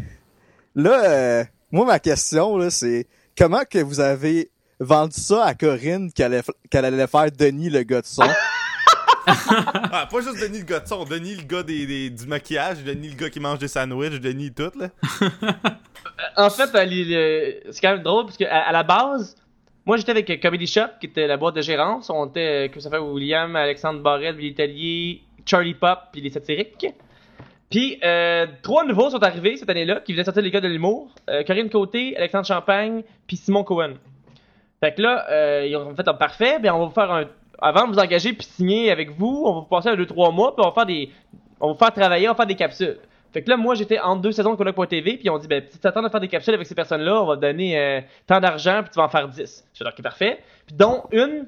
[0.76, 4.48] là, euh, moi, ma question, là, c'est comment que vous avez
[4.80, 8.22] vendu ça à Corinne qu'elle allait, allait faire Denis le gars de son?
[9.26, 12.82] Ah, pas juste Denis le gars de son, Denis le gars des, des- du maquillage,
[12.82, 14.88] Denis le gars qui mange des sandwichs, Denis tout, là.
[16.36, 19.36] En fait, c'est quand même drôle parce que à, la base,
[19.84, 22.10] moi j'étais avec Comedy Shop qui était la boîte de gérance.
[22.10, 26.30] On était, euh, que ça fait William, Alexandre Barrette, Billy Tellier, Charlie Pop puis les
[26.30, 26.86] satiriques.
[27.70, 31.10] Puis euh, trois nouveaux sont arrivés cette année-là qui venaient sortir les gars de l'humour.
[31.28, 33.94] Euh, Corinne Côté, Alexandre Champagne puis Simon Cohen.
[34.80, 37.24] Fait que là, euh, ils ont fait un parfait, ben on va vous faire un.
[37.62, 40.54] Avant de vous engager puis signer avec vous, on va vous passer un 2-3 mois,
[40.56, 41.10] puis on va faire des.
[41.60, 42.98] On va vous faire travailler, on va faire des capsules.
[43.32, 45.78] Fait que là, moi, j'étais entre deux saisons de Coloc.tv, puis on dit, ben, si
[45.78, 48.80] t'attends de faire des capsules avec ces personnes-là, on va te donner euh, tant d'argent,
[48.82, 49.38] puis tu vas en faire 10.
[49.72, 50.40] Je suis ok, parfait.
[50.66, 51.46] Puis dont une,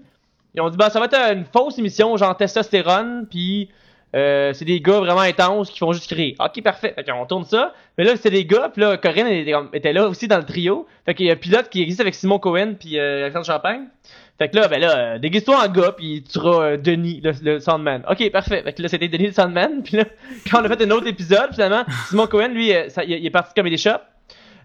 [0.54, 3.70] ils ont dit, ben, ça va être une fausse émission, genre testostérone, puis
[4.14, 6.34] euh, c'est des gars vraiment intenses qui font juste crier.
[6.38, 6.92] Ok, parfait.
[6.94, 7.72] Fait qu'on tourne ça.
[7.96, 10.86] Mais là, c'est des gars, puis là, Corinne était, était là aussi dans le trio.
[11.06, 13.84] Fait qu'il y a un pilote qui existe avec Simon Cohen, puis euh, Alexandre Champagne.
[14.38, 17.32] Fait que là, ben là, euh, déguise-toi en gars, puis tu seras euh, Denis, le,
[17.42, 18.02] le Sandman.
[18.10, 18.62] Ok, parfait.
[18.62, 19.82] Fait que là, c'était Denis le Sandman.
[19.84, 20.04] Puis là,
[20.50, 23.30] quand on a fait un autre épisode, finalement, Simon Cohen, lui, ça- il, il est
[23.30, 23.98] parti de Comedy Shop.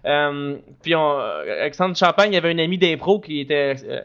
[0.06, 4.00] Euh, puis on, Alexandre Champagne, il y avait un ami d'impro qui était euh,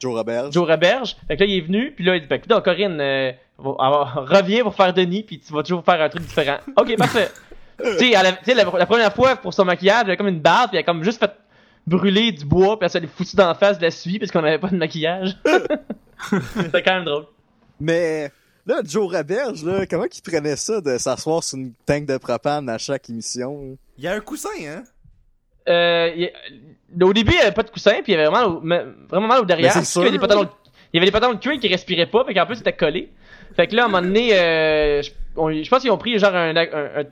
[0.00, 0.52] Joe Roberge.
[0.52, 1.16] Joe Roberge.
[1.28, 4.62] Fait que là, il est venu, puis là, il dit, ben, écoute, Corinne, euh, reviens
[4.62, 6.58] pour faire Denis, puis tu vas toujours faire un truc différent.
[6.76, 7.30] Ok, parfait.
[7.82, 10.16] tu sais, elle a- tu sais, la, la première fois, pour son maquillage, elle avait
[10.16, 11.32] comme une barbe, puis elle a comme juste fait
[11.86, 14.42] brûler du bois, puis elle s'est foutu dans la face de la suie, parce qu'on
[14.44, 15.36] avait pas de maquillage.
[16.56, 17.26] C'était quand même drôle.
[17.80, 18.30] Mais
[18.66, 22.68] là, Joe Roberge, là, comment qu'il prenait ça de s'asseoir sur une tank de propane
[22.68, 23.76] à chaque émission?
[23.98, 24.82] Il y a un coussin, hein?
[25.68, 28.56] Euh, il- au début, il y avait pas de coussin, puis il y avait vraiment,
[28.56, 29.72] au- me- vraiment mal au derrière.
[30.92, 33.12] Il y avait des pantalons de cuir qui respiraient pas, fait qu'en plus, c'était collé.
[33.54, 36.18] Fait que là, à un moment donné, euh, je, on- je pense qu'ils ont pris
[36.18, 37.04] genre un, un, un-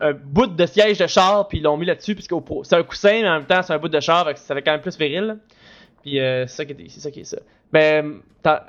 [0.00, 2.32] un bout de siège de char, puis ils l'ont mis là-dessus, puisque
[2.64, 4.54] c'est un coussin, mais en même temps, c'est un bout de char, fait que ça
[4.54, 5.24] fait quand même plus viril.
[5.24, 5.34] là.
[6.02, 7.38] Puis euh, c'est ça qui est, c'est ça qui est ça.
[7.72, 8.66] Ben, t'as-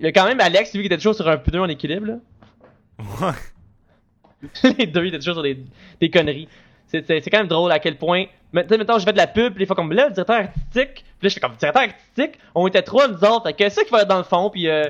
[0.00, 2.06] il y a quand même Alex, lui, qui était toujours sur un pneu en équilibre,
[2.06, 2.14] là.
[3.20, 4.70] Ouais.
[4.78, 5.58] les deux ils étaient toujours sur des,
[6.00, 6.48] des conneries.
[6.86, 8.26] C'est, c'est, c'est quand même drôle à quel point.
[8.52, 10.12] Mais, tu sais, mettons, je fais de la pub, puis des fois, comme là, le
[10.12, 13.52] directeur artistique, puis là, je fais comme directeur artistique, on était trois, nous autres, fait
[13.52, 14.84] que c'est ça qui va être dans le fond, puis euh,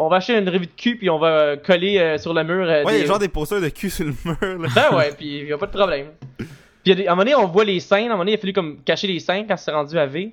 [0.00, 2.42] on va acheter une revue de cul, puis on va euh, coller euh, sur le
[2.44, 2.66] mur.
[2.68, 4.68] euh, Ouais, il y des- a genre des posters de cul sur le mur, là.
[4.74, 6.08] Ben ouais, puis y a pas de problème.
[6.38, 6.46] Puis
[6.86, 8.32] y a des- à un moment donné, on voit les scènes, à un moment donné,
[8.32, 10.32] il a fallu comme cacher les scènes quand c'est rendu à V,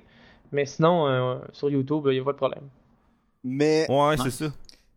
[0.52, 2.64] mais sinon, euh, sur YouTube, il y a pas de problème.
[3.44, 4.46] Mais Ouais, c'est ça.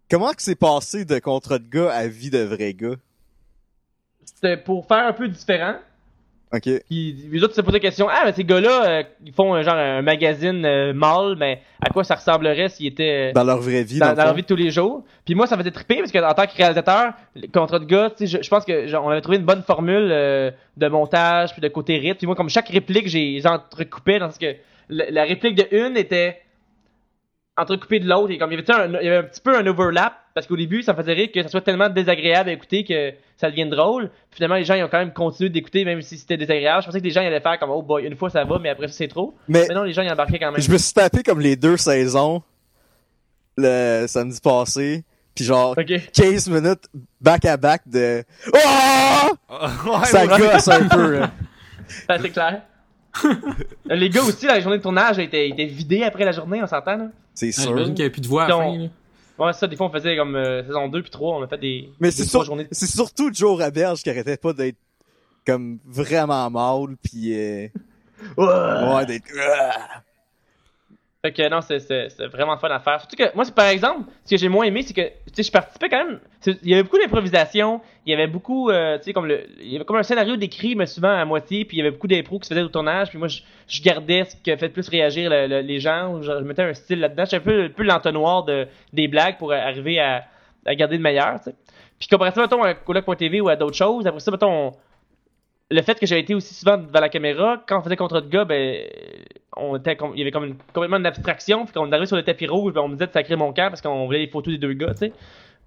[0.09, 2.95] comment que c'est passé de contrat de gars à vie de vrai gars?
[4.23, 5.75] C'était pour faire un peu différent.
[6.53, 6.69] Ok.
[6.89, 9.75] Puis les autres se posaient la question Ah, mais ces gars-là, euh, ils font genre
[9.75, 13.83] un magazine euh, mâle, mais à quoi ça ressemblerait s'ils étaient euh, Dans leur vraie
[13.83, 15.03] vie, dans, dans, le dans leur vie de tous les jours?
[15.23, 17.85] Puis moi, ça me faisait triper parce que en tant que réalisateur, le contrat de
[17.85, 20.51] gars, tu sais, je, je pense que genre, on avait trouvé une bonne formule euh,
[20.75, 22.17] de montage puis de côté rythme.
[22.17, 24.53] Puis moi, comme chaque réplique, j'ai les entrecoupais dans ce que
[24.89, 26.41] la, la réplique de une était
[27.55, 28.31] entrecoupée de l'autre.
[28.31, 30.20] Et comme il y avait, un, il y avait un petit peu un overlap.
[30.33, 33.13] Parce qu'au début, ça me faisait rire que ça soit tellement désagréable à écouter que
[33.37, 34.09] ça devienne drôle.
[34.29, 36.81] Puis finalement, les gens ils ont quand même continué d'écouter même si c'était désagréable.
[36.81, 38.59] Je pensais que les gens ils allaient faire comme oh boy, une fois ça va,
[38.59, 39.33] mais après ça c'est trop.
[39.47, 40.61] Mais Mais non, les gens ils embarquaient quand même.
[40.61, 42.41] je me suis tapé comme les deux saisons
[43.57, 45.03] le samedi passé,
[45.35, 45.91] puis genre Ok.
[46.13, 46.87] 15 minutes
[47.19, 48.23] back à back de
[48.53, 48.57] oh!
[49.89, 50.37] ouais, ça ouais.
[50.39, 51.19] gosse un peu.
[51.19, 51.31] là.
[52.07, 52.61] Ça, c'est clair.
[53.85, 56.67] les gars aussi, la journée de tournage a été, été vidée après la journée, on
[56.67, 57.07] s'entend là.
[57.33, 57.63] C'est Ah, sûr.
[57.71, 58.89] J'imagine qu'il n'y avait plus de voix à la Donc, fin.
[59.43, 61.57] Ouais, ça, des fois on faisait comme euh, saison 2 puis 3, on a fait
[61.57, 62.67] des, Mais des c'est trois sur- journées.
[62.71, 64.77] c'est surtout Joe Raberge qui arrêtait pas d'être
[65.45, 67.67] comme vraiment mal puis euh,
[68.37, 68.93] Ouais.
[68.95, 70.03] ouais d'être Ah!
[71.23, 72.99] Fait que non, c'est- vraiment fun à faire.
[72.99, 75.51] Surtout que moi, par exemple, ce que j'ai moins aimé, c'est que tu sais, je
[75.51, 76.19] participais quand même.
[76.63, 79.67] Il y avait beaucoup d'improvisation, il y avait beaucoup, euh, tu sais, comme le, il
[79.71, 82.07] y avait comme un scénario décrit, mais souvent à moitié, puis il y avait beaucoup
[82.07, 84.89] d'impro qui se faisait au tournage, puis moi, je, je gardais ce qui fait plus
[84.89, 87.69] réagir le- le- les gens, genre, je mettais un style là-dedans, j'étais un peu, un
[87.69, 90.23] peu l'entonnoir de, des blagues pour arriver à,
[90.65, 91.55] à garder le meilleur, tu sais.
[91.99, 94.73] Puis comparativement, mettons, à Coloc.tv ou à d'autres choses, après ça, mettons, on-
[95.71, 98.27] le fait que j'avais été aussi souvent devant la caméra, quand on faisait contre de
[98.29, 98.85] gars, ben,
[99.57, 102.05] on était comme, il y avait comme une, complètement une abstraction, puis quand on arrivait
[102.05, 104.19] sur le tapis rouge, ben, on me disait de sacrer mon camp parce qu'on voulait
[104.19, 105.13] les photos des deux gars, tu sais,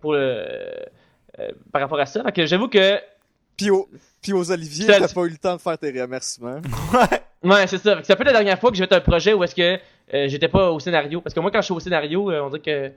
[0.00, 2.22] pour le, euh, par rapport à ça.
[2.22, 2.98] Fait que j'avoue que,
[3.56, 3.88] puis, au-
[4.22, 6.60] puis aux Olivier t'as pas eu le temps de faire tes remerciements.
[7.42, 7.96] ouais, c'est ça.
[7.96, 9.54] Fait que ça peut être la dernière fois que j'ai fait un projet où est-ce
[9.54, 9.78] que
[10.12, 11.20] euh, j'étais pas au scénario.
[11.20, 12.92] Parce que moi, quand je suis au scénario, euh, on dirait que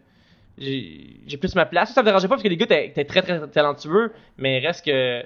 [0.57, 1.89] j'ai j'ai plus ma place.
[1.89, 4.59] Ça, ça me dérangeait pas parce que les gars étaient étaient très très talentueux, mais
[4.59, 5.23] reste que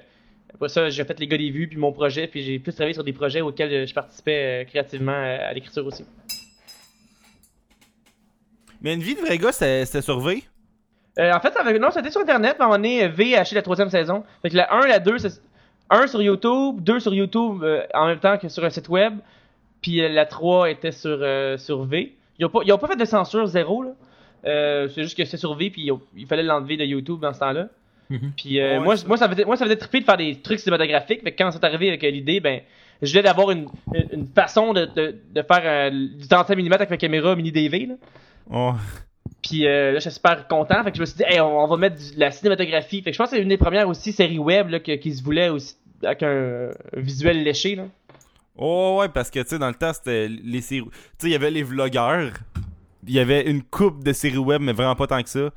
[0.54, 2.94] après ça, j'ai fait les gars des vues puis mon projet, puis j'ai plus travaillé
[2.94, 6.04] sur des projets auxquels euh, je participais euh, créativement euh, à l'écriture aussi.
[8.80, 10.42] Mais une vie de vrai gars, c'était sur V?
[11.18, 13.54] Euh, en fait, ça avait- non, c'était sur internet, mais on est V a acheté
[13.54, 14.24] la troisième saison.
[14.42, 15.40] Fait que la 1, la 2, c'est
[15.90, 19.14] 1 sur YouTube, 2 sur YouTube euh, en même temps que sur un site web,
[19.82, 22.16] puis euh, la 3 était sur, euh, sur V.
[22.38, 23.90] Ils ont, pas, ils ont pas fait de censure zéro, là.
[24.44, 27.68] C'est juste que c'est sur V, puis il fallait l'enlever de YouTube dans ce temps-là.
[28.12, 28.32] Mhm.
[28.36, 30.40] Puis euh, Ouais, moi, ça- moi, ça faisait, moi, ça faisait triper de faire des
[30.40, 31.22] trucs cinématographiques.
[31.22, 32.60] Fait que quand c'est arrivé avec euh, l'idée, ben,
[33.00, 33.66] je voulais d'avoir une,
[34.12, 37.86] une, façon de, de, de faire euh, du 35 mm avec ma caméra mini DV,
[37.86, 37.94] là.
[38.52, 38.72] Oh.
[39.42, 40.82] Puis euh, là, j'étais super content.
[40.84, 43.02] Fait que je me suis dit, hey, on, on va mettre du- de la cinématographie.
[43.02, 45.12] Fait que je pense que c'est une des premières aussi séries web là, que- qui
[45.14, 47.76] se voulait aussi avec un, un visuel léché.
[47.76, 47.84] Là.
[48.56, 50.84] Oh ouais, parce que tu sais, dans le temps, c'était les séries.
[50.84, 52.32] Tu sais, il y avait les vlogueurs.
[53.06, 55.50] Il y avait une coupe de séries web, mais vraiment pas tant que ça.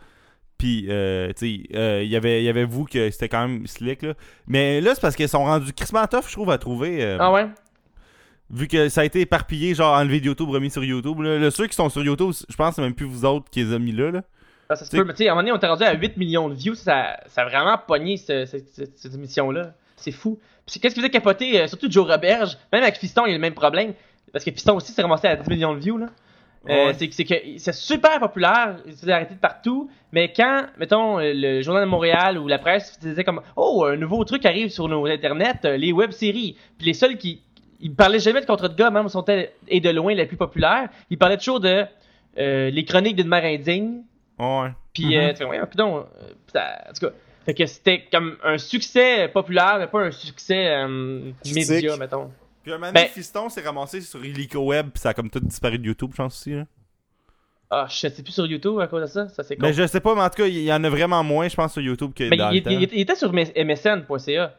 [0.57, 3.47] Puis, euh, tu sais, euh, il y avait- il y avait vous que c'était quand
[3.47, 4.13] même slick, là.
[4.47, 7.03] Mais là, c'est parce qu'ils sont rendus crissement tough, je trouve, à trouver.
[7.03, 7.47] euh, Ah ouais?
[8.51, 11.19] Vu que ça a été éparpillé, genre enlevé de YouTube, remis sur YouTube.
[11.21, 11.39] Là.
[11.39, 13.63] Là, ceux qui sont sur YouTube, je pense que c'est même plus vous autres qui
[13.63, 14.11] les avez mis là.
[14.11, 14.21] là.
[14.69, 15.03] Ah, ça se peut.
[15.03, 16.75] Mais tu sais, à un moment donné, on était rendu à 8 millions de views.
[16.75, 19.73] Ça, ça a vraiment pogné ce- ce- ce- cette émission-là.
[19.95, 20.39] C'est fou.
[20.65, 23.35] Puis qu'est-ce qui faisait capoter, euh, surtout Joe Roberge, même avec Fiston, il y a
[23.37, 23.93] le même problème.
[24.31, 25.97] Parce que Fiston aussi s'est ramassé à 10 millions de views.
[25.97, 26.07] Là.
[26.69, 26.93] Euh, Ouais.
[26.97, 30.65] c'est que c'est que c'est super populaire, il se faisait arrêter de partout, mais quand,
[30.79, 34.45] mettons, euh, le Journal de Montréal ou la presse disait comme Oh, un nouveau truc
[34.45, 36.55] arrive sur nos internets, euh, les web-séries.
[36.77, 37.41] Puis les seuls qui.
[37.81, 39.25] Ils parlaient jamais de contre de gars, même sont
[39.67, 40.89] et de loin les plus populaires.
[41.09, 41.85] Ils parlaient toujours de
[42.37, 44.01] euh, les chroniques d'une mère indigne.
[44.39, 44.69] Ouais.
[44.93, 45.13] Puis, Mhm.
[45.13, 46.01] euh, tu fais, ouais, euh,
[46.51, 47.13] ça- en tout cas.
[47.45, 52.31] Fait que c'était comme un succès populaire, mais pas un succès euh, média, mettons.
[52.65, 55.39] Puis un moment Ben- Fiston s'est ramassé sur Illico Web, puis ça a comme tout
[55.39, 56.51] disparu de YouTube, je pense aussi.
[56.55, 56.65] Là.
[57.69, 59.61] Ah, je sais plus sur YouTube à cause de ça, ça c'est con.
[59.67, 61.55] Mais je sais pas, mais en tout cas, il y en a vraiment moins, je
[61.55, 62.69] pense, sur YouTube que Mais dans il, le temps.
[62.71, 64.55] il- il était sur msn.ca.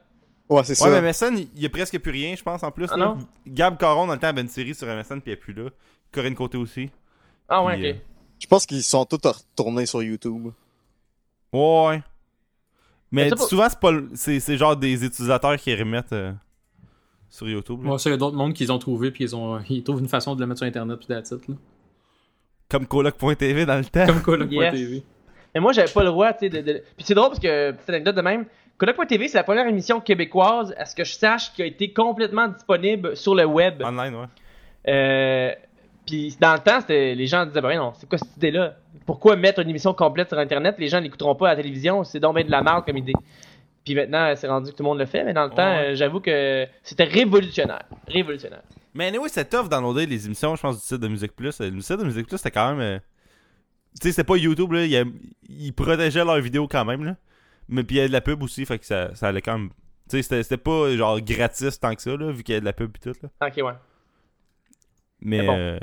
[0.48, 0.90] Ouais, c'est Ouais, ça.
[0.90, 2.86] mais MSN, il y a presque plus rien, je pense, en plus.
[2.92, 3.18] Ah non?
[3.46, 5.70] Gab Caron, dans le temps, avait une série sur MSN, puis elle est plus là.
[6.12, 6.88] Corinne Côté aussi.
[7.48, 7.96] Ah ouais, Puis, ok.
[7.96, 7.98] euh,
[8.38, 10.52] Je pense qu'ils sont tous retournés sur YouTube.
[11.52, 12.02] Ouais.
[13.10, 16.32] Mais souvent, c'est pas le- c'est c'est genre des utilisateurs qui remettent euh,
[17.28, 17.84] sur YouTube.
[17.84, 17.92] là.
[17.92, 20.00] Ouais, ça, il y a d'autres mondes qu'ils ont trouvé, puis ils, ont, ils trouvent
[20.00, 21.54] une façon de le mettre sur Internet, puis that's it, là.
[22.68, 24.06] Comme Coloc.tv dans le temps.
[24.06, 24.72] Comme quoi, le Yes.
[24.74, 25.02] TV.
[25.54, 27.70] Mais moi, j'avais pas le droit, tu sais, de, de- Puis c'est drôle parce que,
[27.72, 28.44] petite anecdote de même,
[28.78, 32.48] Kodak.tv, c'est la première émission québécoise, à ce que je sache, qui a été complètement
[32.48, 33.82] disponible sur le web.
[33.82, 34.26] Online, ouais.
[34.88, 35.52] Euh,
[36.06, 38.74] puis dans le temps, c'était, les gens disaient, ben non, c'est quoi cette idée-là?
[39.06, 40.74] Pourquoi mettre une émission complète sur Internet?
[40.78, 43.14] Les gens n'écouteront pas à la télévision, c'est donc bien de la merde comme idée.
[43.86, 45.92] Puis maintenant, c'est rendu que tout le monde le fait, mais dans le temps, Ouais.
[45.92, 47.84] euh, j'avoue que c'était révolutionnaire.
[48.08, 48.62] Révolutionnaire.
[48.92, 51.58] Mais anyway, c'est tough downloader les émissions, je pense, du site de Musique Plus.
[51.60, 52.80] Euh, Le site de Musique Plus, c'était quand même.
[52.80, 52.98] euh,
[53.98, 54.84] Tu sais, c'était pas YouTube, là.
[54.84, 55.12] Ils,
[55.48, 57.16] ils protégeaient leurs vidéos quand même, là.
[57.68, 59.56] Mais puis il y avait de la pub aussi, fait que ça, ça allait quand
[59.58, 59.70] même.
[60.10, 62.60] Tu sais, c'était- c'était pas genre gratis tant que ça, là, vu qu'il y a
[62.60, 63.48] de la pub et tout, là.
[63.48, 63.72] Ok, ouais.
[65.20, 65.40] Mais.
[65.40, 65.56] Mais bon.
[65.56, 65.78] euh,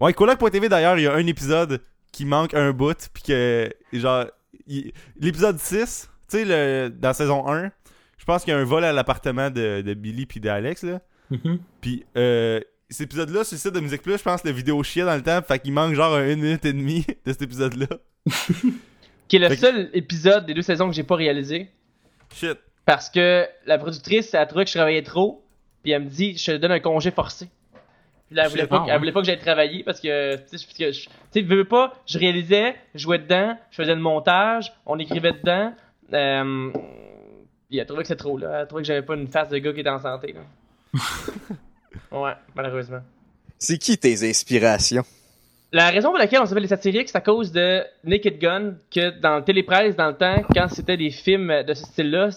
[0.00, 1.80] Ouais, Coloc.tv d'ailleurs, il y a un épisode
[2.10, 3.70] qui manque un bout, puis que.
[3.92, 4.26] Genre.
[4.66, 6.88] il- L'épisode 6, tu sais, le...
[6.90, 7.70] dans saison 1,
[8.18, 11.00] je pense qu'il y a un vol à l'appartement de, de Billy puis d'Alex, là.
[11.30, 11.58] Mhm.
[11.80, 12.60] Puis euh,
[12.90, 15.14] cet épisode-là, sur le site de Musique Plus, je pense que la vidéo chiait dans
[15.16, 17.86] le temps, fait qu'il manque genre une minute et demie de cet épisode-là.
[19.28, 21.68] qui est le Fait que- seul épisode des deux saisons que j'ai pas réalisé.
[22.34, 22.58] Shit.
[22.84, 25.44] Parce que la productrice, elle a trouvé que je travaillais trop,
[25.82, 27.48] puis elle me dit, je te donne un congé forcé.
[28.26, 28.98] Puis là, elle voulait, pas, ouais.
[28.98, 33.00] voulait pas que j'aille travailler parce que, tu sais, je- veux pas, je réalisais, je
[33.02, 35.74] jouais dedans, je faisais le montage, on écrivait dedans.
[36.14, 36.70] Euh,
[37.68, 38.60] puis elle trouvait que c'est trop, là.
[38.60, 41.00] Elle trouvait que j'avais pas une face de gars qui était en santé, là.
[42.12, 43.00] ouais, malheureusement.
[43.58, 45.04] C'est qui tes inspirations?
[45.74, 49.18] La raison pour laquelle on s'appelle les satiriques, c'est à cause de Naked Gun, que
[49.20, 52.28] dans le télépresse, dans le temps, quand c'était des films de ce style-là,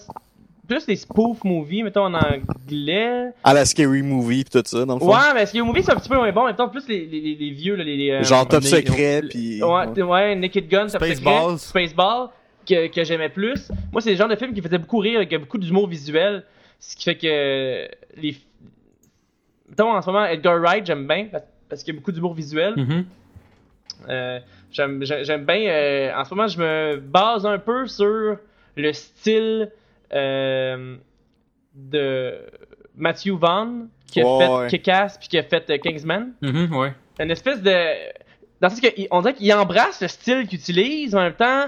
[0.66, 3.28] plus des spoof movies, mettons en anglais.
[3.44, 5.12] À la Scary Movie pis tout ça, dans le fond.
[5.12, 6.50] Ouais, mais Scary Movie, c'est un petit peu moins bon.
[6.54, 7.96] Temps, plus les, les, les, les vieux, là, les.
[7.96, 9.62] les, euh, Genre Top est- Secret pis...
[9.62, 11.58] Ouais, ouais, Naked Gun, Top Spaceballs.
[11.58, 12.28] Secret, Spaceball,
[12.66, 13.70] que, que j'aimais plus.
[13.92, 16.44] Moi, c'est le genre de film qui faisait beaucoup rire, avec beaucoup d'humour visuel.
[16.80, 17.88] Ce qui fait que.
[18.20, 18.36] Les.
[19.68, 21.28] Mettons, en ce moment, Edgar Wright, j'aime bien,
[21.68, 22.74] parce- qu'il y a beaucoup d'humour visuel.
[22.76, 23.04] Mhm.
[24.08, 24.38] Euh,
[24.70, 25.56] j'aime j'ai- j'aime bien.
[25.68, 28.36] euh, en ce moment, je me base un peu sur
[28.76, 29.70] le style
[30.12, 30.96] euh,
[31.74, 32.34] de
[32.94, 34.66] Matthew Vaughn qui a fait ouais.
[34.68, 36.32] Kick-Ass puis qui a fait euh, Kingsman.
[36.42, 36.92] Ouais.
[37.18, 37.70] Une espèce de.
[38.60, 41.24] Dans le sens que, il- on dirait qu'il embrasse le style qu'il utilise, mais en
[41.24, 41.66] même temps,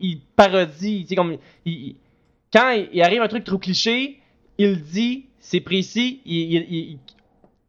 [0.00, 1.02] il, parodie.
[1.02, 1.36] Tu sais, comme.
[1.64, 1.96] il-
[2.52, 4.18] quand il, arrive un truc trop cliché,
[4.58, 6.98] il dit, c'est précis, il, il, il-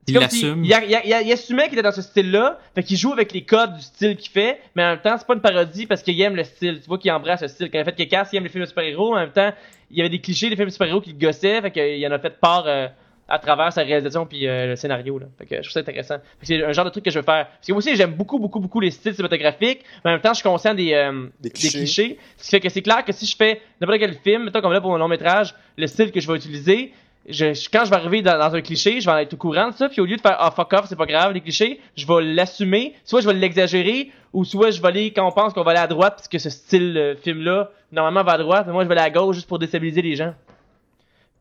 [0.06, 0.64] c'est Il comme l'assume.
[0.64, 3.34] s'il- Il, il, il- il assumait qu'il était dans ce style-là, fait qu'il joue avec
[3.34, 6.02] les codes du style qu'il fait, mais en même temps, c'est pas une parodie parce
[6.04, 6.80] qu'il aime le style.
[6.82, 7.70] Tu vois qu'il embrasse le style.
[7.70, 9.52] Quand il a fait Kick-Ass, il aime les films de super-héros, en même temps,
[9.92, 12.12] il y avait des clichés des films de super-héros qui le gossaient, fait qu'il en
[12.12, 12.88] a fait part euh,
[13.30, 15.20] à travers sa réalisation puis euh, le scénario.
[15.20, 15.26] Là.
[15.38, 16.16] Fait que je trouve ça intéressant.
[16.42, 17.48] C'est un genre de truc que je veux faire.
[17.48, 20.34] Parce que moi aussi, j'aime beaucoup, beaucoup, beaucoup les styles cinématographiques, mais en même temps,
[20.34, 22.18] je suis conscient des, euh, Des des clichés.
[22.38, 24.74] Ce qui fait que c'est clair que si je fais n'importe quel film, mettons comme
[24.74, 26.94] là pour mon long métrage, le style que je vais utiliser,
[27.30, 29.38] je, je- quand je vais arriver dans, dans un cliché, je vais en être au
[29.38, 31.42] courant de ça, puis au lieu de faire ah fuck off, c'est pas grave les
[31.42, 35.32] clichés, je vais l'assumer, soit je vais l'exagérer, ou soit je vais aller quand on
[35.34, 38.38] pense qu'on va aller à droite, parce que ce style euh, film-là, normalement va à
[38.38, 40.34] droite, mais moi je vais aller à gauche juste pour déstabiliser les gens.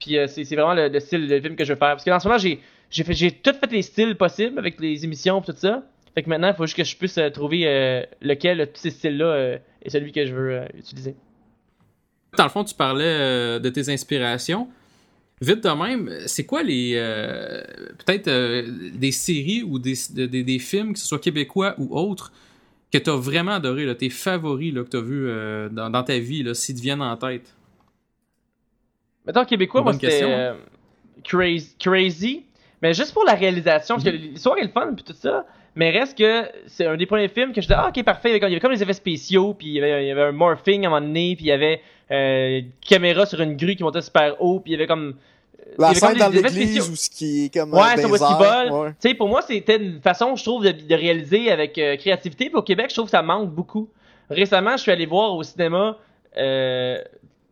[0.01, 1.93] Puis euh, c'est vraiment le, le style de film que je veux faire.
[1.93, 2.60] Parce que dans ce moment, j'ai
[2.90, 5.82] j'ai fait j'ai tout fait les styles possibles avec les émissions et tout ça.
[6.14, 8.81] Fait que maintenant, il faut juste que je puisse euh, trouver euh, lequel de tous
[8.81, 11.14] ces styles-là est celui que je veux utiliser.
[12.36, 14.68] Dans le fond, tu parlais de tes inspirations.
[15.40, 16.94] Vite de même, c'est quoi les.
[18.05, 18.31] Peut-être
[18.97, 22.32] des séries ou des, de- des, des films, que ce soit québécois ou autres,
[22.93, 25.31] que tu as vraiment adoré, tes favoris que tu as vus
[25.73, 27.56] dans, ta vie, s'ils te viennent en tête?
[29.27, 30.28] Mettons québécois, moi c'était question.
[30.31, 30.55] euh,
[31.24, 32.44] crazy, crazy,
[32.82, 35.44] mais juste pour la réalisation, parce que l'histoire est le fun puis tout ça,
[35.74, 38.40] mais reste que c'est un des premiers films que je disais ah ok parfait, il
[38.40, 40.85] y avait comme- des effets spéciaux, puis il y avait, il y avait un morphing
[40.85, 41.81] à un moment donné, puis il y avait
[42.11, 45.15] euh, une caméra sur une grue qui montait super haut, puis il y avait comme
[45.66, 46.93] il y La scène dans des effets l'église spéciaux.
[46.93, 48.70] où ce qui est comme Ouais, qu'il désert, vole.
[48.73, 48.90] ouais.
[49.01, 52.44] Tu sais, pour moi, c'était une façon, je trouve, de, de réaliser avec euh, créativité.
[52.47, 53.89] Puis au Québec, je trouve que ça manque beaucoup.
[54.31, 55.97] Récemment, je suis allé voir au cinéma
[56.36, 57.03] euh,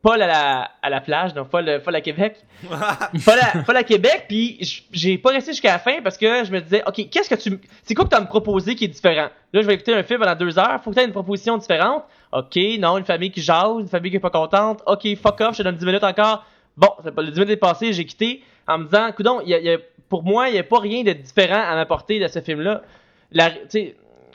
[0.04, 2.36] Paul à la, à la plage, non, Paul, Paul à Québec.
[2.68, 4.58] Paul à, Paul à Québec, puis
[4.92, 7.58] j'ai pas resté jusqu'à la fin parce que je me disais, OK, qu'est-ce que tu...
[7.84, 9.28] C'est quoi que tu as à me proposer qui est différent?
[9.54, 11.56] Là, je vais écouter un film pendant deux heures, faut que tu aies une proposition
[11.56, 12.04] différente.
[12.32, 14.82] OK, non, une famille qui jase, une famille qui est pas contente.
[14.86, 16.44] OK, fuck off, je te donne 10 minutes encore.
[16.76, 19.70] Bon, le 10 minutes est passé, j'ai quitté en me disant, coudon, y a, y
[19.72, 19.78] a-
[20.10, 22.82] pour moi, il n'y a pas rien de différent à m'apporter de ce film-là.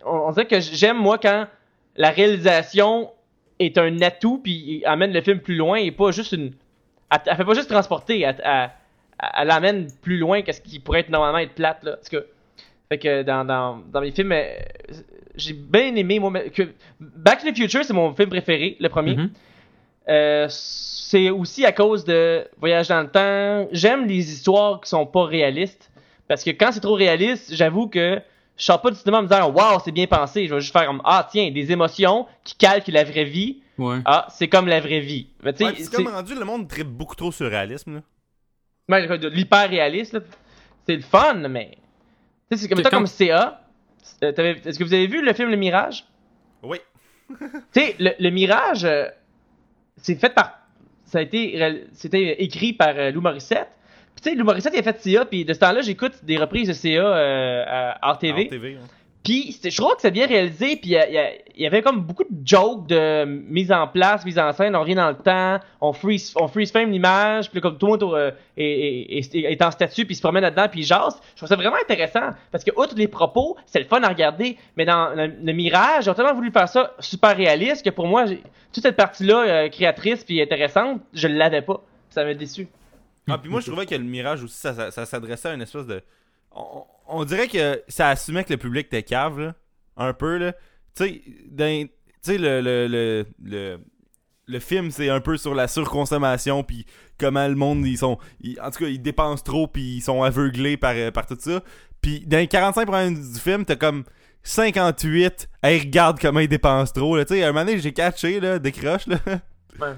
[0.06, 1.46] On, on dirait que j'aime, moi, quand
[1.96, 3.12] la réalisation
[3.60, 6.54] est un atout puis amène le film plus loin et pas juste une.
[7.12, 8.70] Elle, elle fait pas juste transporter, elle, elle-
[9.38, 11.98] elle l'amène plus loin que ce qui pourrait être normalement être plate, là.
[12.10, 12.20] Cas,
[12.90, 14.46] fait que dans, dans, dans mes films, euh,
[15.36, 16.64] j'ai bien aimé, moi, que
[17.00, 19.16] Back to the Future, c'est mon film préféré, le premier.
[19.16, 19.30] Mhm.
[20.08, 23.68] Euh, c'est aussi à cause de Voyage dans le temps.
[23.72, 25.92] J'aime les histoires qui sont pas réalistes.
[26.28, 28.20] Parce que quand c'est trop réaliste, j'avoue que
[28.60, 30.46] je sors pas du cinéma en me disant Waouh, c'est bien pensé.
[30.48, 33.64] Je vais juste faire comme Ah, tiens, des émotions qui calquent la vraie vie.
[33.80, 34.00] Ouais.
[34.06, 35.28] Ah, c'est comme la vraie vie.
[35.42, 37.96] Mais tu sais, Ouais, c'est comme rendu, le monde tripe beaucoup trop sur le réalisme.
[38.90, 39.08] Là.
[39.08, 40.14] ouais, de l'hyper réaliste.
[40.14, 40.20] là.
[40.86, 41.78] C'est le fun, mais.
[42.52, 43.62] Tu sais, c'est comme ça, quand- comme CA.
[44.24, 46.04] Euh, t'avais- Est-ce que vous avez vu le film Le Mirage?
[46.64, 46.78] Oui.
[47.40, 49.06] Tu sais, le, le Mirage, euh,
[49.98, 50.58] c'est fait par.
[51.06, 51.86] Ça a été.
[51.94, 53.70] C'était écrit par euh, Lou Morissette.
[54.22, 56.68] Tu sais, Lou Morissette, il a fait CA, puis de ce temps-là, j'écoute des reprises
[56.68, 57.64] de CA euh,
[58.02, 58.46] à RTV.
[58.48, 58.78] En TV.
[58.82, 58.86] hein.
[59.24, 62.48] Puis c'était- je trouve que c'est bien réalisé, puis il y, avait comme beaucoup de
[62.48, 66.34] jokes de mise en place, mise en scène, on revient dans le temps, on freeze,
[66.40, 69.72] on freeze frame l'image, puis comme tout le monde euh, est, est- est- est en
[69.72, 71.20] statut, puis se promène là-dedans, puis jase.
[71.34, 74.58] Je trouve ça vraiment intéressant, parce que outre les propos, c'est le fun à regarder,
[74.78, 78.24] mais dans le, le Mirage, j'ai tellement voulu faire ça super réaliste que pour moi,
[78.26, 81.82] toute cette partie-là euh, créatrice puis intéressante, je l'avais pas.
[82.10, 82.68] Ça m'a déçu.
[83.32, 85.62] Ah, puis moi, je trouvais que le Mirage aussi, ça, ça, ça s'adressait à une
[85.62, 86.02] espèce de.
[86.52, 89.56] On, on dirait que ça assumait que le public était cave, là.
[89.98, 90.54] Un peu, là.
[90.96, 91.22] Tu
[92.22, 93.80] sais, le, le, le, le,
[94.48, 96.86] le film, c'est un peu sur la surconsommation, puis
[97.20, 98.18] comment le monde, ils sont.
[98.42, 101.38] ils- en tout cas, ils dépensent trop, puis ils sont aveuglés par, euh, par tout
[101.40, 101.62] ça.
[102.02, 104.04] Puis dans les 45 premières du film, t'as comme
[104.44, 105.50] 58.
[105.62, 107.16] Hey, regarde comment ils dépensent trop.
[107.18, 107.26] Là.
[107.26, 109.06] Tu sais, à un moment donné, j'ai catché, là, décroche.
[109.08, 109.18] Là.
[109.80, 109.94] Ouais.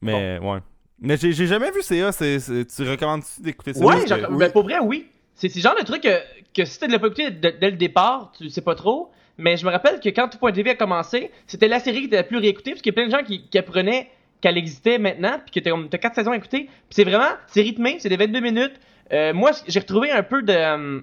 [0.00, 0.58] Mais, ouais.
[1.00, 2.10] Mais j'ai jamais vu CA.
[2.12, 3.84] tu recommandes-tu d'écouter ça?
[3.84, 5.06] Ouais, que- genre, ben, pour vrai, oui.
[5.34, 6.18] C'est le genre de truc que,
[6.54, 9.10] que si tu ne l'as pas écouté de- dès le départ, tu sais pas trop.
[9.38, 12.24] Mais je me rappelle que quand Tout.tv a commencé, c'était la série qui était la
[12.24, 14.10] plus réécoutée, parce qu'il y a plein de gens qui, qui apprenaient
[14.42, 16.64] qu'elle existait maintenant, puis que t'as comme- t'as quatre saisons à écouter.
[16.64, 18.74] Puis c'est vraiment, c'est rythmé, c'est des 22 minutes.
[19.12, 21.02] Euh, moi, j'ai retrouvé un peu de,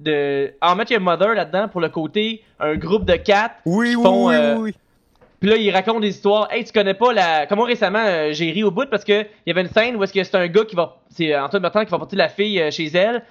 [0.00, 3.90] de How I Met Your Mother là-dedans pour le côté un groupe de quatre Oui,
[3.90, 4.74] qui oui, font, oui, euh, oui, oui.
[5.46, 6.48] Puis là, il raconte des histoires.
[6.50, 7.46] Hey, tu connais pas la.
[7.46, 9.94] Comme moi récemment, euh, j'ai ri au bout parce que il y avait une scène
[9.94, 10.96] où est-ce que c'est un gars qui va.
[11.08, 13.22] C'est euh, Antoine Bertrand qui va porter la fille euh, chez elle.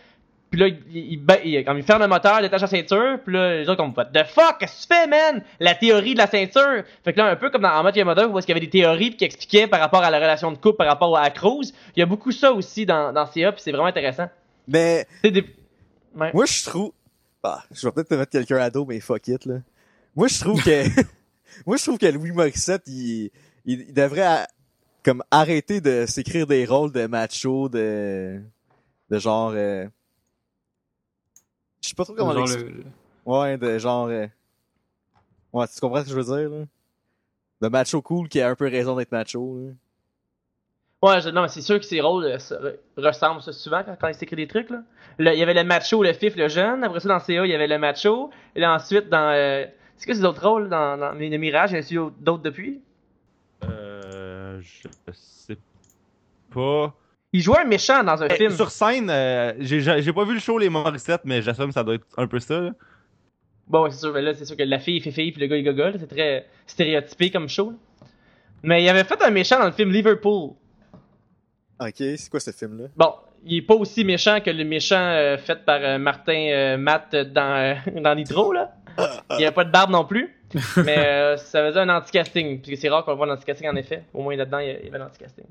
[0.50, 3.20] Puis là, il, il, il- comme il ferme le moteur, il détache la ceinture.
[3.26, 5.44] Puis là, les autres comme What the fuck, qu'est-ce que tu fais, man?
[5.60, 6.84] La théorie de la ceinture.
[7.04, 8.66] Fait que là, un peu comme dans En mode Mother, où est-ce qu'il y avait
[8.66, 11.74] des théories qui expliquaient par rapport à la relation de couple, par rapport à Cruz.
[11.98, 14.30] Il y a beaucoup ça aussi dans, dans CA, puis c'est vraiment intéressant.
[14.70, 15.44] Mais C'est des.
[16.16, 16.32] Ouais.
[16.34, 16.94] moi, je trouve.
[17.44, 19.56] Ah, je vais peut-être te mettre quelqu'un à dos, mais fuck it, là.
[20.16, 20.86] Moi, je trouve que.
[21.66, 23.32] moi, je trouve que Louis Morissette, il,
[23.66, 24.48] il, il devrait a-
[25.04, 28.42] comme arrêter de s'écrire des rôles de macho, de.
[29.10, 29.52] de genre.
[29.56, 29.86] euh,
[31.82, 32.72] Je sais pas trop comment Genre l'expliquer.
[32.72, 34.08] le- Ouais, de genre.
[34.08, 34.28] euh,
[35.54, 36.66] Ouais, tu comprends ce que je veux dire, là?
[37.62, 39.72] De macho cool qui a un peu raison d'être macho, là.
[41.02, 43.84] Ouais, je- non, mais c'est sûr que ses rôles euh, se re- ressemblent ça souvent
[43.84, 44.70] quand, quand il s'écrit des trucs.
[44.70, 44.82] Là.
[45.20, 46.84] Le- il y avait le macho, le fif, le jeune.
[46.84, 48.32] Après ça, dans CA, il y avait le macho.
[48.56, 49.32] Et là, ensuite, dans.
[49.34, 49.66] euh,
[49.98, 51.72] c'est quoi ces autres rôles dans, dans le Mirage?
[51.72, 52.82] Y a d'autres depuis?
[53.64, 54.60] Euh.
[54.62, 55.58] Je sais
[56.54, 56.94] pas.
[57.34, 58.52] Il jouait un méchant dans un Eh, film.
[58.52, 61.96] Sur scène, euh, j'ai pas vu le show Les Morissettes, mais j'assume que ça doit
[61.96, 62.62] être un peu ça.
[62.62, 62.72] là.
[63.68, 65.48] Bon, ouais, c'est sûr, mais là, c'est sûr que la fille fait fille puis le
[65.48, 65.96] gars il gogole.
[66.00, 67.72] C'est très stéréotypé comme show.
[67.72, 67.78] là.
[68.64, 70.52] Mais il avait fait un méchant dans le film Liverpool.
[71.80, 72.86] Ok, c'est quoi ce film-là?
[72.96, 73.14] Bon,
[73.44, 77.14] il est pas aussi méchant que le méchant euh, fait par euh, Martin euh, Matt
[77.16, 78.74] dans, euh, dans Nitro, là.
[79.32, 80.36] Il y a pas de barbe non plus.
[80.78, 82.60] mais euh, ça faisait un anti-casting.
[82.60, 84.04] Parce que c'est rare qu'on le voit en anti-casting, en effet.
[84.14, 85.46] Au moins là-dedans, il y avait l'anti-casting.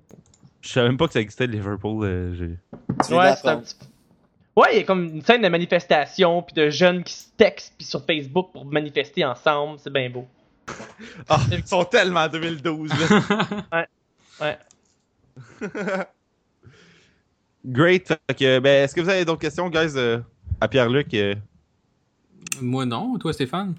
[0.61, 2.05] Je savais même pas que ça existait Liverpool.
[2.05, 3.75] euh, j'ai- Ouais, c'est un petit
[4.57, 7.75] Ouais, il y a comme une scène de manifestation, puis de jeunes qui se textent,
[7.77, 9.79] puis sur Facebook pour manifester ensemble.
[9.81, 10.27] C'est bien beau.
[11.29, 12.91] Ah, ils sont tellement 2012.
[13.73, 13.87] là.
[14.41, 14.59] Ouais.
[17.65, 18.09] Great.
[18.09, 20.19] Fait que, ben, est-ce que vous avez d'autres questions, guys, euh,
[20.61, 21.15] à Pierre-Luc?
[22.61, 23.75] Moi non, toi Stéphane?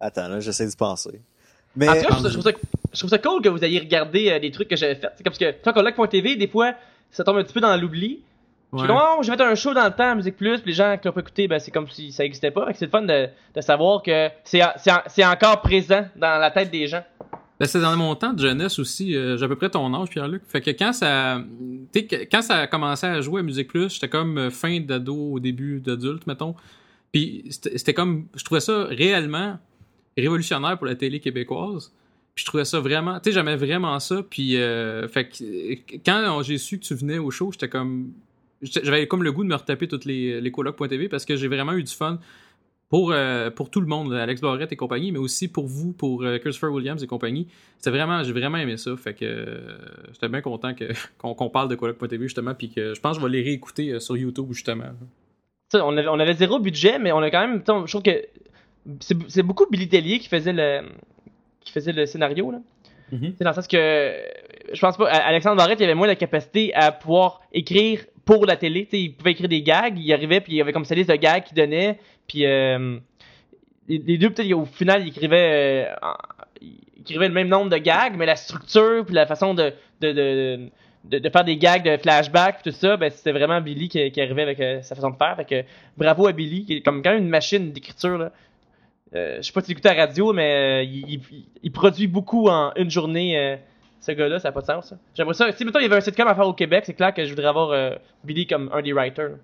[0.00, 1.20] Attends, là, j'essaie d'y penser.
[1.76, 1.88] Mais.
[1.88, 2.58] En tout cas, je trouve, ça, je trouve ça-
[2.92, 5.08] je trouve ça cool que vous ayez regardé euh, des trucs que j'avais fait.
[5.16, 6.74] C'est comme parce que tant qu'on TV, des fois,
[7.10, 8.20] ça tombe un petit peu dans l'oubli.
[8.72, 8.84] Je Ouais.
[8.84, 10.76] suis comme, oh, j'ai fait un show dans le temps à Musique Plus, puis les
[10.76, 12.68] gens qui l'ont pas écouté, ben, c'est comme si ça existait pas.
[12.74, 16.50] C'est le fun de, de savoir que c'est c'est en- c'est encore présent dans la
[16.50, 17.04] tête des gens.
[17.60, 19.14] Ben, c'est dans mon temps de jeunesse aussi.
[19.14, 20.42] euh, j'ai à peu près ton âge, Pierre-Luc.
[20.48, 21.38] Fait que quand ça,
[22.30, 25.38] quand ça a commencé à jouer à Musique Plus, j'étais comme euh, fin d'ado au
[25.38, 26.54] début d'adulte, mettons.
[27.12, 29.58] Puis c'était comme, je trouvais ça réellement
[30.16, 31.92] révolutionnaire pour la télé québécoise.
[32.34, 34.22] Puis je trouvais ça vraiment, tu sais, j'aimais vraiment ça.
[34.22, 38.12] Puis euh, fait que quand j'ai su que tu venais au show, j'étais comme,
[38.62, 41.72] j'avais comme le goût de me retaper toutes les, les colocs.tv parce que j'ai vraiment
[41.72, 42.18] eu du fun
[42.92, 46.24] pour, euh, pour tout le monde, Alex Barrette et compagnie, mais aussi pour vous, pour
[46.24, 47.48] euh, Christopher Williams et compagnie.
[47.78, 48.94] C'était vraiment, j'ai vraiment aimé ça.
[48.98, 49.58] Fait que
[50.12, 50.74] j'étais bien content
[51.18, 53.98] qu'on parle de coloc.tv justement, puis que je pense que je vais les réécouter euh,
[53.98, 54.90] sur YouTube justement.
[55.74, 57.62] On avait, on avait zéro budget, mais on a quand même.
[57.66, 58.24] Je trouve que
[59.28, 60.80] c'est beaucoup Billy Tellier qui faisait le
[61.60, 62.58] qui faisait le scénario là.
[63.12, 63.34] Mhm.
[63.38, 64.12] C'est dans le sens que
[64.72, 65.08] je pense pas.
[65.08, 68.84] Alexandre Barrette il avait moins la capacité à pouvoir écrire pour la télé.
[68.84, 70.94] Tu sais, il pouvait écrire des gags, il arrivait puis il y avait comme sa
[70.94, 71.98] liste de gags qu'il donnait.
[72.26, 72.98] Puis euh,
[73.88, 76.14] les, deux peut-être au final il écrivait euh, en-
[76.60, 80.08] il écrivait le même nombre de gags, mais la structure puis la façon de de,
[80.08, 80.68] de, de,
[81.04, 84.42] de faire des gags de flashback tout ça, ben c'était vraiment Billy qui, qui arrivait
[84.42, 85.34] avec euh, sa façon de faire.
[85.36, 88.32] Fait que bravo à Billy qui est comme quand même une machine d'écriture là.
[89.14, 91.70] Euh, je sais pas si tu écoutes à la radio, mais euh, il, il- il
[91.72, 93.36] produit beaucoup en une journée.
[93.38, 93.56] euh,
[94.00, 94.88] ce gars-là, ça n'a pas de sens.
[94.88, 94.96] ça.
[95.14, 95.52] J'aimerais ça.
[95.52, 97.30] Si mettons il y avait un sitcom à faire au Québec, c'est clair que je
[97.30, 99.36] voudrais avoir Billy comme un des writers.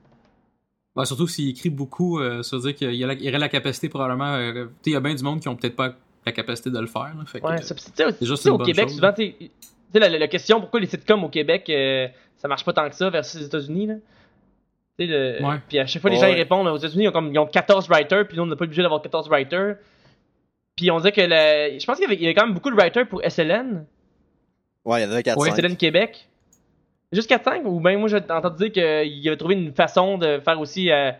[0.96, 4.36] Ouais, surtout s'il écrit beaucoup, ça veut dire qu'il y, aurait la capacité probablement.
[4.86, 5.94] il y a bien du monde qui ont peut-être pas
[6.26, 7.14] la capacité de le faire.
[7.16, 7.24] là.
[7.26, 8.96] fait que, Ouais, c'est au Québec, chose.
[8.96, 9.12] souvent,
[9.92, 12.64] sais, tu sais, la, la- la question pourquoi les sitcoms au Québec, euh, ça marche
[12.64, 13.94] pas tant que ça versus les États-Unis, là?
[14.98, 15.56] Tu sais, le- Ouais.
[15.68, 16.22] Puis à chaque fois, les Ouais.
[16.22, 18.46] gens ils répondent, aux États-Unis, ils ont, comme, ils ont 14 writers, puis nous, on
[18.46, 19.76] n'a pas le budget d'avoir 14 writers.
[20.76, 21.78] Puis on disait que le...
[21.78, 23.84] je pense qu'il y, avait, il y avait quand même beaucoup de writers pour SLN,
[24.84, 26.28] Ouais, il y en a 4 Ouais, SLN Québec.
[27.12, 30.60] Juste 4-5, ou bien moi j'ai entendu dire qu'il avait trouvé une façon de faire
[30.60, 31.10] aussi euh,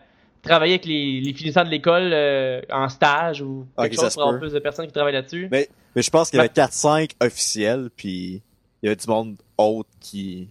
[0.43, 4.09] travailler avec les, les finissants de l'école euh, en stage ou quelque Ok, ça chose
[4.11, 5.47] se pour avoir plus de personnes qui travaillent là-dessus.
[5.51, 8.41] Mais, mais je pense qu'il y avait 4-5 officiels, puis
[8.81, 10.49] il y avait du monde autre qui,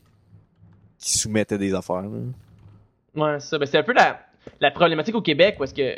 [0.98, 2.02] qui soumettait des affaires.
[2.02, 2.08] là.
[3.14, 3.58] Ouais, c'est ça.
[3.58, 4.20] Ben, c'est un peu la,
[4.60, 5.96] la problématique au Québec, parce que,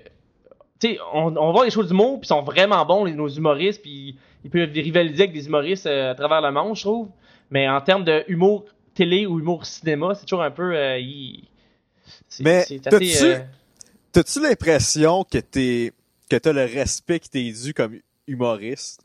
[0.79, 3.29] tu sais, on, on voit les shows d'humour, puis ils sont vraiment bons, les- nos
[3.29, 7.09] humoristes, puis ils peuvent rivaliser avec des humoristes euh, à travers le monde, je trouve.
[7.51, 10.75] Mais en termes de humour télé ou humour cinéma, c'est toujours un peu.
[10.75, 10.99] euh,
[12.41, 13.39] Mais t'as-tu- euh,
[14.41, 15.93] l'impression que t'es
[16.29, 17.99] que t'as le respect qui t'est dû comme
[18.29, 19.03] humoriste?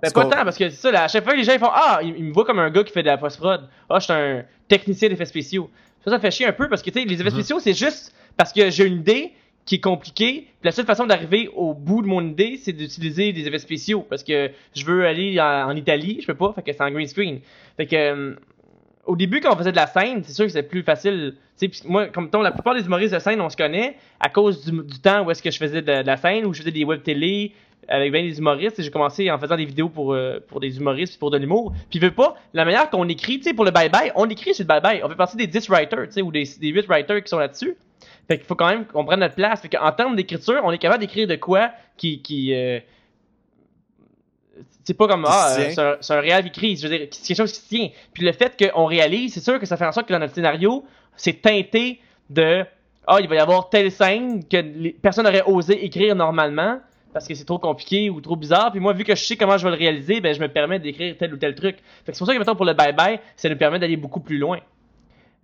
[0.00, 1.58] Parce pas tant, parce que c'est ça, là, à chaque fois que les gens ils
[1.58, 3.68] font Ah, ils, ils me voient comme un gars qui fait de la post-prod.
[3.88, 5.70] Ah, je suis un technicien d'effets spéciaux.
[6.04, 7.36] Ça, ça fait chier un peu parce que, tu sais, les effets Mhm.
[7.36, 9.32] spéciaux, c'est juste parce que j'ai une idée
[9.64, 10.42] qui est compliquée.
[10.60, 14.06] Puis la seule façon d'arriver au bout de mon idée, c'est d'utiliser des effets spéciaux.
[14.08, 16.90] Parce que je veux aller en, en Italie, je peux pas, fait que c'est en
[16.90, 17.40] green screen.
[17.76, 17.96] Fait que.
[17.96, 18.34] euh,
[19.06, 21.36] au début, quand on faisait de la scène, c'est sûr que c'était plus facile.
[21.58, 23.96] Tu sais, puis moi, comme ton, la plupart des humoristes de scène, on se connaît
[24.18, 26.52] à cause du, du temps où est-ce que je faisais de, de la scène, où
[26.52, 27.52] je faisais des web télé
[27.88, 28.78] avec bien des humoristes.
[28.78, 31.72] Et j'ai commencé en faisant des vidéos pour, euh, pour des humoristes pour de l'humour.
[31.90, 34.64] Puis, veux pas, la manière qu'on écrit, tu sais, pour le bye-bye, on écrit sur
[34.64, 35.00] le bye-bye.
[35.04, 37.38] On fait partie des 10 writers, tu sais, ou des, des 8 writers qui sont
[37.38, 37.76] là-dessus.
[38.28, 39.60] Fait qu'il faut quand même qu'on prenne notre place.
[39.60, 42.22] Fait qu'en termes d'écriture, on est capable d'écrire de quoi qui.
[42.22, 42.80] qui euh,
[44.84, 47.08] c'est pas comme ah euh, c'est un, c'est un réel qui crise je veux dire
[47.10, 49.76] c'est quelque chose qui se tient puis le fait qu'on réalise c'est sûr que ça
[49.76, 50.84] fait en sorte que dans notre scénario
[51.16, 52.00] c'est teinté
[52.30, 52.64] de
[53.06, 56.80] ah il va y avoir telle scène que les personnes n'auraient osé écrire normalement
[57.16, 59.56] parce que c'est trop compliqué ou trop bizarre puis moi vu que je sais comment
[59.56, 62.12] je vais le réaliser ben je me permets d'écrire tel ou tel truc fait que
[62.12, 64.36] c'est pour ça que mettons pour le bye bye ça nous permet d'aller beaucoup plus
[64.36, 64.58] loin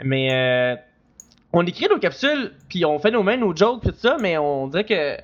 [0.03, 0.77] mais euh,
[1.55, 4.67] on écrit nos capsules puis on fait nos mêmes nos jokes tout ça mais on
[4.69, 5.17] dirait que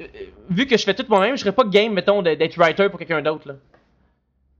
[0.00, 0.06] euh,
[0.50, 3.20] vu que je fais tout moi-même, je serais pas game, mettons, d'être writer pour quelqu'un
[3.22, 3.48] d'autre.
[3.48, 3.54] là.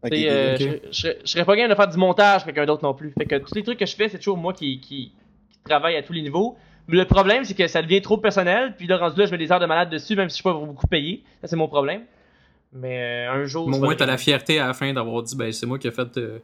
[0.05, 2.47] Ok, T'sais, euh, je, je serais- je serais pas game de faire du montage pour
[2.47, 3.13] quelqu'un d'autre non plus.
[3.19, 5.13] Fait que tous les trucs que je fais, c'est toujours moi qui, qui,
[5.51, 6.57] qui travaille à tous les niveaux.
[6.89, 9.51] Le problème, c'est que ça devient trop personnel, puis là, rendu là, je mets des
[9.53, 11.23] heures de malade dessus, même si je suis pas beaucoup payé.
[11.41, 12.03] Ça, c'est mon problème.
[12.73, 13.67] Mais euh, un jour.
[13.67, 15.91] Au moins, t'as la fierté à la fin d'avoir dit, ben, c'est moi qui ai
[15.93, 16.39] fait euh,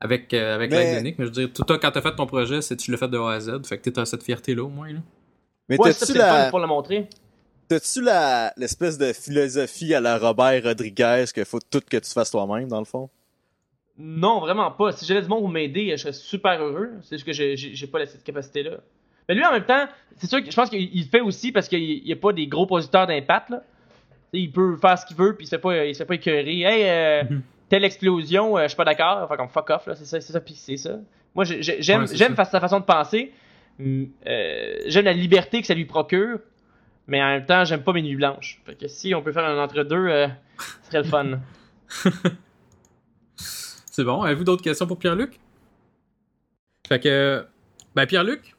[0.00, 1.04] avec, euh, avec Mais- l'aide.
[1.04, 3.18] Mais je veux dire, tout, quand t'as fait ton projet, c'est tu l'as fait de
[3.18, 3.66] A à Z.
[3.66, 4.92] Fait que t'as cette fierté-là au moins.
[4.92, 4.98] Là.
[5.68, 7.08] Mais Ouais, ça, t'as-tu c'est le fun la, pour le montrer.
[7.68, 12.30] t'as-tu la, l'espèce de philosophie à la Robert Rodriguez que faut tout que tu fasses
[12.30, 13.08] toi-même, dans le fond?
[13.98, 14.92] Non, vraiment pas.
[14.92, 16.90] Si j'avais du monde pour m'aider, je serais super heureux.
[17.02, 18.78] C'est juste que j'ai- j'ai j'ai pas la- cette capacité-là.
[19.28, 19.86] Mais lui, en même temps,
[20.16, 22.66] c'est sûr que je pense qu'il fait aussi parce qu'il n'y a pas des gros
[22.66, 23.50] producteurs d'impact.
[23.50, 23.62] là.
[24.32, 26.14] Il peut faire ce qu'il veut, puis il se fait pas, il se fait pas
[26.14, 26.60] écœurer.
[26.62, 27.42] Hey, euh, Mhm.
[27.68, 29.20] telle explosion, euh, je suis pas d'accord.
[29.24, 30.98] Enfin, comme fuck off, là, c'est ça, c'est ça, puis c'est ça.
[31.34, 32.44] Moi, j'ai- j'ai- j'aime Ouais, c'est j'aime ça.
[32.46, 33.32] sa façon de penser.
[33.78, 36.38] Hum, euh, j'aime la liberté que ça lui procure,
[37.06, 38.60] mais en même temps, j'aime pas mes nuits blanches.
[38.64, 40.28] Fait que si on peut faire un entre-deux, euh,
[40.82, 41.38] ce serait le fun.
[43.36, 44.22] C'est bon.
[44.22, 45.38] Avez-vous d'autres questions pour Pierre-Luc?
[46.88, 47.44] Fait que,
[47.94, 48.54] ben, Pierre-Luc,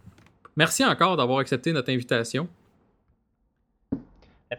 [0.55, 2.47] merci encore d'avoir accepté notre invitation.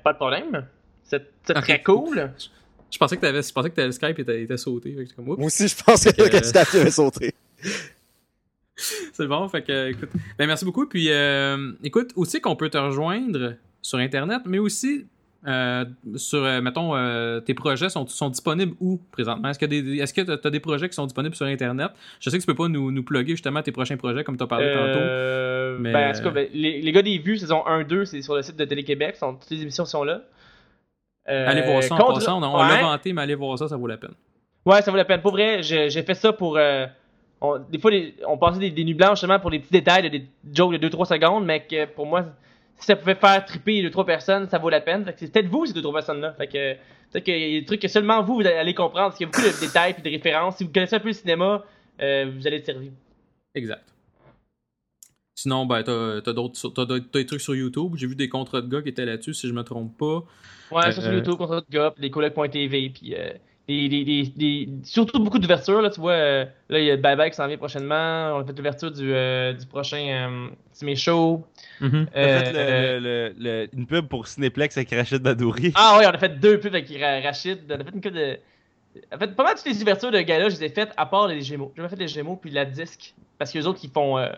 [0.03, 0.66] Pas de problème.
[1.05, 2.33] C'est très cool.
[2.91, 4.97] Je pensais que, t'avais, je pensais que t'avais- le Skype était, était sauté.
[5.15, 5.25] Comme.
[5.27, 7.35] Moi aussi, je pense que Euh, le Skype avait sauté.
[8.77, 10.87] C'est bon, fait que, écoute, ben merci beaucoup.
[10.87, 15.07] Puis, euh, écoute, aussi qu'on peut te rejoindre sur Internet, mais aussi
[15.47, 15.85] euh,
[16.16, 19.49] sur, euh, mettons, euh, tes projets sont, sont disponibles où présentement?
[19.51, 21.91] Est-ce que des- est-ce que tu as des projets qui sont disponibles sur Internet?
[22.21, 24.43] Je sais que tu peux pas nous, nous plugger justement tes prochains projets comme tu
[24.43, 25.83] as parlé tantôt.
[25.83, 28.35] Mais- Ben, en tout cas, ben, les, les gars des vues, saison 1-2, c'est sur
[28.35, 29.16] le site de Télé-Québec.
[29.21, 30.23] Toutes les émissions sont là.
[31.27, 32.43] Allez voir ça en contre- passant.
[32.43, 34.15] On, on l'a vanté, mais allez voir ça, ça vaut la peine.
[34.66, 35.21] Ouais, ça vaut la peine.
[35.21, 36.59] Pour vrai, j'ai fait ça pour.
[37.41, 40.03] on- des fois, les- on passait des, des nuits blanches justement pour les petits détails,
[40.03, 42.25] de, des jokes de 2-3 secondes, mais que pour moi,
[42.79, 45.05] si ça pouvait faire triper 2-3 personnes, ça vaut la peine.
[45.05, 46.33] Fait que c'est peut-être vous, ces 2-3 personnes-là.
[46.35, 46.75] Fait que
[47.13, 49.29] peut-être qu'il y a des trucs que seulement vous, vous allez comprendre, parce qu'il y
[49.29, 50.57] a beaucoup de détails et de références.
[50.57, 51.65] Si vous connaissez un peu le cinéma,
[52.01, 52.91] euh, vous allez être servi.
[53.55, 53.85] Exact.
[55.37, 57.95] Sinon, ben, t'as t'as d'autres t'as des trucs sur YouTube.
[57.97, 60.25] J'ai vu des contrats de gars qui étaient là-dessus, si je me trompe pas.
[60.71, 63.33] Ouais, Euh, ça sur YouTube, contre notre gars, les colocs.tv, puis euh,
[63.66, 66.97] des, des, des, des- surtout beaucoup d'ouverture, là, tu vois, euh, là, il y a
[66.97, 70.49] Bye Bye qui s'en vient prochainement, on a fait l'ouverture du, euh, du prochain euh,
[70.73, 71.43] Timé Show.
[71.81, 72.07] Mhm.
[72.12, 75.73] T'as fait Euh, le- le- le- une pub pour Cinéplex avec Rachid Badouri.
[75.77, 78.12] Ah ouais, on a fait deux pubs avec Ra- Rachid, on a fait une couple
[78.12, 78.39] de...
[79.12, 81.27] En fait, pas mal toutes les ouvertures de gars-là, je les ai faites à part
[81.27, 81.73] les Gémeaux.
[81.77, 84.28] J'ai fait les Gémeaux, puis la disque, parce que les autres, ils font euh,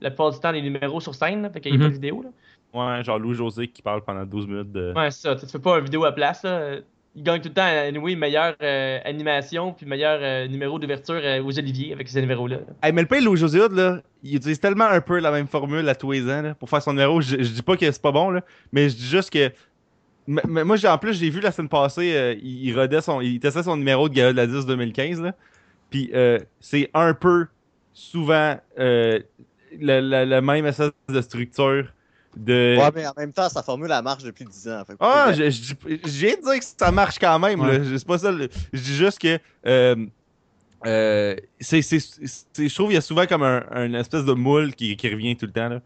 [0.00, 1.82] la plupart du temps les numéros sur scène, là, fait qu'il y a Mhm.
[1.84, 2.28] pas de vidéo, là.
[2.74, 4.94] Ouais, genre Louis José qui parle pendant 12 minutes de.
[4.96, 5.36] Ouais, c'est ça.
[5.36, 6.76] Tu fais pas une vidéo à place, là.
[7.14, 11.42] Il gagne tout le temps, anyway, meilleure euh, animation puis meilleur euh, numéro d'ouverture euh,
[11.42, 12.58] aux Oliviers avec ces numéros-là.
[12.82, 15.86] Mais le pire, Louis José Hood, là, il utilise tellement un peu la même formule
[15.90, 17.20] à tous les ans pour faire son numéro.
[17.20, 18.40] Je, je dis pas que c'est pas bon, là,
[18.72, 19.52] mais je dis juste que.
[20.28, 23.20] M- m- moi, en plus, j'ai vu la semaine passée, il, il son.
[23.20, 25.34] Il testait son numéro de Gala de la 10 2015, là.
[25.90, 26.10] Puis
[26.60, 27.46] c'est un peu
[27.92, 31.92] souvent le même espèce de structure
[32.36, 32.76] de...
[32.78, 34.82] Ouais, mais en même temps, sa formule, elle marche depuis 10 ans.
[34.86, 35.74] Fait Ah, j'ai dit
[36.58, 37.60] que ça marche quand même.
[37.60, 37.80] Ouais.
[37.98, 38.30] C'est pas ça.
[38.32, 39.38] le- Je dis juste que.
[39.66, 40.06] Euh,
[40.86, 44.96] euh, c'est, je trouve qu'il y a souvent comme un, un espèce de moule qui,
[44.96, 45.68] qui revient tout le temps.
[45.68, 45.80] Là.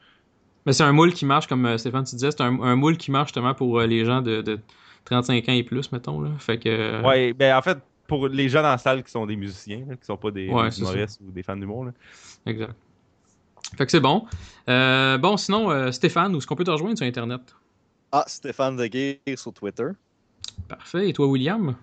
[0.65, 2.97] Mais c'est un moule qui marche, comme euh, Stéphane, tu disais, c'est un, un moule
[2.97, 4.59] qui marche justement pour les gens de, de
[5.05, 6.21] 35 ans et plus, mettons.
[6.23, 6.31] Là.
[6.39, 7.05] Fait que.
[7.07, 9.97] Ouais, ben en fait, pour les gens dans la salle qui sont des musiciens, là,
[9.97, 11.85] qui sont pas des, Ouais, humoristes ou des fans d'humour.
[11.87, 11.93] Là.
[12.47, 12.73] Exact.
[13.77, 14.27] Fait que c'est bon.
[14.69, 17.41] Euh, bon, sinon, euh, Stéphane, où est-ce qu'on peut te rejoindre sur Internet?
[18.13, 19.89] Ah, Stéphane Deguay sur Twitter.
[20.69, 21.09] Parfait.
[21.09, 21.77] Et toi, William?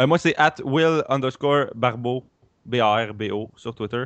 [0.00, 2.24] Euh, moi, c'est at will underscore barbeau,
[2.66, 4.04] B-A-R-B-O, sur Twitter.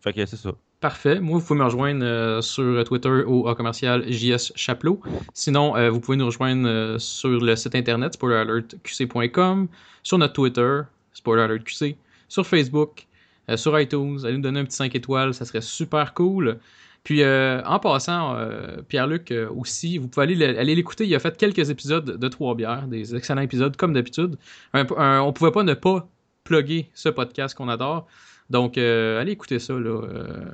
[0.00, 0.52] Fait que c'est ça.
[0.84, 1.18] Parfait.
[1.18, 5.00] Moi, vous pouvez me rejoindre euh, sur Twitter au A commercial JS Chaplot.
[5.32, 9.68] Sinon, euh, vous pouvez nous rejoindre euh, sur le site internet spoileralertqc.com,
[10.02, 10.80] sur notre Twitter,
[11.14, 11.96] spoileralertqc,
[12.28, 13.06] sur Facebook,
[13.50, 14.18] euh, sur iTunes.
[14.24, 16.58] Allez nous donner un petit 5 étoiles, ça serait super cool.
[17.02, 21.06] Puis, euh, en passant, euh, Pierre-Luc euh, aussi, vous pouvez aller, le- aller l'écouter.
[21.06, 24.36] Il a fait quelques épisodes de Trois Bières, des excellents épisodes, comme d'habitude.
[24.72, 26.08] On pouvait pas ne pas
[26.44, 28.06] plugger ce podcast qu'on adore.
[28.50, 29.74] Donc, euh, allez écouter ça.
[29.74, 30.02] Là.
[30.02, 30.44] euh,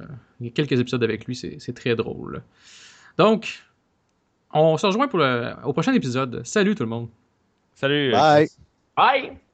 [0.41, 2.43] il y a quelques épisodes avec lui, c'est très drôle.
[3.19, 3.63] Donc,
[4.53, 6.43] on se rejoint pour le, au prochain épisode.
[6.45, 7.09] Salut tout le monde.
[7.75, 8.11] Salut.
[8.13, 8.49] Bye.
[8.97, 9.50] Bye!